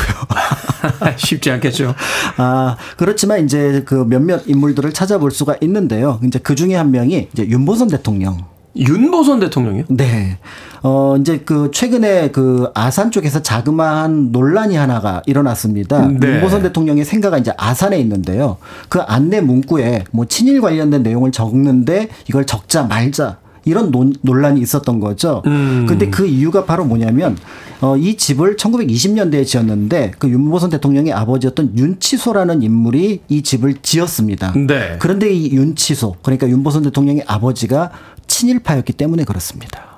쉽지 1.17 1.51
않겠죠. 1.51 1.95
아, 2.37 2.77
그렇지만 2.97 3.45
이제 3.45 3.83
그 3.85 4.07
몇몇 4.07 4.43
인물들을 4.47 4.93
찾아볼 4.93 5.31
수가 5.31 5.57
있는데요. 5.61 6.21
이제 6.25 6.39
그 6.39 6.55
중에 6.55 6.75
한 6.75 6.91
명이 6.91 7.29
이제 7.33 7.47
윤보선 7.47 7.89
대통령. 7.89 8.54
윤보선 8.77 9.41
대통령이요? 9.41 9.85
네. 9.89 10.39
어, 10.83 11.17
이제 11.19 11.39
그 11.39 11.71
최근에 11.73 12.31
그 12.31 12.71
아산 12.75 13.11
쪽에서 13.11 13.41
자그마한 13.41 14.33
논란이 14.33 14.77
하나가 14.77 15.23
일어났습니다. 15.27 16.09
네. 16.09 16.35
윤보선 16.35 16.63
대통령의 16.63 17.05
생가가 17.05 17.39
이제 17.39 17.53
아산에 17.57 17.99
있는데요. 18.01 18.59
그 18.89 19.01
안내 19.01 19.41
문구에 19.41 20.05
뭐 20.11 20.27
친일 20.27 20.61
관련된 20.61 21.03
내용을 21.03 21.33
적는데 21.33 22.09
이걸 22.29 22.45
적자 22.45 22.85
말자. 22.85 23.39
이런 23.65 23.91
논, 23.91 24.15
논란이 24.21 24.61
있었던 24.61 25.01
거죠. 25.01 25.43
음. 25.47 25.87
근데 25.89 26.11
그 26.11 26.27
이유가 26.27 26.65
바로 26.65 26.85
뭐냐면, 26.85 27.37
어, 27.81 27.97
이 27.97 28.17
집을 28.17 28.57
1920년대에 28.57 29.47
지었는데, 29.47 30.13
그 30.19 30.29
윤보선 30.29 30.71
대통령의 30.71 31.13
아버지였던 31.13 31.77
윤치소라는 31.77 32.63
인물이 32.63 33.21
이 33.29 33.43
집을 33.43 33.77
지었습니다. 33.83 34.53
네. 34.67 34.97
그런데 34.99 35.33
이 35.33 35.51
윤치소, 35.53 36.17
그러니까 36.23 36.49
윤보선 36.49 36.83
대통령의 36.83 37.25
아버지가 37.27 37.91
친일파였기 38.27 38.93
때문에 38.95 39.25
그렇습니다. 39.25 39.94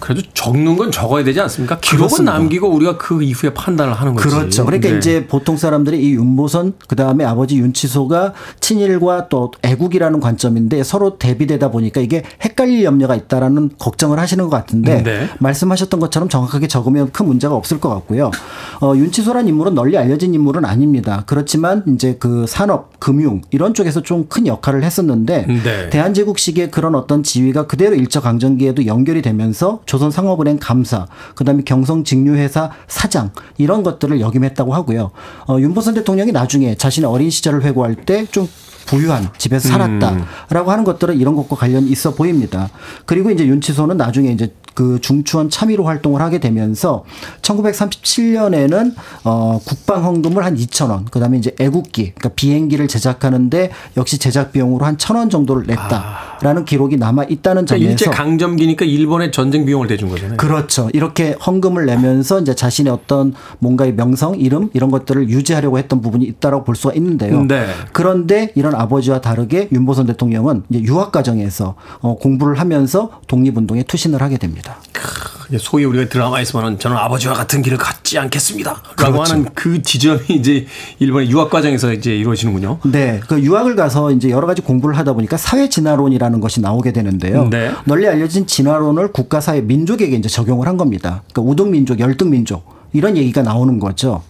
그래도 0.00 0.22
적는 0.34 0.76
건 0.76 0.90
적어야 0.90 1.22
되지 1.22 1.40
않습니까? 1.40 1.78
기록은 1.78 2.06
그렇습니다. 2.08 2.32
남기고 2.32 2.68
우리가 2.68 2.98
그 2.98 3.22
이후에 3.22 3.54
판단을 3.54 3.92
하는 3.94 4.14
거지. 4.14 4.28
그렇죠. 4.28 4.64
그러니까 4.64 4.90
네. 4.90 4.98
이제 4.98 5.26
보통 5.26 5.56
사람들이 5.56 6.02
이 6.02 6.14
윤보선 6.14 6.74
그다음에 6.88 7.24
아버지 7.24 7.58
윤치소가 7.58 8.32
친일과 8.60 9.28
또 9.28 9.52
애국이라는 9.62 10.18
관점인데 10.20 10.82
서로 10.82 11.18
대비되다 11.18 11.70
보니까 11.70 12.00
이게 12.00 12.22
헷갈릴 12.42 12.82
염려가 12.84 13.14
있다라는 13.14 13.70
걱정을 13.78 14.18
하시는 14.18 14.42
것 14.44 14.50
같은데 14.50 15.02
네. 15.02 15.28
말씀하셨던 15.38 16.00
것처럼 16.00 16.28
정확하게 16.28 16.68
적으면 16.68 17.12
큰 17.12 17.26
문제가 17.26 17.54
없을 17.54 17.78
것 17.78 17.88
같고요. 17.90 18.30
어, 18.80 18.94
윤치소란 18.96 19.46
인물은 19.46 19.74
널리 19.74 19.96
알려진 19.98 20.34
인물은 20.34 20.64
아닙니다. 20.64 21.24
그렇지만 21.26 21.84
이제 21.86 22.16
그 22.18 22.46
산업, 22.48 22.98
금융 22.98 23.42
이런 23.50 23.74
쪽에서 23.74 24.02
좀 24.02 24.22
큰 24.32 24.46
역할을 24.46 24.82
했었는데 24.82 25.46
네. 25.46 25.90
대한제국 25.90 26.38
시기에 26.38 26.68
그런 26.70 26.94
어떤 26.94 27.22
지위가 27.22 27.66
그대로 27.66 27.94
일제 27.94 28.20
강점기에도 28.20 28.86
연결이 28.86 29.20
되면서 29.20 29.71
조선상업은행 29.86 30.58
감사, 30.60 31.06
그다음에 31.34 31.62
경성직류회사 31.64 32.70
사장 32.88 33.30
이런 33.58 33.82
것들을 33.82 34.20
역임했다고 34.20 34.74
하고요. 34.74 35.10
어, 35.48 35.58
윤보선 35.58 35.94
대통령이 35.94 36.32
나중에 36.32 36.74
자신의 36.74 37.08
어린 37.08 37.30
시절을 37.30 37.62
회고할 37.62 37.94
때 37.94 38.26
좀 38.32 38.48
부유한 38.86 39.28
집에서 39.38 39.68
살았다라고 39.68 40.70
하는 40.70 40.84
것들은 40.84 41.18
이런 41.18 41.36
것과 41.36 41.56
관련이 41.56 41.88
있어 41.90 42.14
보입니다. 42.14 42.68
그리고 43.06 43.30
이제 43.30 43.46
윤치소는 43.46 43.96
나중에 43.96 44.30
이제 44.30 44.52
그 44.74 44.98
중추원 45.00 45.50
참의로 45.50 45.84
활동을 45.84 46.20
하게 46.22 46.38
되면서 46.40 47.04
1937년에는 47.42 48.94
어 49.24 49.60
국방 49.64 50.04
헌금을 50.04 50.44
한 50.44 50.56
2천 50.56 50.90
원, 50.90 51.04
그다음에 51.06 51.38
이제 51.38 51.54
애국기, 51.60 52.12
그러니까 52.14 52.28
비행기를 52.30 52.88
제작하는데 52.88 53.70
역시 53.96 54.18
제작 54.18 54.52
비용으로 54.52 54.84
한 54.84 54.96
천 54.98 55.16
원 55.16 55.28
정도를 55.30 55.64
냈다라는 55.66 56.64
기록이 56.64 56.96
남아 56.96 57.24
있다는 57.24 57.64
그러니까 57.66 57.90
일제 57.90 58.04
점에서 58.04 58.22
강점기니까 58.22 58.84
일본의 58.84 59.32
전쟁 59.32 59.66
비용을 59.66 59.88
대준 59.88 60.08
거잖아요. 60.10 60.36
그렇죠. 60.36 60.88
이렇게 60.92 61.34
헌금을 61.44 61.86
내면서 61.86 62.40
이제 62.40 62.54
자신의 62.54 62.92
어떤 62.92 63.34
뭔가의 63.58 63.94
명성, 63.94 64.38
이름 64.38 64.70
이런 64.74 64.90
것들을 64.90 65.28
유지하려고 65.28 65.78
했던 65.78 66.00
부분이 66.00 66.24
있다라고 66.24 66.64
볼 66.64 66.76
수가 66.76 66.94
있는데요. 66.94 67.42
네. 67.44 67.66
그런데 67.92 68.52
이런 68.54 68.74
아버지와 68.74 69.20
다르게 69.20 69.68
윤보선 69.72 70.06
대통령은 70.06 70.62
이제 70.70 70.80
유학 70.82 71.10
과정에서 71.10 71.74
어, 72.00 72.16
공부를 72.16 72.60
하면서 72.60 73.10
독립운동에 73.26 73.82
투신을 73.82 74.22
하게 74.22 74.38
됩니다. 74.38 74.61
이제 75.48 75.58
소위 75.58 75.84
우리가 75.84 76.08
드라마에서는 76.08 76.78
저는 76.78 76.96
아버지와 76.96 77.34
같은 77.34 77.60
길을 77.60 77.76
갖지 77.76 78.18
않겠습니다. 78.18 78.82
라고 78.96 79.12
그렇죠. 79.12 79.32
하는 79.32 79.48
그 79.54 79.82
지점이 79.82 80.20
이제 80.30 80.66
일본의 80.98 81.30
유학 81.30 81.50
과정에서 81.50 81.92
이제 81.92 82.16
이루어지는군요. 82.16 82.78
네, 82.84 83.20
그 83.28 83.38
유학을 83.38 83.76
가서 83.76 84.12
이제 84.12 84.30
여러 84.30 84.46
가지 84.46 84.62
공부를 84.62 84.96
하다 84.96 85.12
보니까 85.12 85.36
사회 85.36 85.68
진화론이라는 85.68 86.40
것이 86.40 86.62
나오게 86.62 86.92
되는데요. 86.92 87.48
네. 87.50 87.70
널리 87.84 88.08
알려진 88.08 88.46
진화론을 88.46 89.12
국가 89.12 89.40
사회 89.42 89.60
민족에게 89.60 90.16
이제 90.16 90.28
적용을 90.28 90.66
한 90.66 90.78
겁니다. 90.78 91.22
그러니까 91.32 91.52
우등 91.52 91.70
민족, 91.70 92.00
열등 92.00 92.30
민족 92.30 92.64
이런 92.94 93.16
얘기가 93.16 93.42
나오는 93.42 93.78
거죠. 93.78 94.22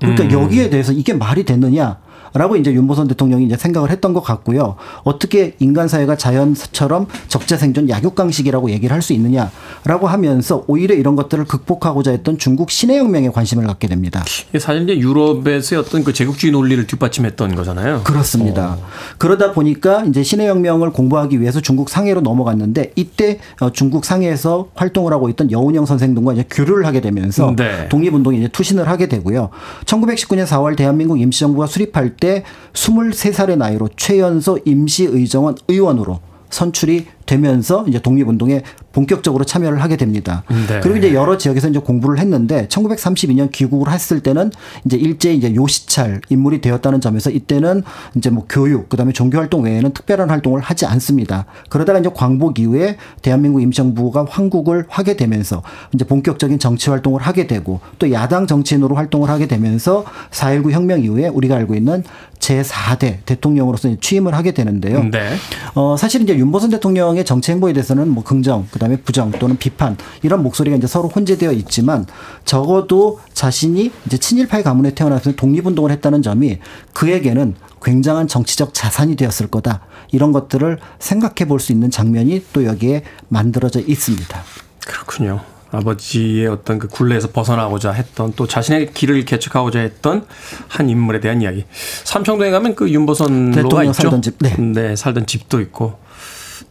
그러니까 0.00 0.24
음. 0.24 0.32
여기에 0.32 0.70
대해서 0.70 0.92
이게 0.92 1.14
말이 1.14 1.44
되느냐? 1.44 1.98
라고 2.36 2.56
이제 2.56 2.72
윤보선 2.72 3.08
대통령이 3.08 3.46
이제 3.46 3.56
생각을 3.56 3.90
했던 3.90 4.12
것 4.12 4.20
같고요. 4.22 4.76
어떻게 5.04 5.54
인간 5.58 5.88
사회가 5.88 6.16
자연처럼 6.16 7.06
적자 7.28 7.56
생존 7.56 7.88
약육강식이라고 7.88 8.70
얘기를 8.70 8.94
할 8.94 9.06
수 9.06 9.12
있느냐라고 9.12 10.08
하면서 10.08 10.64
오히려 10.66 10.94
이런 10.96 11.14
것들을 11.16 11.44
극복하고자 11.44 12.10
했던 12.10 12.38
중국 12.38 12.70
신해혁명에 12.70 13.30
관심을 13.30 13.66
갖게 13.66 13.86
됩니다. 13.86 14.24
사실 14.58 14.82
이제 14.82 14.98
유럽에서의 14.98 15.80
어떤 15.80 16.02
그 16.02 16.12
제국주의 16.12 16.50
논리를 16.52 16.84
뒷받침했던 16.86 17.54
거잖아요. 17.54 18.02
그렇습니다. 18.02 18.76
그러다 19.18 19.52
보니까 19.52 20.04
이제 20.06 20.22
신해혁명을 20.24 20.90
공부하기 20.90 21.40
위해서 21.40 21.60
중국 21.60 21.88
상해로 21.88 22.20
넘어갔는데 22.20 22.92
이때 22.96 23.38
어, 23.60 23.70
중국 23.70 24.04
상해에서 24.04 24.68
활동을 24.74 25.12
하고 25.12 25.28
있던 25.28 25.52
여운형 25.52 25.86
선생 25.86 26.14
등과 26.14 26.32
이제 26.32 26.44
교류를 26.50 26.84
하게 26.84 27.00
되면서 27.00 27.54
네. 27.56 27.88
독립운동에 27.88 28.38
이제 28.38 28.48
투신을 28.48 28.88
하게 28.88 29.06
되고요. 29.06 29.50
1919년 29.84 30.46
4월 30.46 30.76
대한민국 30.76 31.20
임시정부가 31.20 31.66
수립할 31.66 32.16
때 32.16 32.25
23살의 32.72 33.56
나이로 33.56 33.90
최연소 33.96 34.58
임시의정원 34.64 35.56
의원으로 35.68 36.20
선출이 36.50 37.06
되면서 37.26 37.84
이제 37.88 37.98
독립운동에 37.98 38.62
본격적으로 38.92 39.44
참여를 39.44 39.82
하게 39.82 39.96
됩니다. 39.96 40.44
네. 40.48 40.80
그리고 40.80 40.96
이제 40.96 41.12
여러 41.12 41.36
지역에서 41.36 41.68
이제 41.68 41.78
공부를 41.78 42.18
했는데 42.18 42.66
1932년 42.68 43.52
귀국을 43.52 43.92
했을 43.92 44.20
때는 44.20 44.50
이제 44.84 44.96
일제 44.96 45.34
이제 45.34 45.54
요시찰 45.54 46.22
인물이 46.28 46.60
되었다는 46.60 47.00
점에서 47.00 47.30
이때는 47.30 47.82
이제 48.14 48.30
뭐 48.30 48.46
교육 48.48 48.88
그다음에 48.88 49.12
종교 49.12 49.38
활동 49.38 49.64
외에는 49.64 49.92
특별한 49.92 50.30
활동을 50.30 50.60
하지 50.60 50.86
않습니다. 50.86 51.44
그러다가 51.68 51.98
이제 51.98 52.08
광복 52.14 52.58
이후에 52.58 52.96
대한민국 53.20 53.60
임시정부가 53.60 54.26
황국을 54.28 54.86
하게 54.88 55.16
되면서 55.16 55.62
이제 55.92 56.04
본격적인 56.04 56.58
정치 56.58 56.88
활동을 56.88 57.20
하게 57.20 57.46
되고 57.46 57.80
또 57.98 58.10
야당 58.12 58.46
정치인으로 58.46 58.94
활동을 58.94 59.28
하게 59.28 59.46
되면서 59.46 60.04
4.19 60.30 60.70
혁명 60.70 61.02
이후에 61.02 61.28
우리가 61.28 61.56
알고 61.56 61.74
있는 61.74 62.04
제4대 62.38 63.18
대통령으로서 63.24 63.94
취임을 64.00 64.34
하게 64.34 64.52
되는데요. 64.52 65.04
네. 65.10 65.34
어, 65.74 65.96
사실 65.98 66.22
이제 66.22 66.36
윤보선 66.36 66.70
대통령 66.70 67.15
의 67.16 67.24
정치 67.24 67.52
행보에 67.52 67.72
대해서는 67.72 68.08
뭐 68.08 68.22
긍정, 68.22 68.66
그다음에 68.70 68.96
부정 68.96 69.30
또는 69.32 69.56
비판 69.56 69.96
이런 70.22 70.42
목소리가 70.42 70.76
이제 70.76 70.86
서로 70.86 71.08
혼재되어 71.08 71.52
있지만 71.52 72.06
적어도 72.44 73.20
자신이 73.32 73.90
이제 74.06 74.18
친일파의 74.18 74.62
가문에 74.62 74.94
태어나서 74.94 75.32
독립운동을 75.34 75.90
했다는 75.90 76.22
점이 76.22 76.58
그에게는 76.92 77.54
굉장한 77.82 78.28
정치적 78.28 78.74
자산이 78.74 79.16
되었을 79.16 79.48
거다. 79.48 79.82
이런 80.12 80.32
것들을 80.32 80.78
생각해 80.98 81.48
볼 81.48 81.60
수 81.60 81.72
있는 81.72 81.90
장면이 81.90 82.44
또 82.52 82.64
여기에 82.64 83.02
만들어져 83.28 83.80
있습니다. 83.80 84.42
그렇군요. 84.86 85.40
아버지의 85.72 86.46
어떤 86.46 86.78
그 86.78 86.88
굴레에서 86.88 87.32
벗어나고자 87.32 87.92
했던 87.92 88.32
또 88.36 88.46
자신의 88.46 88.92
길을 88.92 89.24
개척하고자 89.24 89.80
했던 89.80 90.24
한 90.68 90.88
인물에 90.88 91.20
대한 91.20 91.42
이야기. 91.42 91.64
삼청동에 92.04 92.50
가면 92.50 92.74
그 92.76 92.88
윤보선 92.88 93.50
로가 93.50 93.62
대통령 93.62 93.90
있죠. 93.90 94.02
살던 94.02 94.22
집, 94.22 94.38
네. 94.38 94.96
살던 94.96 95.26
집도 95.26 95.60
있고. 95.60 96.05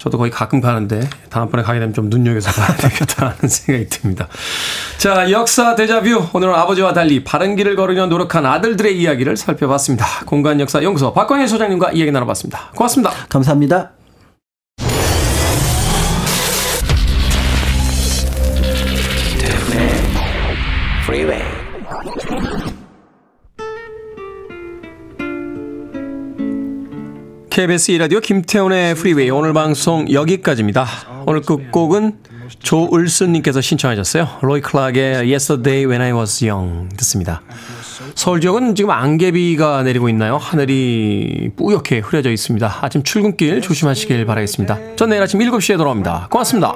저도 0.05 0.19
거의 0.19 0.29
가끔 0.29 0.61
가는데 0.61 1.09
다음번에 1.31 1.63
가게 1.63 1.79
되면 1.79 1.91
좀 1.91 2.11
눈여겨서 2.11 2.51
가야 2.51 2.77
되겠다는 2.77 3.33
생각이 3.47 3.89
듭니다. 3.89 4.27
자, 4.99 5.31
역사 5.31 5.75
대자뷰. 5.75 6.27
오늘은 6.31 6.53
아버지와 6.53 6.93
달리 6.93 7.23
바른 7.23 7.55
길을 7.55 7.75
걸으려 7.75 8.05
노력한 8.05 8.45
아들들의 8.45 8.99
이야기를 8.99 9.35
살펴봤습니다. 9.35 10.05
공간 10.27 10.59
역사 10.59 10.83
연구소 10.83 11.11
박광일 11.11 11.47
소장님과 11.47 11.93
이야기 11.93 12.11
나눠봤습니다. 12.11 12.71
고맙습니다. 12.75 13.11
감사합니다. 13.29 13.93
Freeway. 21.05 21.44
KBS 27.55 27.91
이라디오 27.91 28.19
김태훈의 28.19 28.95
프리웨이 28.95 29.29
오늘 29.29 29.53
방송 29.53 30.11
여기까지입니다. 30.11 30.85
오늘 31.25 31.39
끝곡은 31.39 32.17
조을순님께서 32.59 33.61
신청하셨어요. 33.61 34.27
로이 34.41 34.59
클락의 34.59 35.31
Yesterday 35.31 35.85
When 35.85 36.01
I 36.01 36.11
Was 36.11 36.43
Young 36.45 36.89
듣습니다. 36.97 37.41
서울 38.13 38.41
지역은 38.41 38.75
지금 38.75 38.91
안개비가 38.91 39.83
내리고 39.83 40.09
있나요? 40.09 40.35
하늘이 40.35 41.51
뿌옇게 41.55 41.99
흐려져 41.99 42.29
있습니다. 42.29 42.79
아침 42.81 43.03
출근길 43.03 43.61
조심하시길 43.61 44.25
바라겠습니다. 44.25 44.97
전 44.97 45.07
내일 45.07 45.21
아침 45.21 45.39
7시에 45.39 45.77
돌아옵니다. 45.77 46.27
고맙습니다. 46.29 46.75